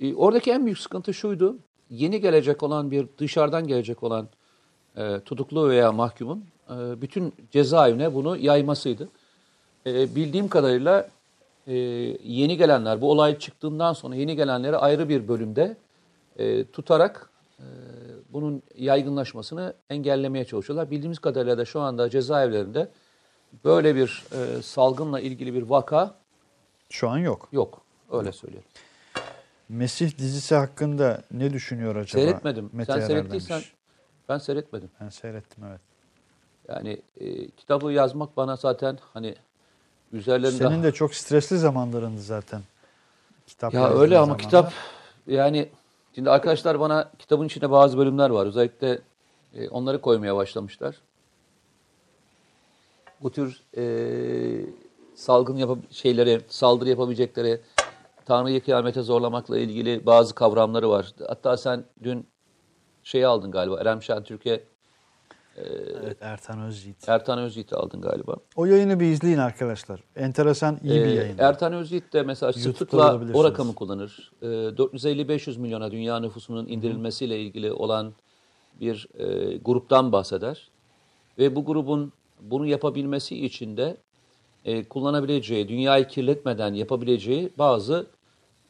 [0.00, 1.56] E, Oradaki en büyük sıkıntı şuydu.
[1.90, 4.28] Yeni gelecek olan bir dışarıdan gelecek olan
[4.96, 9.08] e, tutuklu veya mahkumun e, bütün cezaevine bunu yaymasıydı.
[9.86, 11.08] E, bildiğim kadarıyla
[11.66, 11.74] e,
[12.22, 15.76] yeni gelenler, bu olay çıktığından sonra yeni gelenleri ayrı bir bölümde
[16.38, 17.64] e, tutarak e,
[18.32, 20.90] bunun yaygınlaşmasını engellemeye çalışıyorlar.
[20.90, 22.88] Bildiğimiz kadarıyla da şu anda cezaevlerinde
[23.64, 26.14] böyle bir e, salgınla ilgili bir vaka
[26.90, 27.48] Şu an yok.
[27.52, 27.80] yok.
[28.10, 28.68] Öyle söylüyorum.
[29.68, 32.22] Mesih dizisi hakkında ne düşünüyor acaba?
[32.22, 32.70] Seyretmedim.
[32.72, 33.72] Mete Sen seyrettiysen demiş.
[34.28, 34.90] ben seyretmedim.
[35.00, 35.80] Ben seyrettim evet.
[36.68, 39.34] Yani e, kitabı yazmak bana zaten hani
[40.12, 40.58] üzerlerinde...
[40.58, 42.62] Senin de çok stresli zamanlarındı zaten.
[43.46, 44.38] Kitap Ya öyle ama zamanlar.
[44.38, 44.72] kitap
[45.26, 45.68] yani
[46.14, 48.46] şimdi arkadaşlar bana kitabın içinde bazı bölümler var.
[48.46, 48.98] Özellikle
[49.54, 50.96] e, onları koymaya başlamışlar.
[53.22, 53.84] Bu tür e,
[55.14, 57.60] salgın yap şeyleri, saldırı yapabilecekleri,
[58.26, 61.12] Tanrı'yı kıyamete zorlamakla ilgili bazı kavramları var.
[61.28, 62.26] Hatta sen dün
[63.02, 63.80] şeyi aldın galiba.
[63.80, 64.64] Erem Şentürk'e
[65.58, 67.08] Evet Ertan Özyiğit.
[67.08, 68.36] Ertan Özyiğit'i aldın galiba.
[68.56, 70.00] O yayını bir izleyin arkadaşlar.
[70.16, 71.38] Enteresan iyi bir Ee, yayın.
[71.38, 74.32] Ertan Özyiğit de mesela sıklıkla o rakamı kullanır.
[74.42, 78.12] Ee, 450-500 milyona dünya nüfusunun indirilmesiyle ilgili olan
[78.80, 80.70] bir e, gruptan bahseder.
[81.38, 83.96] Ve bu grubun bunu yapabilmesi için de
[84.64, 88.06] e, kullanabileceği, dünyayı kirletmeden yapabileceği bazı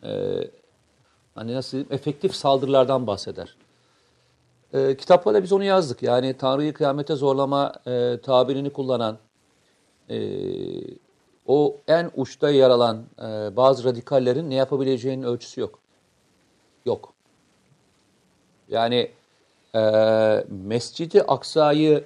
[0.02, 0.10] e,
[1.34, 3.56] hani nasıl diyeyim, efektif saldırılardan bahseder.
[4.74, 6.02] E, kitapta da biz onu yazdık.
[6.02, 9.18] Yani Tanrı'yı kıyamete zorlama e, tabirini kullanan,
[10.10, 10.18] e,
[11.46, 15.78] o en uçta yer alan e, bazı radikallerin ne yapabileceğinin ölçüsü yok.
[16.84, 17.12] Yok.
[18.68, 19.10] Yani
[19.74, 19.80] e,
[20.48, 22.04] Mescid-i Aksa'yı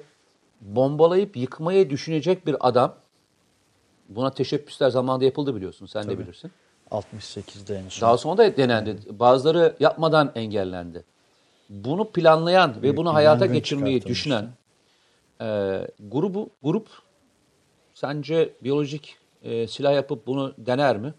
[0.61, 2.95] bombalayıp yıkmayı düşünecek bir adam,
[4.09, 6.51] buna teşebbüsler zamanında yapıldı biliyorsun, sen de bilirsin.
[6.91, 8.09] 68'de en son.
[8.09, 8.97] Daha sonra da denendi.
[9.11, 11.05] Bazıları yapmadan engellendi.
[11.71, 14.49] Bunu planlayan ve bunu hayata geçirmeyi düşünen
[15.41, 15.47] e,
[16.01, 16.89] grubu grup
[17.95, 21.15] sence biyolojik e, silah yapıp bunu dener mi?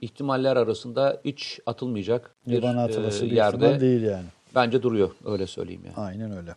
[0.00, 4.24] İhtimaller arasında hiç atılmayacak bir e, bir yerde değil yani.
[4.54, 5.10] bence duruyor.
[5.24, 5.96] Öyle söyleyeyim yani.
[5.96, 6.54] Aynen öyle.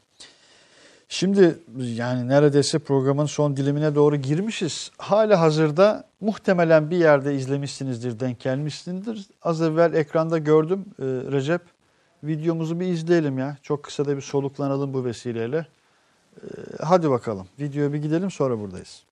[1.09, 4.91] Şimdi yani neredeyse programın son dilimine doğru girmişiz.
[4.97, 9.25] Hala hazırda muhtemelen bir yerde izlemişsinizdir, denk gelmişsinizdir.
[9.41, 11.61] Az evvel ekranda gördüm e, Recep.
[12.23, 13.57] Videomuzu bir izleyelim ya.
[13.61, 15.67] Çok kısa da bir soluklanalım bu vesileyle.
[16.37, 16.47] E,
[16.83, 17.47] hadi bakalım.
[17.59, 19.03] Videoya bir gidelim sonra buradayız.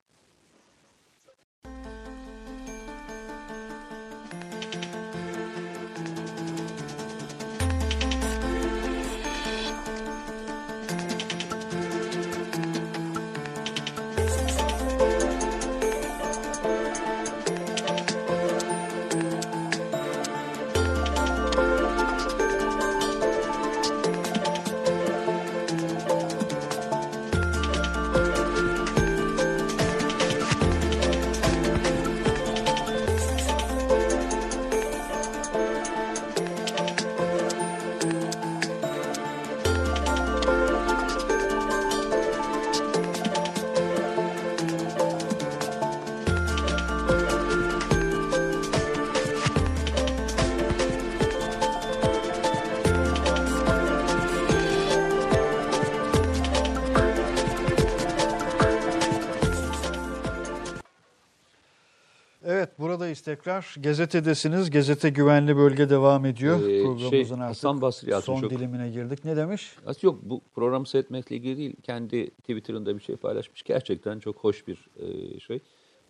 [63.24, 63.74] Tekrar.
[63.82, 64.70] Gazetedesiniz.
[64.70, 66.56] Gazete güvenli bölge devam ediyor.
[66.56, 68.50] Ee, Programımızın şey, artık Hasan Basri son çok.
[68.50, 69.24] dilimine girdik.
[69.24, 69.76] Ne demiş?
[69.86, 71.76] Aslında yok bu programı seyretmekle ilgili değil.
[71.82, 73.62] Kendi Twitter'ında bir şey paylaşmış.
[73.62, 75.60] Gerçekten çok hoş bir e, şey.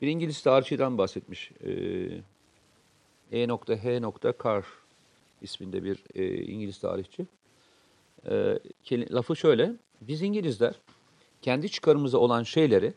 [0.03, 1.53] Bir İngiliz tarihçiden bahsetmiş.
[1.61, 1.71] E,
[3.33, 4.33] E.H.
[4.45, 4.65] Carr
[5.43, 7.27] isminde bir e, İngiliz tarihçi.
[8.31, 8.59] E,
[8.91, 9.73] lafı şöyle.
[10.01, 10.75] Biz İngilizler
[11.43, 12.95] kendi çıkarımıza olan şeyleri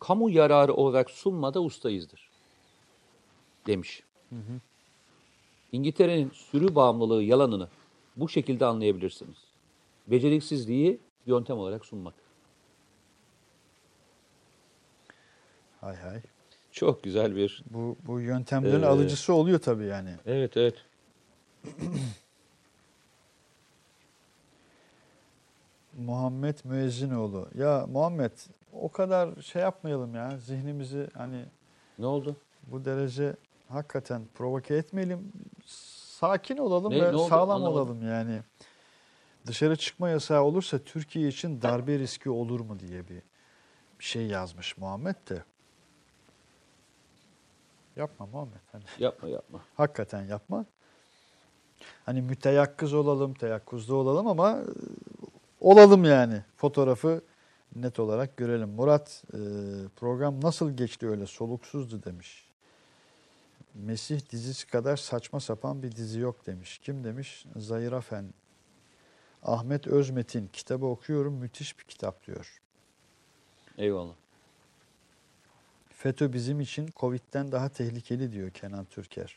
[0.00, 2.25] kamu yararı olarak sunmada ustayızdır.
[3.66, 4.02] Demiş.
[5.72, 7.68] İngiltere'nin sürü bağımlılığı yalanını
[8.16, 9.38] bu şekilde anlayabilirsiniz.
[10.06, 12.14] Beceriksizliği yöntem olarak sunmak.
[15.80, 16.20] Hay hay.
[16.72, 17.64] Çok güzel bir...
[17.70, 20.10] Bu, bu yöntemlerin Ee, alıcısı oluyor tabii yani.
[20.26, 20.74] Evet, evet.
[25.98, 27.48] Muhammed Müezzinoğlu.
[27.54, 28.32] Ya Muhammed
[28.72, 30.38] o kadar şey yapmayalım ya.
[30.38, 31.44] Zihnimizi hani
[31.98, 32.36] Ne oldu?
[32.66, 33.36] bu derece
[33.68, 35.32] hakikaten provoke etmeyelim.
[35.66, 37.28] Sakin olalım Ne- ve ne oldu?
[37.28, 37.72] sağlam Anlamadım.
[37.74, 38.40] olalım yani.
[39.46, 43.22] Dışarı çıkma yasağı olursa Türkiye için darbe riski olur mu diye bir
[44.00, 45.44] bir şey yazmış Muhammed de.
[47.96, 48.60] Yapma Muhammed.
[48.72, 49.60] Hani Yapma yapma.
[49.76, 50.64] hakikaten yapma.
[52.06, 54.64] Hani müteyakkız olalım, teyakkuzda olalım ama e,
[55.60, 56.42] olalım yani.
[56.56, 57.22] Fotoğrafı
[57.76, 58.68] net olarak görelim.
[58.68, 59.38] Murat e,
[59.96, 62.45] program nasıl geçti öyle soluksuzdu demiş.
[63.84, 66.78] Mesih dizisi kadar saçma sapan bir dizi yok demiş.
[66.78, 67.46] Kim demiş?
[67.56, 68.34] Zahira Fen.
[69.42, 72.60] Ahmet Özmetin kitabı okuyorum müthiş bir kitap diyor.
[73.78, 74.14] Eyvallah.
[75.88, 79.36] FETÖ bizim için Covid'den daha tehlikeli diyor Kenan Türker.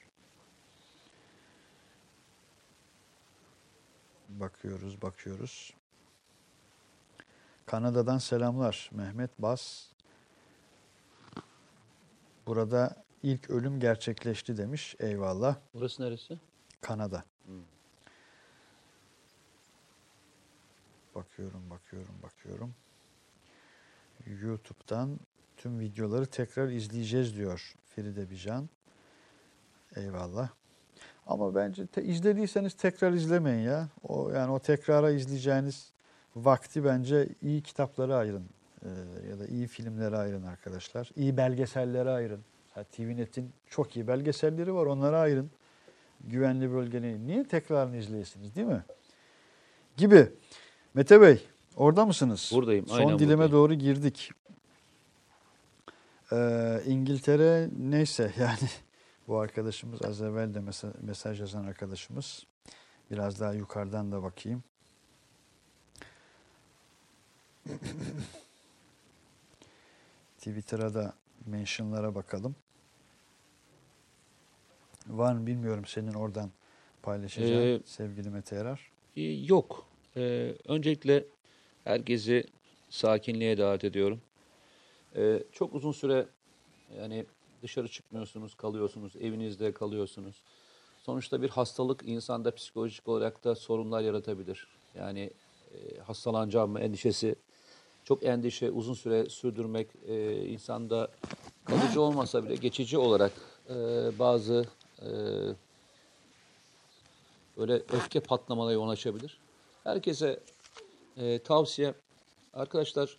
[4.30, 5.74] Bakıyoruz, bakıyoruz.
[7.66, 8.90] Kanada'dan selamlar.
[8.94, 9.86] Mehmet Bas.
[12.48, 14.96] Burada ilk ölüm gerçekleşti demiş.
[15.00, 15.56] Eyvallah.
[15.74, 16.40] Burası neresi?
[16.82, 17.24] Kanada.
[17.46, 17.56] Hmm.
[21.16, 22.74] Bakıyorum, bakıyorum, bakıyorum.
[24.41, 25.20] YouTube'dan
[25.58, 28.70] tüm videoları tekrar izleyeceğiz diyor Feride Bican.
[29.96, 30.50] Eyvallah.
[31.28, 33.90] Ama bence te, izlediyseniz tekrar izlemeyin ya.
[34.04, 35.91] O yani o tekrara izleyeceğiniz
[36.36, 38.46] vakti bence iyi kitaplara ayırın
[38.86, 38.90] Ee,
[39.30, 41.12] ya da iyi filmlere ayırın arkadaşlar.
[41.16, 42.41] İyi belgesellere ayırın.
[42.80, 44.86] Ha, TVNet'in çok iyi belgeselleri var.
[44.86, 45.52] Onlara ayırın.
[46.24, 47.28] Güvenli bölgeni.
[47.28, 48.84] Niye tekrarını izleyesiniz değil mi?
[49.98, 50.32] Gibi.
[50.94, 52.52] Mete Bey orada mısınız?
[52.54, 53.52] Buradayım, Son aynen dilime buradayım.
[53.54, 54.32] doğru girdik.
[56.32, 58.70] Ee, İngiltere neyse yani
[59.28, 62.46] bu arkadaşımız az evvel de mesa- mesaj yazan arkadaşımız.
[63.12, 64.64] Biraz daha yukarıdan da bakayım.
[70.38, 71.14] Twitter'a da
[71.46, 72.56] mentionlara bakalım.
[75.10, 76.52] Var mı bilmiyorum senin oradan
[77.02, 78.91] paylaşacağın Ee, sevgili Mete Erar.
[79.15, 79.86] Ee, Yok.
[80.18, 81.26] Ee, öncelikle
[81.84, 82.44] herkesi
[82.90, 84.22] sakinliğe davet ediyorum.
[85.15, 86.26] Ee, çok uzun süre
[86.98, 87.26] yani
[87.61, 90.44] dışarı çıkmıyorsunuz, kalıyorsunuz, evinizde kalıyorsunuz.
[90.98, 94.68] Sonuçta bir hastalık insanda psikolojik olarak da sorunlar yaratabilir.
[94.95, 95.31] Yani
[95.72, 97.36] e, hastalanacağım mı endişesi,
[98.03, 101.11] çok endişe uzun süre sürdürmek e, insanda
[101.65, 103.31] kalıcı olmasa bile geçici olarak
[103.69, 103.76] e,
[104.19, 104.65] bazı
[105.02, 105.10] e,
[107.58, 109.38] böyle öfke patlamalara yol açabilir.
[109.84, 110.40] Herkese
[111.18, 111.94] e, tavsiye
[112.54, 113.18] arkadaşlar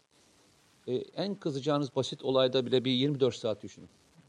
[0.86, 3.88] e, en kızacağınız basit olayda bile bir 24 saat düşünün.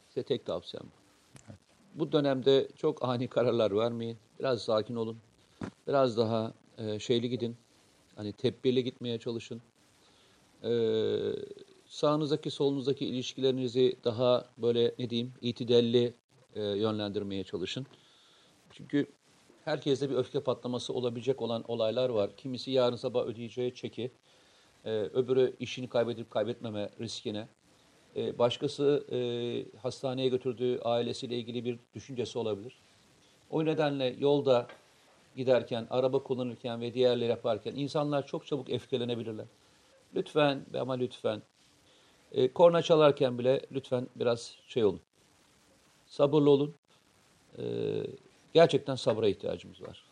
[0.10, 1.02] Size tek tavsiyem bu.
[1.95, 4.18] Bu dönemde çok ani kararlar vermeyin.
[4.40, 5.18] Biraz sakin olun.
[5.88, 7.57] Biraz daha e, şeyli gidin.
[8.15, 9.61] Hani tedbirli gitmeye çalışın.
[10.64, 10.72] E,
[11.86, 16.14] sağınızdaki solunuzdaki ilişkilerinizi daha böyle ne diyeyim itidelli
[16.56, 17.86] e, yönlendirmeye çalışın.
[18.72, 19.06] Çünkü
[19.65, 22.38] herkeste bir öfke patlaması olabilecek olan olaylar var.
[22.38, 24.11] Kimisi yarın sabah ödeyeceği çeki,
[24.86, 27.48] e, öbürü işini kaybedip kaybetmeme riskine,
[28.15, 29.18] e, başkası e,
[29.78, 32.82] hastaneye götürdüğü ailesiyle ilgili bir düşüncesi olabilir.
[33.49, 34.68] O nedenle yolda
[35.36, 39.45] giderken, araba kullanırken ve diğerleri yaparken insanlar çok çabuk öfkelenebilirler.
[40.15, 41.41] Lütfen ama lütfen
[42.32, 45.02] e, korna çalarken bile lütfen biraz şey olun.
[46.11, 46.73] Sabırlı olun.
[47.57, 47.63] E,
[48.53, 50.03] gerçekten sabra ihtiyacımız var.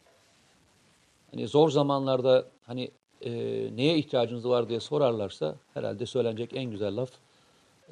[1.31, 3.31] Hani zor zamanlarda hani e,
[3.76, 7.09] neye ihtiyacınız var diye sorarlarsa herhalde söylenecek en güzel laf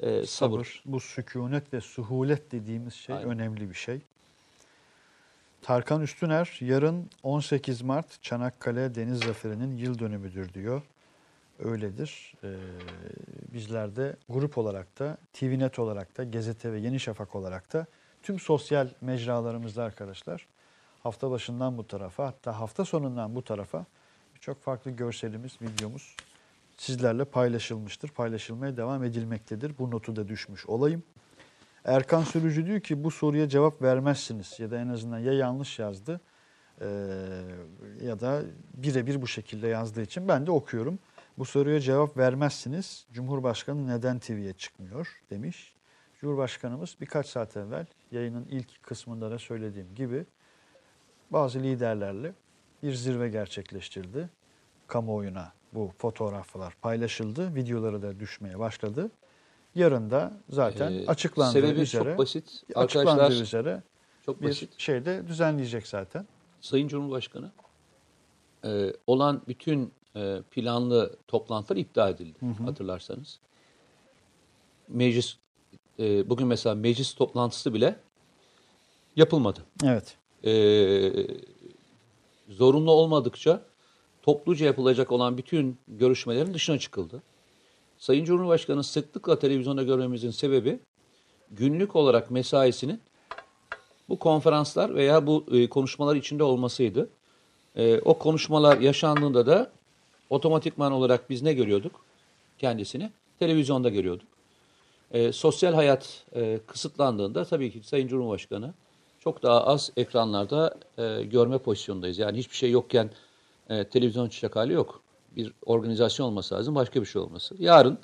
[0.02, 0.82] e, sabır.
[0.86, 3.30] Bu sükunet ve suhulet dediğimiz şey Aynen.
[3.30, 4.00] önemli bir şey.
[5.62, 10.82] Tarkan Üstüner yarın 18 Mart Çanakkale Deniz Zaferi'nin yıl dönümüdür diyor.
[11.58, 12.34] Öyledir.
[12.44, 12.56] Ee,
[13.52, 17.86] bizler de grup olarak da, TVNet olarak da, Gazete ve Yeni Şafak olarak da
[18.22, 20.46] tüm sosyal mecralarımızda arkadaşlar
[21.02, 23.86] hafta başından bu tarafa hatta hafta sonundan bu tarafa
[24.34, 26.16] birçok farklı görselimiz, videomuz
[26.76, 28.08] sizlerle paylaşılmıştır.
[28.08, 29.78] Paylaşılmaya devam edilmektedir.
[29.78, 31.02] Bu notu da düşmüş olayım.
[31.84, 36.20] Erkan Sürücü diyor ki bu soruya cevap vermezsiniz ya da en azından ya yanlış yazdı
[36.80, 36.88] eee,
[38.02, 38.42] ya da
[38.74, 40.98] birebir bu şekilde yazdığı için ben de okuyorum.
[41.38, 43.06] Bu soruya cevap vermezsiniz.
[43.12, 45.74] Cumhurbaşkanı neden TV'ye çıkmıyor demiş.
[46.20, 50.26] Cumhurbaşkanımız birkaç saat evvel yayının ilk kısmında da söylediğim gibi
[51.30, 52.34] bazı liderlerle
[52.82, 54.30] bir zirve gerçekleştirdi.
[54.86, 57.54] Kamuoyuna bu fotoğraflar paylaşıldı.
[57.54, 59.10] Videoları da düşmeye başladı.
[59.74, 62.62] Yarın da zaten Ee, açıklandığı Sebebi üzere çok basit.
[62.74, 63.82] açıklandığı Arkadaşlar üzere
[64.26, 64.80] çok bir basit.
[64.80, 66.26] şeyde düzenleyecek zaten.
[66.60, 67.50] Sayın Cumhurbaşkanı
[68.64, 73.40] e, olan bütün e, planlı toplantılar iptal edildi hatırlarsanız.
[74.88, 75.36] Meclis
[75.98, 77.96] e, bugün mesela meclis toplantısı bile
[79.16, 79.60] yapılmadı.
[79.84, 80.16] Evet.
[80.44, 80.52] E,
[82.48, 83.62] zorunlu olmadıkça
[84.22, 87.22] topluca yapılacak olan bütün görüşmelerin dışına çıkıldı.
[87.98, 90.80] Sayın Cumhurbaşkanı sıklıkla televizyonda görmemizin sebebi
[91.50, 93.00] günlük olarak mesaisinin
[94.08, 97.08] bu konferanslar veya bu e, konuşmalar içinde olmasıydı.
[97.76, 99.72] E, o konuşmalar yaşandığında da
[100.30, 102.00] otomatikman olarak biz ne görüyorduk?
[102.58, 104.27] Kendisini televizyonda görüyorduk.
[105.10, 108.74] E, sosyal hayat e, kısıtlandığında tabii ki Sayın Cumhurbaşkanı
[109.20, 112.18] çok daha az ekranlarda e, görme pozisyondayız.
[112.18, 113.10] Yani hiçbir şey yokken
[113.68, 115.00] e, televizyon çıkacak hali yok.
[115.36, 117.54] Bir organizasyon olması lazım, başka bir şey olması.
[117.58, 117.98] Yarın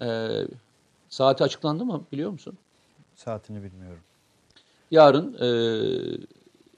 [0.00, 0.28] e,
[1.08, 2.58] saati açıklandı mı biliyor musun?
[3.14, 4.00] Saatini bilmiyorum.
[4.90, 5.46] Yarın e,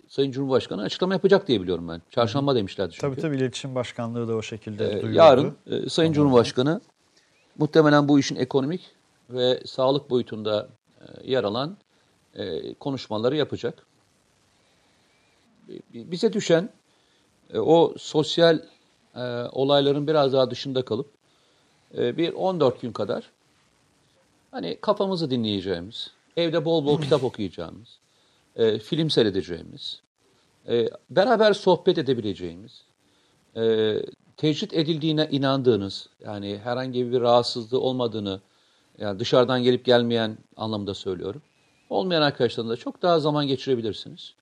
[0.09, 2.03] Sayın Cumhurbaşkanı açıklama yapacak diye biliyorum ben.
[2.11, 3.01] Çarşamba demişlerdi çünkü.
[3.01, 5.19] Tabii tabii iletişim başkanlığı da o şekilde Ee, duyurdu.
[5.19, 6.81] yarın e, Sayın Cumhurbaşkanı
[7.59, 8.91] muhtemelen bu işin ekonomik
[9.35, 10.69] ve sağlık boyutunda
[11.01, 11.77] e, yer alan
[12.35, 13.87] e, konuşmaları yapacak.
[15.95, 16.71] Bize düşen
[17.51, 18.59] e, o sosyal
[19.53, 21.11] olayların biraz daha dışında kalıp
[21.93, 23.31] bir 14 gün kadar
[24.51, 27.99] hani kafamızı dinleyeceğimiz, evde bol bol kitap okuyacağımız,
[28.83, 30.01] film seyredeceğimiz,
[31.11, 32.83] beraber sohbet edebileceğimiz,
[34.37, 38.41] tecrit edildiğine inandığınız, yani herhangi bir rahatsızlığı olmadığını,
[38.99, 41.43] yani dışarıdan gelip gelmeyen anlamında söylüyorum.
[41.91, 44.35] Olmayan arkadaşlarınızla çok daha zaman geçirebilirsiniz.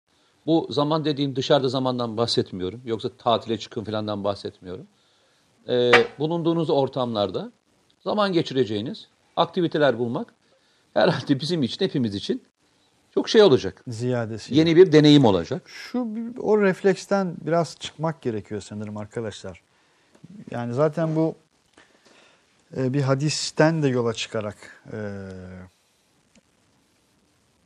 [0.47, 2.81] Bu zaman dediğim dışarıda zamandan bahsetmiyorum.
[2.85, 4.87] Yoksa tatile çıkın falandan bahsetmiyorum.
[5.69, 7.53] E, bulunduğunuz ortamlarda
[8.01, 10.35] zaman geçireceğiniz aktiviteler bulmak
[10.95, 12.43] herhalde bizim için, hepimiz için
[13.15, 13.83] çok şey olacak.
[13.87, 14.55] Ziyadesi.
[14.55, 15.69] Yeni bir deneyim olacak.
[15.69, 16.09] Şu
[16.39, 19.63] o refleksten biraz çıkmak gerekiyor sanırım arkadaşlar.
[20.51, 21.35] Yani zaten bu
[22.77, 24.57] e, bir hadisten de yola çıkarak
[24.93, 24.99] e,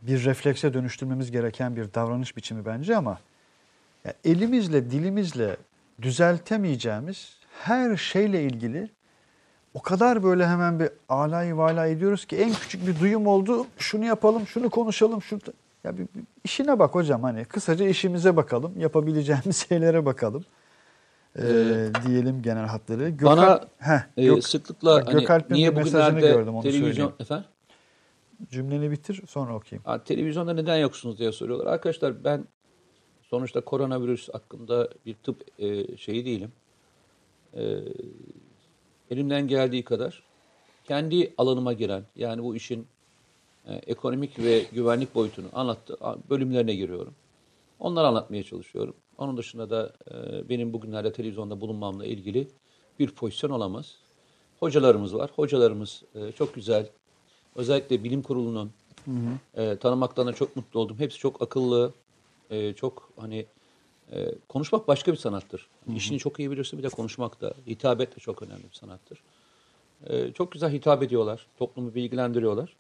[0.03, 3.19] bir reflekse dönüştürmemiz gereken bir davranış biçimi bence ama
[4.25, 5.57] elimizle dilimizle
[6.03, 8.91] düzeltemeyeceğimiz her şeyle ilgili
[9.77, 13.67] o kadar böyle hemen bir alayı vala ediyoruz ki en küçük bir duyum oldu.
[13.79, 15.23] Şunu yapalım, şunu konuşalım.
[15.23, 15.41] Şunu...
[15.85, 18.81] Ya bir, bir işine bak hocam hani kısaca işimize bakalım.
[18.81, 20.45] Yapabileceğimiz şeylere bakalım.
[21.39, 23.09] Ee, diyelim genel hatları.
[23.09, 27.13] Gökhan- Bana Heh, Ee, Gök- sıklıkla bak, hani niye bugünlerde gördüm, onu televizyon söyleyeyim.
[27.21, 27.47] efendim
[28.51, 29.85] cümleni bitir sonra okuyayım.
[29.85, 31.67] Ha, televizyonda neden yoksunuz diye soruyorlar.
[31.67, 32.45] Arkadaşlar ben
[33.23, 36.53] sonuçta koronavirüs hakkında bir tıp e, şeyi değilim.
[37.57, 37.63] E,
[39.11, 40.23] elimden geldiği kadar
[40.85, 42.87] kendi alanıma giren yani bu işin
[43.67, 45.97] e, ekonomik ve güvenlik boyutunu anlattı
[46.31, 47.15] bölümlerine giriyorum.
[47.81, 48.95] Onları anlatmaya çalışıyorum.
[49.19, 52.49] Onun dışında da e, benim bugünlerde televizyonda bulunmamla ilgili
[52.99, 53.95] bir pozisyon olamaz.
[54.61, 55.31] Hocalarımız var.
[55.37, 56.89] Hocalarımız e, çok güzel.
[57.55, 58.73] Özellikle bilim kurulunun
[59.55, 60.99] e, tanımaktan da çok mutlu oldum.
[60.99, 61.93] Hepsi çok akıllı,
[62.51, 63.47] e, çok hani
[64.13, 65.69] e, konuşmak başka bir sanattır.
[65.97, 69.23] İşini çok iyi bilirsin bir de konuşmak da, hitabet de çok önemli bir sanattır.
[70.07, 72.77] E, çok güzel hitap ediyorlar, toplumu bilgilendiriyorlar.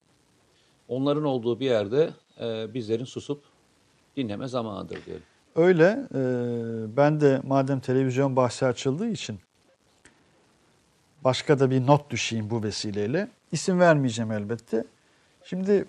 [0.88, 2.10] Onların olduğu bir yerde
[2.40, 3.42] e, bizlerin susup
[4.16, 5.22] dinleme zamanıdır diyelim.
[5.56, 6.06] Öyle.
[6.14, 6.20] e,
[6.96, 9.40] ben de madem televizyon bahsi açıldığı için
[11.24, 13.28] başka da bir not düşeyim bu vesileyle.
[13.52, 14.84] İsim vermeyeceğim elbette.
[15.44, 15.84] Şimdi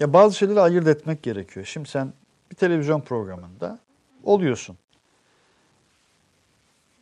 [0.00, 1.66] ya bazı şeyleri ayırt etmek gerekiyor.
[1.66, 2.12] Şimdi sen
[2.50, 3.78] bir televizyon programında
[4.24, 4.76] oluyorsun.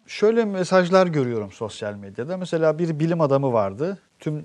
[0.07, 2.37] Şöyle mesajlar görüyorum sosyal medyada.
[2.37, 3.99] Mesela bir bilim adamı vardı.
[4.19, 4.43] Tüm e,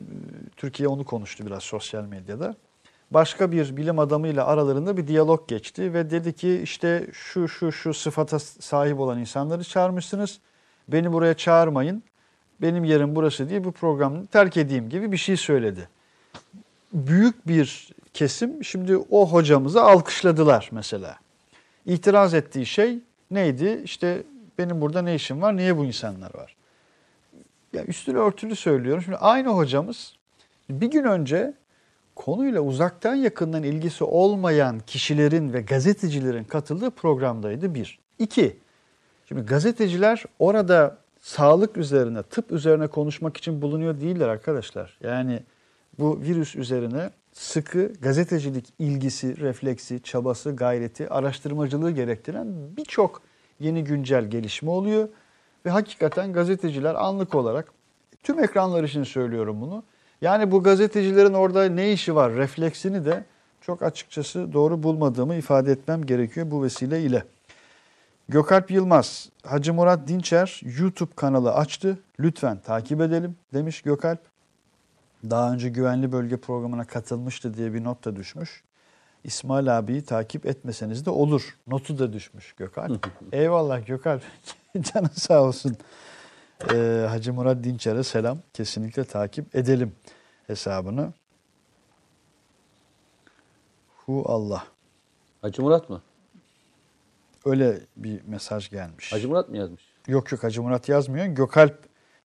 [0.58, 2.56] Türkiye onu konuştu biraz sosyal medyada.
[3.12, 7.94] Başka bir bilim adamıyla aralarında bir diyalog geçti ve dedi ki işte şu şu şu
[7.94, 10.40] sıfata sahip olan insanları çağırmışsınız.
[10.88, 12.04] Beni buraya çağırmayın.
[12.62, 15.90] Benim yerim burası diye bu programı terk edeyim gibi bir şey söyledi.
[16.94, 21.18] Büyük bir kesim şimdi o hocamızı alkışladılar mesela.
[21.86, 23.00] İtiraz ettiği şey
[23.32, 23.82] neydi?
[23.84, 24.24] İşte
[24.58, 25.58] benim burada ne işim var?
[25.58, 26.56] Niye bu insanlar var?
[27.74, 29.04] Ya üstünü örtülü söylüyorum.
[29.04, 30.14] Şimdi aynı hocamız
[30.70, 31.54] bir gün önce
[32.16, 38.00] konuyla uzaktan yakından ilgisi olmayan kişilerin ve gazetecilerin katıldığı programdaydı bir.
[38.20, 38.60] İki,
[39.28, 44.98] şimdi gazeteciler orada sağlık üzerine, tıp üzerine konuşmak için bulunuyor değiller arkadaşlar.
[45.04, 45.44] Yani
[46.00, 52.48] bu virüs üzerine sıkı gazetecilik ilgisi, refleksi, çabası, gayreti, araştırmacılığı gerektiren
[52.78, 53.22] birçok
[53.60, 55.10] yeni güncel gelişme oluyor.
[55.66, 57.72] Ve hakikaten gazeteciler anlık olarak,
[58.24, 59.84] tüm ekranlar için söylüyorum bunu,
[60.26, 63.24] yani bu gazetecilerin orada ne işi var refleksini de
[63.62, 67.24] çok açıkçası doğru bulmadığımı ifade etmem gerekiyor bu vesile ile.
[68.30, 72.00] Gökalp Yılmaz, Hacı Murat Dinçer YouTube kanalı açtı.
[72.20, 74.20] Lütfen takip edelim demiş Gökalp.
[75.30, 78.64] Daha önce güvenli bölge programına katılmıştı diye bir not da düşmüş.
[79.24, 81.58] İsmail abiyi takip etmeseniz de olur.
[81.68, 83.08] Notu da düşmüş Gökalp.
[83.32, 84.22] Eyvallah Gökalp.
[84.82, 85.78] Canın sağ olsun.
[86.74, 88.38] Ee, Hacı Murat Dinçer'e selam.
[88.54, 89.92] Kesinlikle takip edelim
[90.48, 91.14] hesabını.
[94.06, 94.64] Hu Allah.
[95.42, 96.02] Hacı Murat mı?
[97.46, 99.14] Öyle bir mesaj gelmiş.
[99.14, 99.84] Hacı Murat mı yazmış?
[100.08, 101.26] Yok yok Hacı Murat yazmıyor.
[101.26, 101.80] Gökalp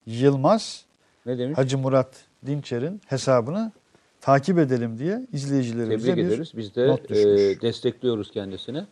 [0.06, 0.84] Yılmaz
[1.26, 1.58] Ne demiş?
[1.58, 3.72] Hacı Murat Dinçer'in hesabını
[4.20, 6.52] takip edelim diye izleyicilerimize Tebrik bir ederiz.
[6.56, 7.16] Biz de not e,
[7.60, 8.86] destekliyoruz kendisini.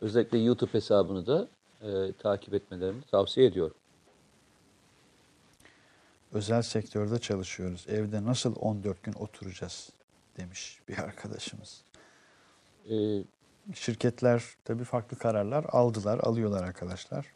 [0.00, 1.48] Özellikle YouTube hesabını da
[1.82, 3.76] e, takip etmelerini tavsiye ediyorum.
[6.32, 7.86] Özel sektörde çalışıyoruz.
[7.88, 9.90] Evde nasıl 14 gün oturacağız
[10.36, 11.82] demiş bir arkadaşımız.
[12.90, 12.94] E,
[13.74, 17.26] Şirketler tabii farklı kararlar aldılar, alıyorlar arkadaşlar.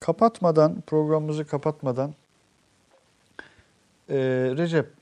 [0.00, 2.14] Kapatmadan, programımızı kapatmadan
[4.08, 4.16] e,
[4.56, 4.92] Recep,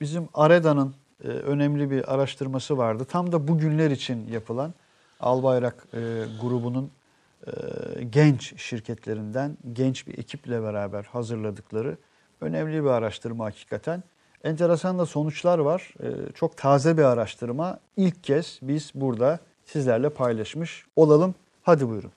[0.00, 0.94] bizim AREDA'nın
[1.24, 3.04] e, önemli bir araştırması vardı.
[3.04, 4.74] Tam da bugünler için yapılan
[5.20, 5.98] Albayrak e,
[6.42, 6.90] grubunun
[7.46, 7.50] e,
[8.10, 11.96] genç şirketlerinden genç bir ekiple beraber hazırladıkları
[12.40, 14.02] önemli bir araştırma hakikaten.
[14.44, 15.94] Enteresan da sonuçlar var.
[16.02, 17.80] E, çok taze bir araştırma.
[17.96, 21.34] İlk kez biz burada sizlerle paylaşmış olalım.
[21.62, 22.12] Hadi buyurun.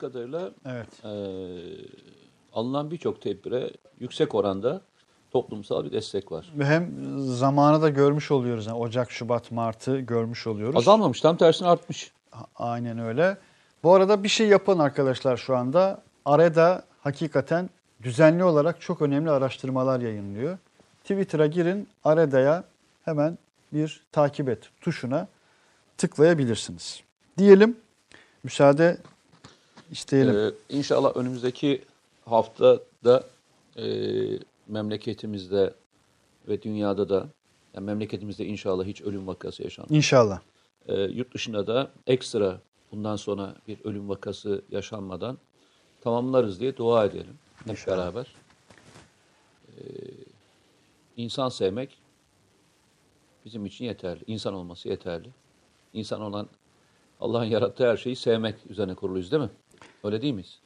[0.00, 1.04] Kadarıyla Evet.
[1.04, 1.10] e,
[2.52, 3.70] alınan birçok tedbire
[4.00, 4.80] yüksek oranda
[5.30, 6.52] toplumsal bir destek var.
[6.54, 8.66] Ve hem zamanı da görmüş oluyoruz.
[8.66, 10.76] Yani Ocak, Şubat, Mart'ı görmüş oluyoruz.
[10.76, 12.12] Azalmamış, tam tersine artmış.
[12.56, 13.38] Aynen öyle.
[13.82, 16.02] Bu arada bir şey yapın arkadaşlar şu anda.
[16.24, 17.70] AREDA hakikaten
[18.02, 20.58] düzenli olarak çok önemli araştırmalar yayınlıyor.
[21.02, 22.64] Twitter'a girin, AREDA'ya
[23.04, 23.38] hemen
[23.72, 25.28] bir takip et tuşuna
[25.98, 27.00] tıklayabilirsiniz.
[27.38, 27.76] Diyelim,
[28.42, 28.96] müsaade
[29.90, 30.36] isteyelim.
[30.36, 31.82] Ee, inşallah önümüzdeki
[32.24, 33.24] haftada
[33.76, 33.84] e,
[34.68, 35.74] memleketimizde
[36.48, 37.28] ve dünyada da
[37.74, 39.90] yani memleketimizde inşallah hiç ölüm vakası yaşanmaz.
[39.90, 40.40] İnşallah.
[40.88, 42.60] Ee, yurt dışında da ekstra
[42.92, 45.38] bundan sonra bir ölüm vakası yaşanmadan
[46.00, 47.96] tamamlarız diye dua edelim hep İnşallah.
[47.96, 48.34] beraber.
[49.68, 49.82] Ee,
[51.16, 51.98] insan sevmek
[53.44, 54.20] bizim için yeterli.
[54.26, 55.28] İnsan olması yeterli.
[55.92, 56.48] İnsan olan
[57.20, 59.50] Allah'ın yarattığı her şeyi sevmek üzerine kuruluyuz değil mi?
[60.04, 60.58] Öyle değil miyiz?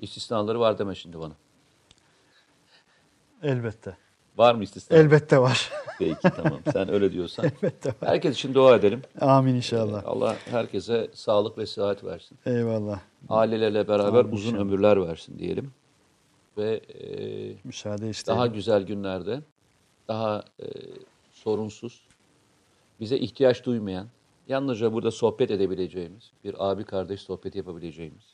[0.00, 1.32] İstisnaları var deme şimdi bana.
[3.42, 3.96] Elbette.
[4.36, 4.96] Var mı istisna?
[4.96, 5.72] Elbette var.
[5.98, 7.44] Peki tamam sen öyle diyorsan.
[7.62, 7.96] Elbette var.
[8.00, 9.02] Herkes için dua edelim.
[9.20, 10.02] Amin inşallah.
[10.06, 12.38] Allah herkese sağlık ve sıhhat versin.
[12.46, 13.00] Eyvallah.
[13.28, 14.62] Ailelerle beraber Amin uzun inşallah.
[14.64, 15.72] ömürler versin diyelim.
[16.58, 17.08] Ve e,
[17.64, 18.38] Müsaade isteyelim.
[18.40, 19.40] daha güzel günlerde,
[20.08, 20.64] daha e,
[21.32, 22.00] sorunsuz,
[23.00, 24.06] bize ihtiyaç duymayan,
[24.48, 28.24] yalnızca burada sohbet edebileceğimiz, bir abi kardeş sohbeti yapabileceğimiz,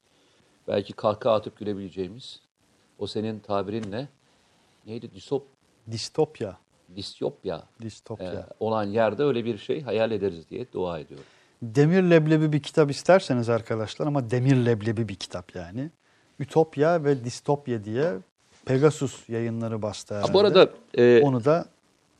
[0.68, 2.40] belki kahkaha atıp gülebileceğimiz,
[2.98, 4.08] o senin tabirinle
[4.86, 5.14] neydi?
[5.14, 5.46] Disop,
[5.90, 6.56] Distopya.
[6.96, 8.32] distyopya Distopya.
[8.32, 11.26] e, olan yerde öyle bir şey hayal ederiz diye dua ediyorum.
[11.62, 15.90] Demir leblebi bir kitap isterseniz arkadaşlar ama demir leblebi bir kitap yani.
[16.40, 18.12] Ütopya ve Distopya diye
[18.64, 20.28] Pegasus yayınları bastı herhalde.
[20.28, 21.66] Ha, bu arada e, Onu da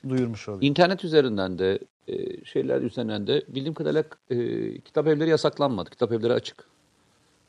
[0.08, 0.62] duyurmuş olayım.
[0.62, 5.90] İnternet üzerinden de e, şeyler üzerinden de bildiğim kadarıyla e, kitap evleri yasaklanmadı.
[5.90, 6.64] Kitap evleri açık.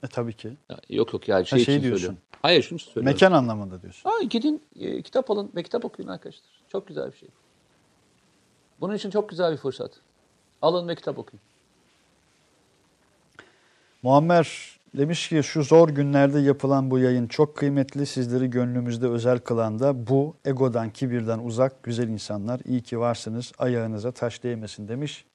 [0.03, 0.57] E, tabii ki.
[0.69, 1.99] Ya, yok yok yani şey, şey için diyorsun.
[1.99, 2.27] söylüyorum.
[2.41, 3.05] Hayır şunu söylüyorum.
[3.05, 4.09] Mekan anlamında diyorsun.
[4.09, 6.49] Aa, gidin e, kitap alın ve kitap okuyun arkadaşlar.
[6.67, 7.29] Çok güzel bir şey.
[8.81, 9.91] Bunun için çok güzel bir fırsat.
[10.61, 11.41] Alın ve kitap okuyun.
[14.01, 18.05] Muammer demiş ki şu zor günlerde yapılan bu yayın çok kıymetli.
[18.05, 22.61] Sizleri gönlümüzde özel kılan da bu egodan, kibirden uzak güzel insanlar.
[22.65, 23.51] İyi ki varsınız.
[23.57, 25.25] Ayağınıza taş değmesin demiş.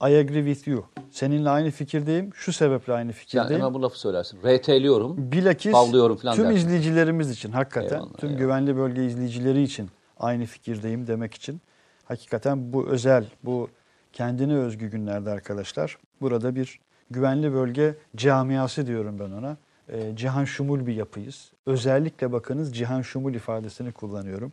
[0.00, 0.84] I agree with you.
[1.10, 2.30] Seninle aynı fikirdeyim.
[2.34, 3.60] Şu sebeple aynı Yani fikirdeyim.
[3.62, 4.38] hemen bu lafı söylersin.
[4.44, 5.32] RT'liyorum.
[5.32, 6.56] Bilakis Tavlıyorum falan tüm dersin.
[6.56, 8.40] izleyicilerimiz için hakikaten Eyvallah, tüm eyvallah.
[8.40, 11.60] güvenli bölge izleyicileri için aynı fikirdeyim demek için
[12.04, 13.68] hakikaten bu özel bu
[14.12, 16.80] kendine özgü günlerde arkadaşlar burada bir
[17.12, 19.56] güvenli bölge camiası diyorum ben ona.
[19.88, 21.52] Ee, cihan şumul bir yapıyız.
[21.66, 24.52] Özellikle bakınız cihan şumul ifadesini kullanıyorum.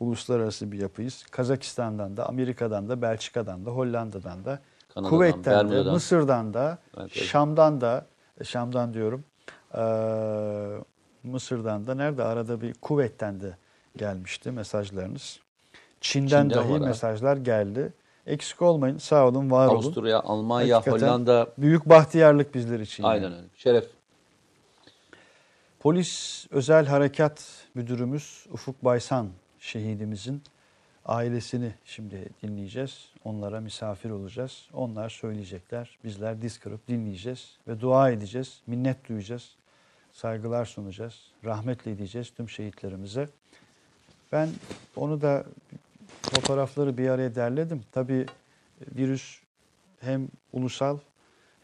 [0.00, 1.26] Uluslararası bir yapıyız.
[1.30, 4.60] Kazakistan'dan da, Amerika'dan da, Belçika'dan da, Hollanda'dan da,
[4.94, 5.92] Kanada'dan, Kuveyt'ten de, Bermuda'dan.
[5.92, 7.28] Mısır'dan da, Evet, evet.
[7.28, 8.06] Şam'dan da,
[8.42, 9.24] Şam'dan diyorum,
[9.74, 9.78] ee,
[11.22, 13.56] Mısır'dan da, nerede arada bir Kuveyt'ten de
[13.96, 15.40] gelmişti mesajlarınız.
[16.00, 16.78] Çin'den, Çin'den dahi ha.
[16.78, 17.92] mesajlar geldi.
[18.26, 19.74] Eksik olmayın, sağ olun, var olun.
[19.74, 21.48] Avusturya, Almanya, Hakikaten Hollanda.
[21.58, 23.02] Büyük bahtiyarlık bizler için.
[23.02, 23.12] yani.
[23.12, 23.46] Aynen öyle.
[23.56, 23.84] Şeref.
[25.80, 27.44] Polis Özel Harekat
[27.74, 29.28] Müdürümüz Ufuk Baysan
[29.58, 30.42] şehidimizin
[31.06, 33.08] ailesini şimdi dinleyeceğiz.
[33.24, 34.68] Onlara misafir olacağız.
[34.74, 35.98] Onlar söyleyecekler.
[36.04, 38.60] Bizler diz kırıp dinleyeceğiz ve dua edeceğiz.
[38.66, 39.50] Minnet duyacağız.
[40.12, 41.14] Saygılar sunacağız.
[41.44, 43.28] Rahmetle edeceğiz tüm şehitlerimize.
[44.32, 44.48] Ben
[44.96, 45.44] onu da
[46.22, 47.82] fotoğrafları bir araya derledim.
[47.92, 48.26] Tabii
[48.96, 49.40] virüs
[50.00, 50.98] hem ulusal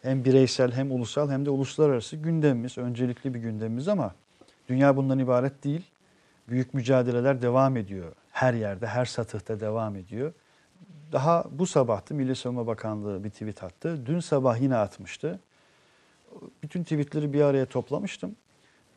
[0.02, 4.14] hem bireysel hem ulusal hem de uluslararası gündemimiz, öncelikli bir gündemimiz ama
[4.68, 5.82] dünya bundan ibaret değil.
[6.48, 8.12] Büyük mücadeleler devam ediyor.
[8.30, 10.32] Her yerde, her satıhta devam ediyor.
[11.12, 14.06] Daha bu sabahtı Milli Savunma Bakanlığı bir tweet attı.
[14.06, 15.40] Dün sabah yine atmıştı.
[16.62, 18.36] Bütün tweetleri bir araya toplamıştım.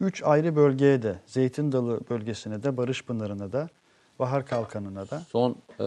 [0.01, 3.69] Üç ayrı bölgeye de, Zeytin Dalı bölgesine de, Barış Pınarı'na da,
[4.19, 5.85] Bahar Kalkanı'na da, Son e,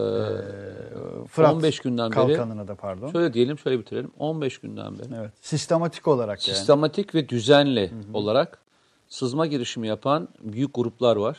[1.27, 3.11] Fırat 15 günden beri Kalkanı'na da pardon.
[3.11, 4.11] şöyle diyelim şöyle bitirelim.
[4.19, 5.31] 15 günden beri Evet.
[5.41, 6.57] Sistematik olarak yani.
[6.57, 8.59] sistematik ve düzenli olarak
[9.07, 11.37] sızma girişimi yapan büyük gruplar var.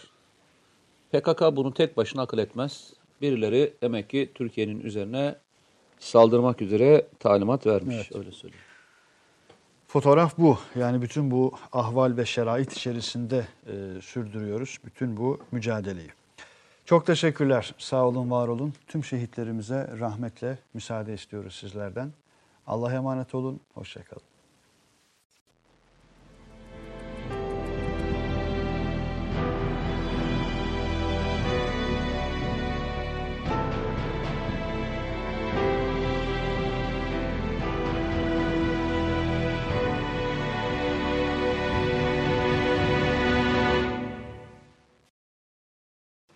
[1.13, 2.93] PKK bunu tek başına akıl etmez.
[3.23, 5.35] Birileri demek ki Türkiye'nin üzerine
[5.99, 7.97] saldırmak üzere talimat vermiş.
[7.97, 8.17] Evet.
[8.17, 8.65] Öyle söyleyeyim.
[9.87, 10.59] Fotoğraf bu.
[10.79, 16.09] Yani bütün bu ahval ve şerait içerisinde e, sürdürüyoruz bütün bu mücadeleyi.
[16.91, 17.75] Çok teşekkürler.
[17.79, 18.75] Sağ olun, var olun.
[18.87, 22.13] Tüm şehitlerimize rahmetle müsaade istiyoruz sizlerden.
[22.67, 23.61] Allah'a emanet olun.
[23.75, 24.30] Hoşçakalın.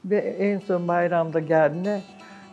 [0.05, 2.01] Ve en son bayramda geldiğinde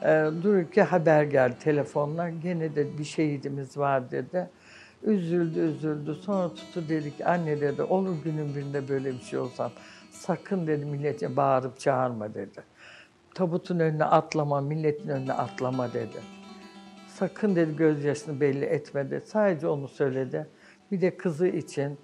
[0.01, 2.29] e, dururken haber geldi telefonla.
[2.29, 4.49] Gene de bir şehidimiz var dedi.
[5.03, 6.15] Üzüldü üzüldü.
[6.15, 9.71] Sonra tuttu dedi ki anne dedi olur günün birinde böyle bir şey olsam
[10.11, 12.63] sakın dedi millete bağırıp çağırma dedi.
[13.33, 16.17] Tabutun önüne atlama, milletin önüne atlama dedi.
[17.07, 19.25] Sakın dedi gözyaşını belli etme dedi.
[19.25, 20.47] Sadece onu söyledi.
[20.91, 21.97] Bir de kızı için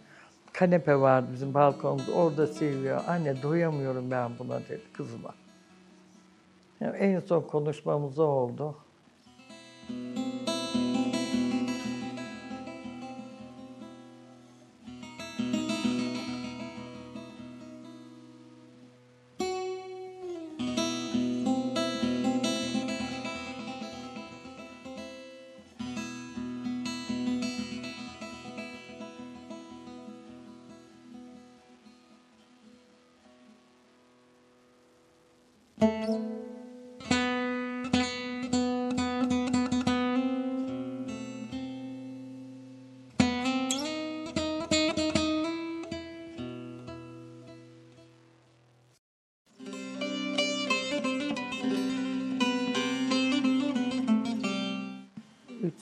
[0.59, 2.11] kanepe vardı bizim balkonda.
[2.15, 3.01] Orada seviyor.
[3.07, 5.33] Anne doyamıyorum ben buna dedi kızıma.
[6.79, 8.75] Yani en son konuşmamız oldu.
[9.89, 10.56] Müzik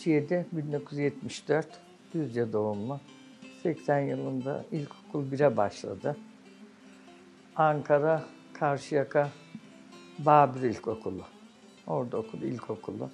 [0.06, 1.68] 7 1974
[2.14, 3.00] Düzce doğumlu.
[3.64, 6.18] 80 yılında ilkokul 1'e başladı.
[7.56, 8.24] Ankara
[8.54, 9.30] Karşıyaka
[10.26, 11.24] Babür İlkokulu.
[11.88, 13.10] Orada okudu ilkokulu.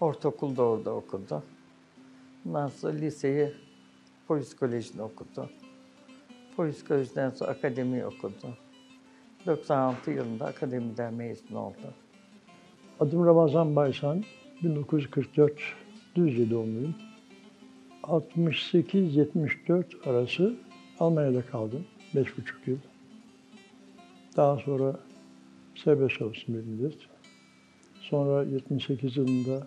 [0.00, 1.42] Ortaokul da orada okudu.
[2.46, 3.52] Ondan sonra liseyi
[4.28, 5.50] polis kolejinde okudu.
[6.56, 8.56] Polis kolejinden sonra akademi okudu.
[9.46, 11.94] 96 yılında akademiden mezun oldu.
[13.00, 14.24] Adım Ramazan Baysan,
[14.62, 15.52] 1944
[16.14, 16.94] Düzce doğumluyum.
[18.02, 20.54] 68-74 arası
[21.00, 21.86] Almanya'da kaldım.
[22.14, 22.78] Beş buçuk yıl.
[24.36, 24.96] Daha sonra
[25.74, 26.94] serbest bir müddet.
[28.00, 29.66] Sonra 78 yılında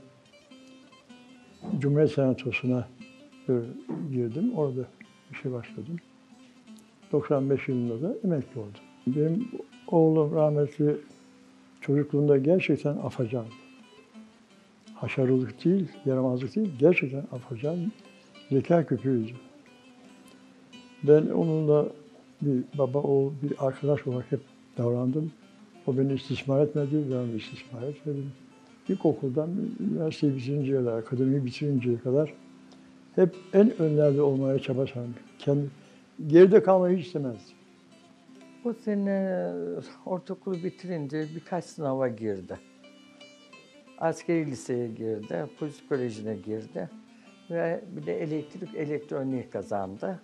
[1.80, 2.88] Cumhuriyet Senatosu'na
[3.49, 3.53] e,
[4.11, 4.53] girdim.
[4.56, 4.88] Orada
[5.32, 5.95] işe başladım.
[7.11, 8.72] 95 yılında da emekli oldum.
[9.07, 9.49] Benim
[9.88, 10.98] oğlum rahmetli
[11.82, 13.45] çocukluğunda gerçekten afacan.
[14.94, 17.91] Haşarılık değil, yaramazlık değil, gerçekten afacan,
[18.52, 19.32] zeka köpüğüydü.
[21.03, 21.88] Ben onunla
[22.41, 24.40] bir baba oğul, bir arkadaş olarak hep
[24.77, 25.32] davrandım.
[25.88, 28.32] O beni istismar etmedi, ben istismar etmedim.
[28.90, 29.49] İlkokuldan
[29.80, 32.34] üniversiteyi bitirinceye kadar, akademiyi bitirinceye kadar
[33.16, 35.18] hep en önlerde olmaya çaba sarmış.
[35.40, 35.66] Kendi,
[36.28, 37.56] geride kalmayı hiç istemezdim.
[38.64, 39.52] Bu sene
[40.06, 42.60] ortaokulu bitirince birkaç sınava girdi.
[43.98, 46.90] Askeri liseye girdi, polis kolejine girdi
[47.49, 50.20] ve bir de elektrik elektroniği kazandı.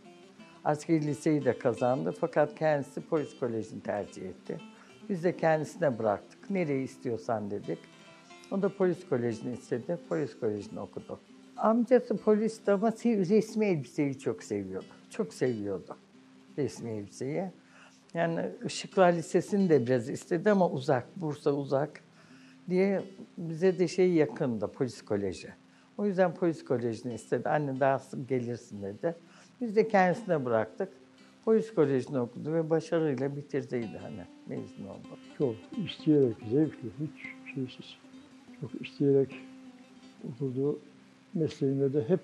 [0.63, 4.57] Askeri liseyi de kazandı fakat kendisi polis kolejini tercih etti.
[5.09, 6.49] Biz de kendisine bıraktık.
[6.49, 7.79] Nereye istiyorsan dedik.
[8.51, 9.97] O da polis kolejini istedi.
[10.09, 11.19] Polis kolejini okudu.
[11.57, 14.85] Amcası polisti ama resmi elbiseyi çok seviyordu.
[15.09, 15.97] Çok seviyordu
[16.57, 17.51] resmi elbiseyi.
[18.13, 22.01] Yani Işıklar Lisesi'ni de biraz istedi ama uzak, Bursa uzak
[22.69, 23.01] diye
[23.37, 25.49] bize de şey yakındı polis koleji.
[25.97, 27.49] O yüzden polis kolejini istedi.
[27.49, 29.15] Anne daha sık gelirsin dedi.
[29.61, 30.93] Biz de kendisine bıraktık.
[31.45, 35.07] Polis kolejini okudu ve başarıyla bitirdiydi hani mezun oldu.
[35.37, 35.55] Çok
[35.85, 37.95] isteyerek, zevkli, hiç şeysiz.
[38.61, 39.35] Çok isteyerek
[40.29, 40.79] okuduğu
[41.33, 42.19] mesleğinde de hep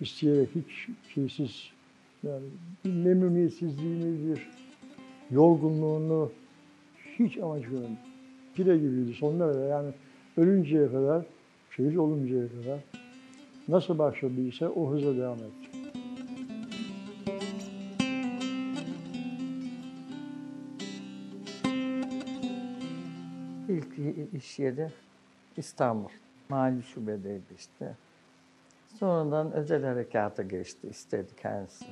[0.00, 1.70] isteyerek, hiç şeysiz
[2.22, 2.44] yani
[2.84, 4.48] bir memnuniyetsizliğini, bir
[5.30, 6.30] yorgunluğunu
[7.18, 7.98] hiç amaç görmedim.
[8.54, 9.92] Pire gibiydi sonuna kadar yani
[10.36, 11.26] ölünceye kadar,
[11.76, 12.80] şehit oluncaya kadar
[13.68, 15.61] nasıl başladıysa o hızla devam etti.
[23.98, 24.88] İlk iş yeri
[25.56, 26.08] İstanbul.
[26.48, 27.96] Mali şubedeydi işte.
[28.98, 31.84] Sonradan özel harekata geçti, istedi kendisi.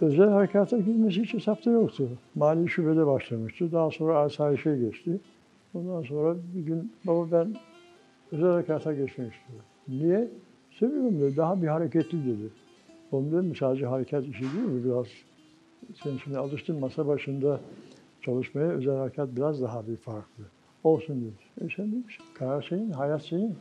[0.00, 2.08] Özel harekata girmesi hiç hesapta yoktu.
[2.34, 3.72] Mali şubede başlamıştı.
[3.72, 5.20] Daha sonra asayişe geçti.
[5.74, 7.56] Ondan sonra bir gün baba ben
[8.32, 9.64] özel harekata geçmek istiyorum.
[9.88, 10.28] Niye?
[10.78, 11.36] Seviyorum dedi.
[11.36, 12.50] Daha bir hareketli dedi.
[13.12, 15.06] Oğlum dedim sadece hareket işi değil mi biraz?
[16.02, 17.60] Sen şimdi alıştın masa başında
[18.22, 20.44] çalışmaya özel harekat biraz daha bir farklı.
[20.84, 21.66] Olsun dedi.
[21.66, 23.56] E sen demiş, karar senin, hayat senin.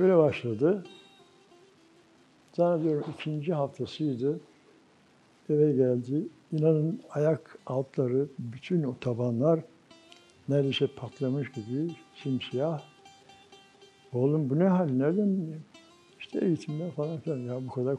[0.00, 0.84] Böyle başladı.
[2.52, 4.40] Zannediyorum ikinci haftasıydı.
[5.50, 6.28] Eve geldi.
[6.52, 9.60] İnanın ayak altları, bütün o tabanlar
[10.48, 11.90] neredeyse patlamış gibi
[12.22, 12.82] simsiyah.
[14.12, 14.90] Oğlum bu ne hal?
[14.90, 15.64] Nereden bileyim?
[16.20, 17.38] İşte eğitimden falan filan.
[17.38, 17.96] Ya bu kadar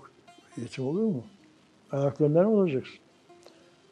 [0.58, 1.24] eğitim olur mu?
[1.92, 3.00] Ayaklarından olacaksın.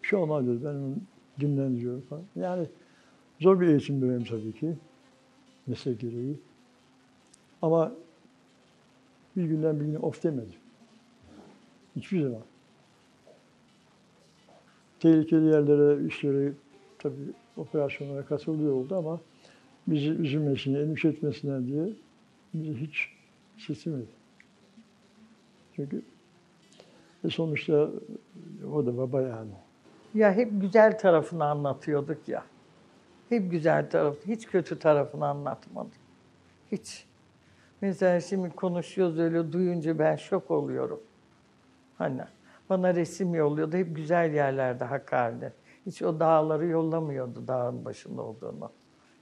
[0.03, 0.65] Bir şey olmaz dedi.
[0.65, 0.95] Ben
[1.35, 2.23] onu dinlendiriyorum falan.
[2.35, 2.67] Yani
[3.39, 4.75] zor bir eğitim dönemi tabii ki.
[5.67, 6.39] Meslek gereği.
[7.61, 7.93] Ama
[9.35, 10.59] bir günden bir güne of demedim.
[11.95, 12.41] Hiçbir zaman.
[14.99, 16.53] Tehlikeli yerlere, işlere,
[16.99, 17.15] tabii
[17.57, 19.21] operasyonlara katılıyor oldu ama
[19.87, 21.93] bizi üzülmesine, endişe etmesine diye
[22.53, 23.09] bizi hiç
[23.57, 24.05] seçmedi.
[25.75, 26.01] Çünkü
[27.23, 27.91] e sonuçta
[28.73, 29.51] o da baba yani.
[30.15, 32.43] Ya hep güzel tarafını anlatıyorduk ya.
[33.29, 35.99] Hep güzel tarafı, hiç kötü tarafını anlatmadık.
[36.71, 37.05] Hiç.
[37.81, 41.01] Mesela şimdi konuşuyoruz öyle duyunca ben şok oluyorum.
[41.97, 42.21] Hani
[42.69, 43.77] bana resim yolluyordu.
[43.77, 45.53] Hep güzel yerlerde Hakkari'de.
[45.85, 48.71] Hiç o dağları yollamıyordu dağın başında olduğunu.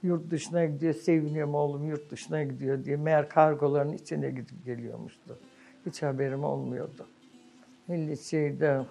[0.02, 2.96] Yurt dışına gidiyor, seviniyorum oğlum yurt dışına gidiyor diye.
[2.96, 5.38] Meğer kargoların içine gidip geliyormuştu.
[5.86, 7.06] Hiç haberim olmuyordu.
[7.88, 8.84] Milli şeyde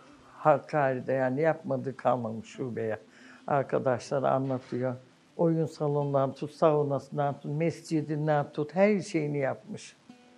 [0.43, 2.99] Hakkari'de yani yapmadığı kalmamış şubeye.
[3.47, 4.95] Arkadaşlar anlatıyor.
[5.37, 9.95] Oyun salonundan tut, saunasından tut, mescidinden tut, her şeyini yapmış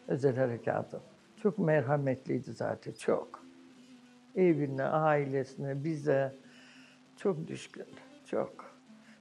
[0.08, 1.00] özel harekatı.
[1.44, 3.44] Çok merhametliydi zaten, çok.
[4.36, 6.36] Evine, ailesine, bize
[7.18, 8.66] çok düşkündü, çok.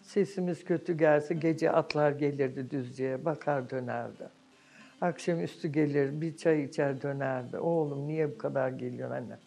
[0.03, 4.29] Sesimiz kötü gelse gece atlar gelirdi Düzce'ye, bakar dönerdi.
[5.01, 7.59] Akşamüstü gelir, bir çay içer dönerdi.
[7.59, 9.39] Oğlum niye bu kadar geliyorsun anne?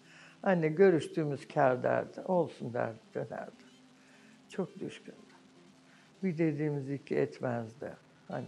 [0.44, 3.52] Anne görüştüğümüz kar derdi, olsun derdi, dönerdi.
[4.50, 5.18] Çok düşkündü.
[6.24, 7.94] Bir dediğimiz iki etmezdi.
[8.28, 8.46] Hani.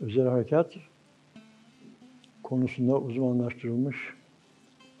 [0.00, 0.74] Özel harekat
[2.42, 3.96] konusunda uzmanlaştırılmış,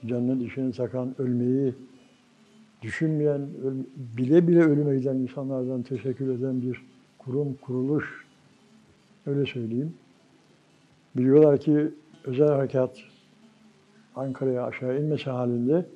[0.06, 1.74] canını dişini takan, ölmeyi
[2.82, 3.48] düşünmeyen,
[3.96, 6.82] bile bile ölüme giden insanlardan teşekkür eden bir
[7.18, 8.26] kurum, kuruluş,
[9.26, 9.94] öyle söyleyeyim.
[11.18, 11.90] Biliyorlar ki
[12.24, 12.98] özel harekat
[14.16, 15.86] Ankara'ya aşağı inmesi halinde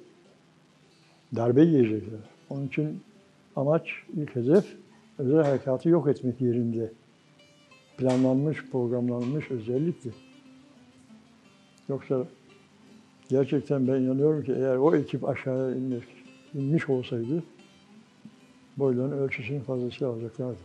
[1.36, 2.20] darbe yiyecekler.
[2.50, 3.02] Onun için
[3.56, 4.64] amaç, ilk hedef
[5.18, 6.92] özel harekatı yok etmek yerinde.
[7.96, 10.10] Planlanmış, programlanmış özellikle.
[11.88, 12.26] Yoksa
[13.28, 16.04] gerçekten ben inanıyorum ki eğer o ekip aşağıya inmiş,
[16.54, 17.42] inmiş olsaydı
[18.76, 20.58] boyların ölçüsünün fazlası alacaklardı.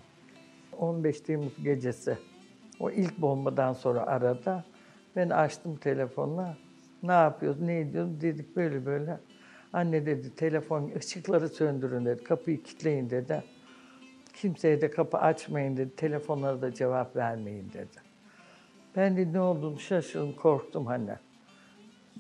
[0.78, 2.18] 15 Temmuz gecesi
[2.80, 4.64] o ilk bombadan sonra arada
[5.16, 6.58] ben açtım telefonla.
[7.04, 9.20] Ne yapıyoruz, ne ediyoruz dedik böyle böyle.
[9.74, 13.44] Anne dedi telefon ışıkları söndürün dedi, kapıyı kilitleyin dedi.
[14.34, 17.98] Kimseye de kapı açmayın dedi, telefonlara da cevap vermeyin dedi.
[18.96, 21.12] Ben de ne olduğunu şaşırdım, korktum hani.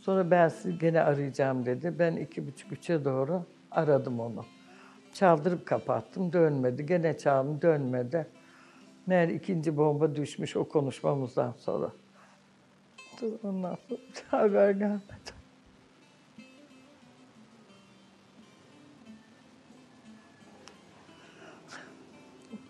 [0.01, 1.93] Sonra ben sizi gene arayacağım dedi.
[1.99, 4.45] Ben iki buçuk üçe doğru aradım onu.
[5.13, 6.85] Çaldırıp kapattım, dönmedi.
[6.85, 8.27] Gene çaldım, dönmedi.
[9.07, 11.91] Meğer ikinci bomba düşmüş o konuşmamızdan sonra.
[13.43, 15.01] Ondan sonra haber gelmedi.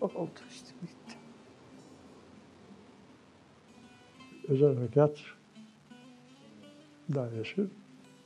[0.00, 1.16] Oldu işte bitti.
[4.48, 5.18] Özel harekat
[7.14, 7.66] dairesi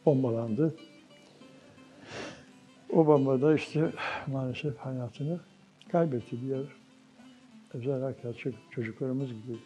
[0.07, 0.77] bombalandı.
[2.91, 3.93] O bombada işte
[4.27, 5.41] maalesef hayatını
[5.93, 6.82] kaybetti diğer
[7.75, 8.35] özel harekat
[8.71, 9.59] çocuklarımız gibi.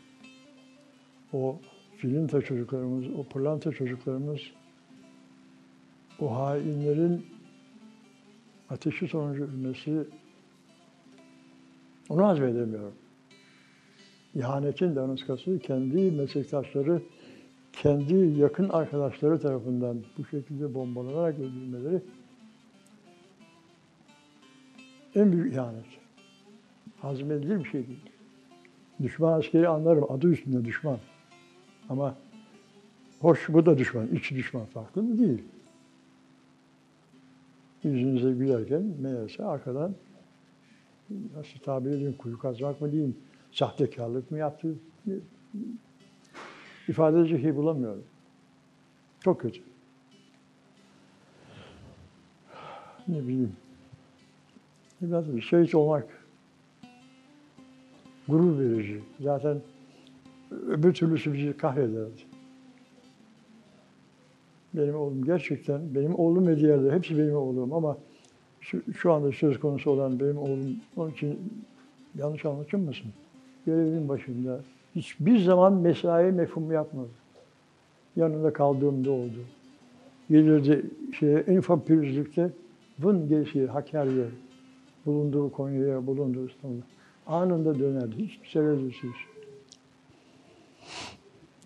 [1.33, 1.59] O
[1.97, 4.41] filinta çocuklarımız, o pırlanta çocuklarımız
[6.21, 7.27] o hainlerin
[8.71, 10.07] ateşi sonucu ölmesi
[12.09, 12.95] onu hazmedemiyorum.
[14.35, 17.03] İhanetin daniskası kendi meslektaşları,
[17.73, 22.03] kendi yakın arkadaşları tarafından bu şekilde bombalanarak öldürülmeleri
[25.15, 26.06] en büyük ihanet.
[27.07, 28.11] Hazmedilir bir şey değil.
[29.03, 30.99] Düşman askeri anlarım, adı üstünde düşman.
[31.89, 32.17] Ama
[33.21, 35.19] hoş bu da düşman, iç düşman farklı mı?
[35.19, 35.43] Değil.
[37.85, 39.95] Yüzünüze gülerken meğerse arkadan
[41.37, 43.17] nasıl tabir edeyim, kuyu kazmak mı diyeyim,
[43.53, 44.75] sahtekarlık mı yaptı?
[46.89, 48.05] İfade edecek şey bulamıyorum.
[49.21, 49.61] Çok kötü.
[53.09, 53.57] Ne bileyim.
[55.01, 56.16] Biraz bir şehit olmak
[58.29, 59.01] gurur verici.
[59.21, 59.57] Zaten
[60.51, 62.23] öbür türlüsü bizi kahrederdi.
[64.75, 67.99] Benim oğlum gerçekten, benim oğlum ve diğerleri hepsi benim oğlum ama
[68.61, 71.39] şu, şu anda söz konusu olan benim oğlum, onun için
[72.19, 73.07] yanlış anlaşılmasın.
[73.67, 74.61] Görevin başında
[74.95, 77.09] hiçbir zaman mesai mefhumu yapmadı.
[78.17, 79.39] Yanında kaldığımda oldu.
[80.31, 82.51] Gelirdi şeye, en ufak pürüzlükte
[82.99, 84.25] Vın gelişi Hakkari'ye,
[85.07, 86.96] bulunduğu Konya'ya, bulunduğu İstanbul'a
[87.27, 88.17] anında dönerdi.
[88.19, 89.15] Hiçbir tereddütsüz.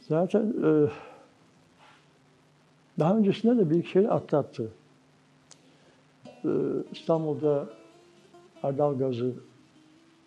[0.08, 0.90] Zaten e,
[2.98, 4.72] daha öncesinde de bir şey atlattı.
[6.44, 6.48] E,
[6.92, 7.68] İstanbul'da
[8.62, 9.34] Ardal gazı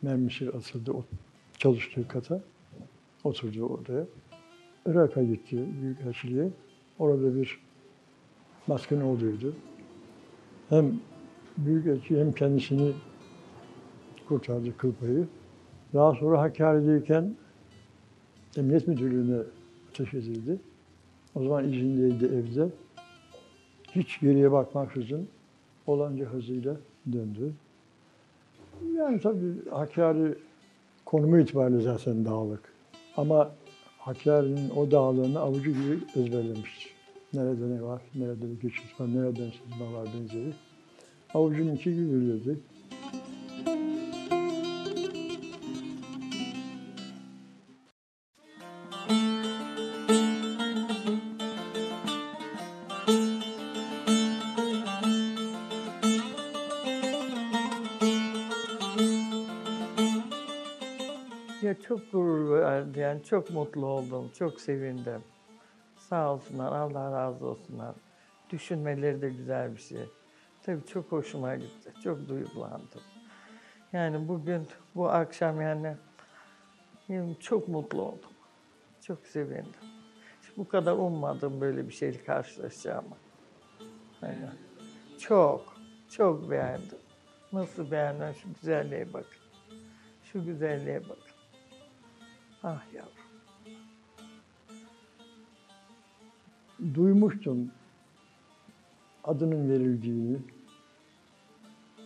[0.02, 1.04] mermisi atıldı o
[1.58, 2.42] çalıştığı kata.
[3.24, 4.06] Oturdu oraya.
[4.86, 6.50] Irak'a gitti Büyükelçiliğe.
[7.00, 7.60] Orada bir
[8.68, 9.54] baskın olduydu.
[10.70, 11.00] Hem
[11.58, 12.92] Büyükelçi hem kendisini
[14.28, 15.28] kurtardı kıl payı.
[15.94, 17.36] Daha sonra Hakkari'deyken
[18.58, 19.42] Emniyet Müdürlüğü'ne
[19.90, 20.60] ateş edildi.
[21.36, 22.70] O zaman izindeydi evde.
[23.92, 25.28] Hiç geriye bakmaksızın
[25.88, 26.76] olanca hızıyla
[27.14, 27.54] döndü.
[28.96, 30.36] Yani tabii Hakkari
[31.06, 32.74] konumu itibariyle zaten dağlık.
[33.18, 33.52] Ama
[33.98, 36.94] Hakkari'nin o dağlığını avucu gibi ezberlemiştir.
[37.34, 40.54] Nerede ne var, nerede bir geçit var, nereden sızma var benzeri.
[41.34, 42.60] Avucunun içi gibi bilirdi.
[61.82, 65.22] Çok gurur verdi yani çok mutlu oldum, çok sevindim.
[65.98, 67.96] Sağ olsunlar, Allah razı olsunlar.
[68.50, 70.10] Düşünmeleri de güzel bir şey.
[70.64, 73.02] Tabii çok hoşuma gitti, çok duygulandım.
[73.94, 75.96] Yani bugün, bu akşam yani
[77.40, 78.32] çok mutlu oldum.
[79.02, 79.74] Çok sevindim.
[80.42, 83.18] Hiç bu kadar ummadım böyle bir şeyle karşılaşacağımı.
[84.22, 84.50] Yani
[85.20, 85.78] çok,
[86.10, 86.98] çok beğendim.
[87.54, 89.44] Nasıl beğendim şu güzelliğe bakın.
[90.24, 91.23] Şu güzelliğe bakın.
[92.64, 93.24] Ah yavrum.
[96.96, 97.72] duymuştum
[99.24, 100.38] adının verildiğini.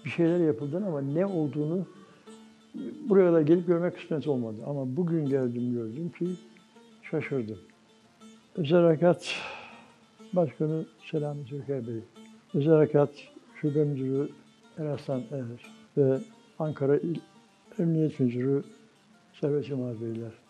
[0.05, 1.87] bir şeyler yapıldı ama ne olduğunu
[3.09, 4.57] buraya da gelip görmek kısmet olmadı.
[4.67, 6.27] Ama bugün geldim gördüm ki
[7.11, 7.59] şaşırdım.
[8.55, 9.35] Özel Harekat
[10.33, 11.99] Başkanı Selami Türker Bey,
[12.53, 13.09] Özel Harekat
[13.61, 14.29] Şube Müdürü
[14.77, 16.19] Eraslan Er ve
[16.59, 17.19] Ankara İl
[17.79, 18.63] Emniyet Müdürü
[19.41, 20.46] Servet Yılmaz Beyler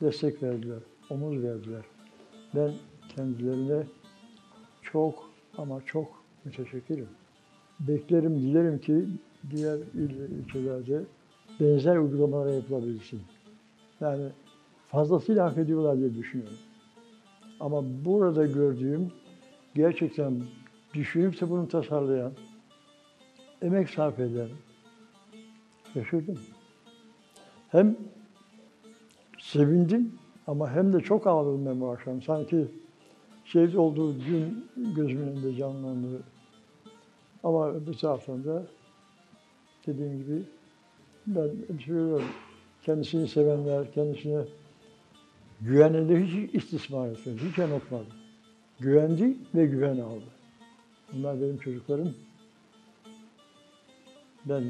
[0.00, 0.78] destek verdiler,
[1.10, 1.82] omuz verdiler.
[2.54, 2.72] Ben
[3.16, 3.86] kendilerine
[4.82, 7.08] çok ama çok müteşekkirim.
[7.80, 9.04] Beklerim, dilerim ki
[9.50, 11.02] diğer il ilçelerde
[11.60, 13.22] benzer uygulamalar yapılabilsin.
[14.00, 14.28] Yani
[14.88, 16.56] fazlasıyla hak ediyorlar diye düşünüyorum.
[17.60, 19.12] Ama burada gördüğüm
[19.74, 20.42] gerçekten
[20.94, 22.32] düşünüp bunu tasarlayan,
[23.62, 24.48] emek sarf eden,
[25.94, 26.38] şaşırdım.
[27.68, 27.96] Hem
[29.52, 30.12] sevindim
[30.46, 32.22] ama hem de çok ağladım ben bu akşam.
[32.22, 32.66] Sanki
[33.44, 36.22] şehit olduğu gün gözümün önünde canlandı.
[37.44, 38.66] Ama öbür taraftan da
[39.86, 40.42] dediğim gibi
[41.26, 41.50] ben
[41.84, 42.26] söylüyorum.
[42.82, 44.44] Kendisini sevenler, kendisine
[45.60, 48.06] güvenenleri hiç istismar etmedi, hiç yanıltmadı.
[48.80, 50.24] Güvendi ve güven aldı.
[51.12, 52.14] Bunlar benim çocuklarım.
[54.44, 54.64] Ben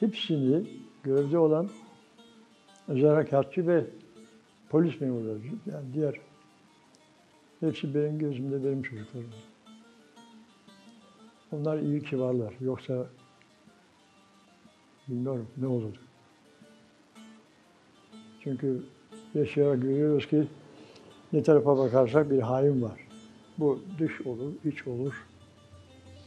[0.00, 0.66] hepsini
[1.02, 1.68] görevde olan
[2.88, 3.86] özel harekatçı ve
[4.70, 6.20] polis memurları, yani diğer
[7.60, 9.30] hepsi benim gözümde benim çocuklarım.
[11.52, 12.54] Onlar iyi ki varlar.
[12.60, 13.06] Yoksa
[15.08, 15.98] bilmiyorum ne olurdu.
[18.44, 18.82] Çünkü
[19.34, 20.46] yaşayarak görüyoruz ki
[21.32, 23.00] ne tarafa bakarsak bir hain var.
[23.58, 25.26] Bu dış olur, iç olur.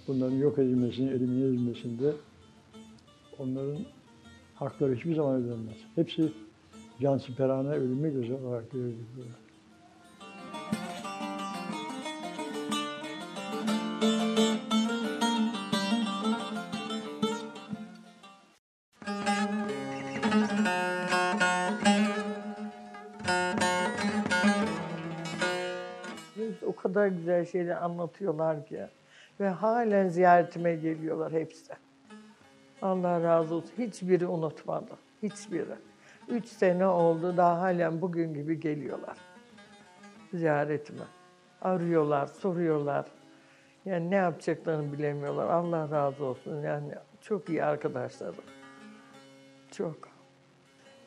[0.07, 2.13] Bunların yok edilmesini, elimine edilmesinde
[3.39, 3.79] onların
[4.55, 5.77] hakları hiçbir zaman ödenmez.
[5.95, 6.31] Hepsi
[7.01, 8.65] cansiperane ölümü göze olarak.
[26.35, 28.87] Hepsi o kadar güzel şeyler anlatıyorlar ki.
[29.39, 31.73] Ve halen ziyaretime geliyorlar hepsi.
[32.81, 33.71] Allah razı olsun.
[33.77, 34.91] Hiçbiri unutmadı.
[35.23, 35.92] Hiçbiri.
[36.33, 39.17] Üç sene oldu daha halen bugün gibi geliyorlar.
[40.33, 41.03] Ziyaretime.
[41.61, 43.05] Arıyorlar, soruyorlar.
[43.85, 45.49] Yani ne yapacaklarını bilemiyorlar.
[45.49, 46.61] Allah razı olsun.
[46.61, 48.43] Yani çok iyi arkadaşlarım.
[49.71, 49.97] Çok.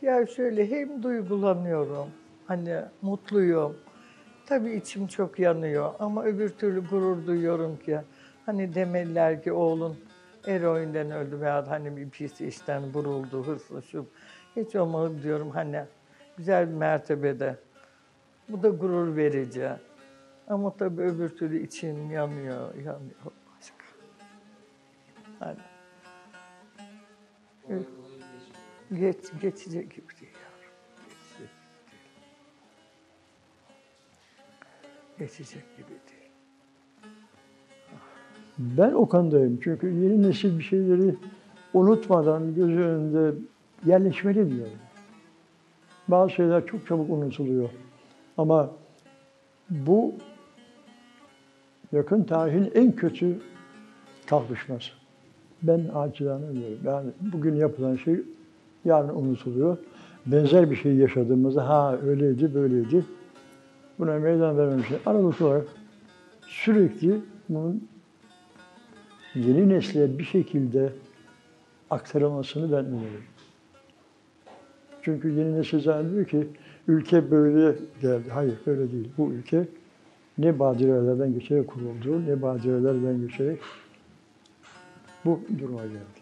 [0.03, 2.09] Ya şöyle hem duygulanıyorum.
[2.47, 3.77] Hani mutluyum.
[4.47, 8.01] Tabii içim çok yanıyor ama öbür türlü gurur duyuyorum ki
[8.47, 9.97] hani demeliler ki oğlun
[10.47, 13.83] eroinden öldü veya hani bir pis işten vuruldu, hırslı.
[14.57, 15.85] Hiç olmadı diyorum hani
[16.37, 17.57] güzel bir mertebede.
[18.49, 19.71] Bu da gurur verici.
[20.49, 23.85] Ama tabii öbür türlü içim yanıyor, yanıyor başka.
[25.39, 25.59] Hani.
[28.93, 30.75] Geç, geçecek gibi değil yavrum.
[31.09, 31.51] Geçecek
[31.87, 32.27] gibi değil.
[35.19, 36.31] Geçecek gibi değil.
[38.59, 39.61] Ben o kandayım.
[39.63, 41.15] Çünkü yeni nesil bir şeyleri
[41.75, 43.35] unutmadan göz önünde
[43.85, 44.79] yerleşmeli diyorum.
[46.09, 47.71] Bazı şeyler çok çabuk unutuluyor.
[48.39, 48.71] Ama
[49.71, 50.15] bu
[51.93, 53.39] yakın tarihin en kötü
[54.27, 54.91] kalkışması.
[55.63, 56.79] Ben acilane diyorum.
[56.85, 58.21] Yani bugün yapılan şey
[58.85, 59.79] yarın unutuluyor.
[60.27, 63.05] Benzer bir şey yaşadığımızda ha öyleydi böyleydi.
[63.99, 64.87] Buna meydan vermemiş.
[65.07, 65.67] Aralıklı olarak
[66.47, 67.89] sürekli bunun
[69.35, 70.93] yeni nesle bir şekilde
[71.91, 73.36] aktarılmasını ben öneririm.
[75.07, 76.49] Çünkü yeni nesil zannediyor ki
[76.89, 78.31] ülke böyle geldi.
[78.31, 79.09] Hayır öyle değil.
[79.19, 79.69] Bu ülke
[80.39, 83.61] ne badirelerden geçerek kuruldu, ne badirelerden geçerek
[85.25, 86.21] bu duruma geldi.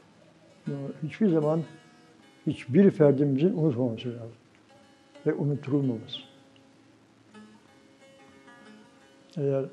[0.66, 1.61] Bunu hiçbir zaman
[2.47, 4.36] hiçbir ferdimizin unutmaması lazım.
[5.27, 6.19] Ve unutturulmaması.
[9.36, 9.65] Eğer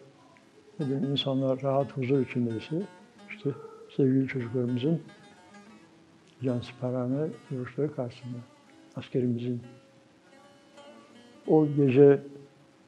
[0.79, 2.81] bugün insanlar rahat huzur içindeyse,
[3.29, 3.49] işte
[3.97, 5.01] sevgili çocuklarımızın
[6.43, 8.37] cansiperane duruşları karşısında,
[8.95, 9.61] askerimizin
[11.47, 12.19] o gece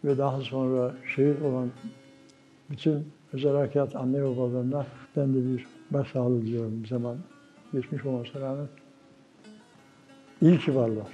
[0.04, 1.72] ve daha sonra şehit olan
[2.70, 4.86] bütün özel harekat anne babalarına
[5.16, 7.18] ben de bir başsağlığı diliyorum zaman
[7.74, 8.68] geçmiş olmasına rağmen.
[10.42, 11.08] İyi ki varlar.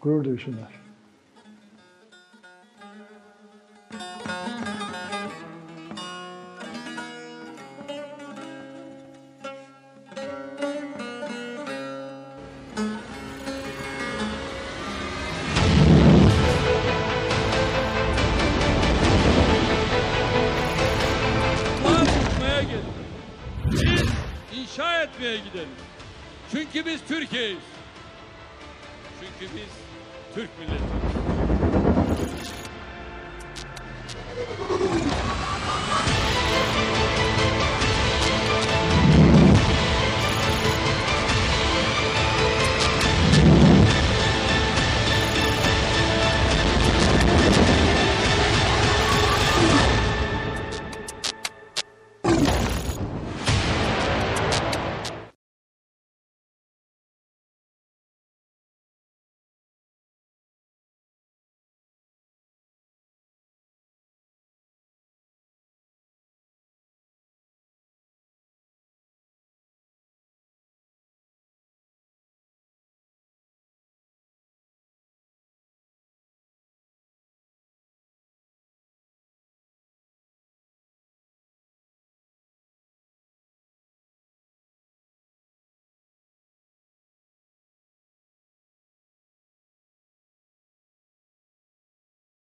[0.00, 0.81] Gurur duysunlar.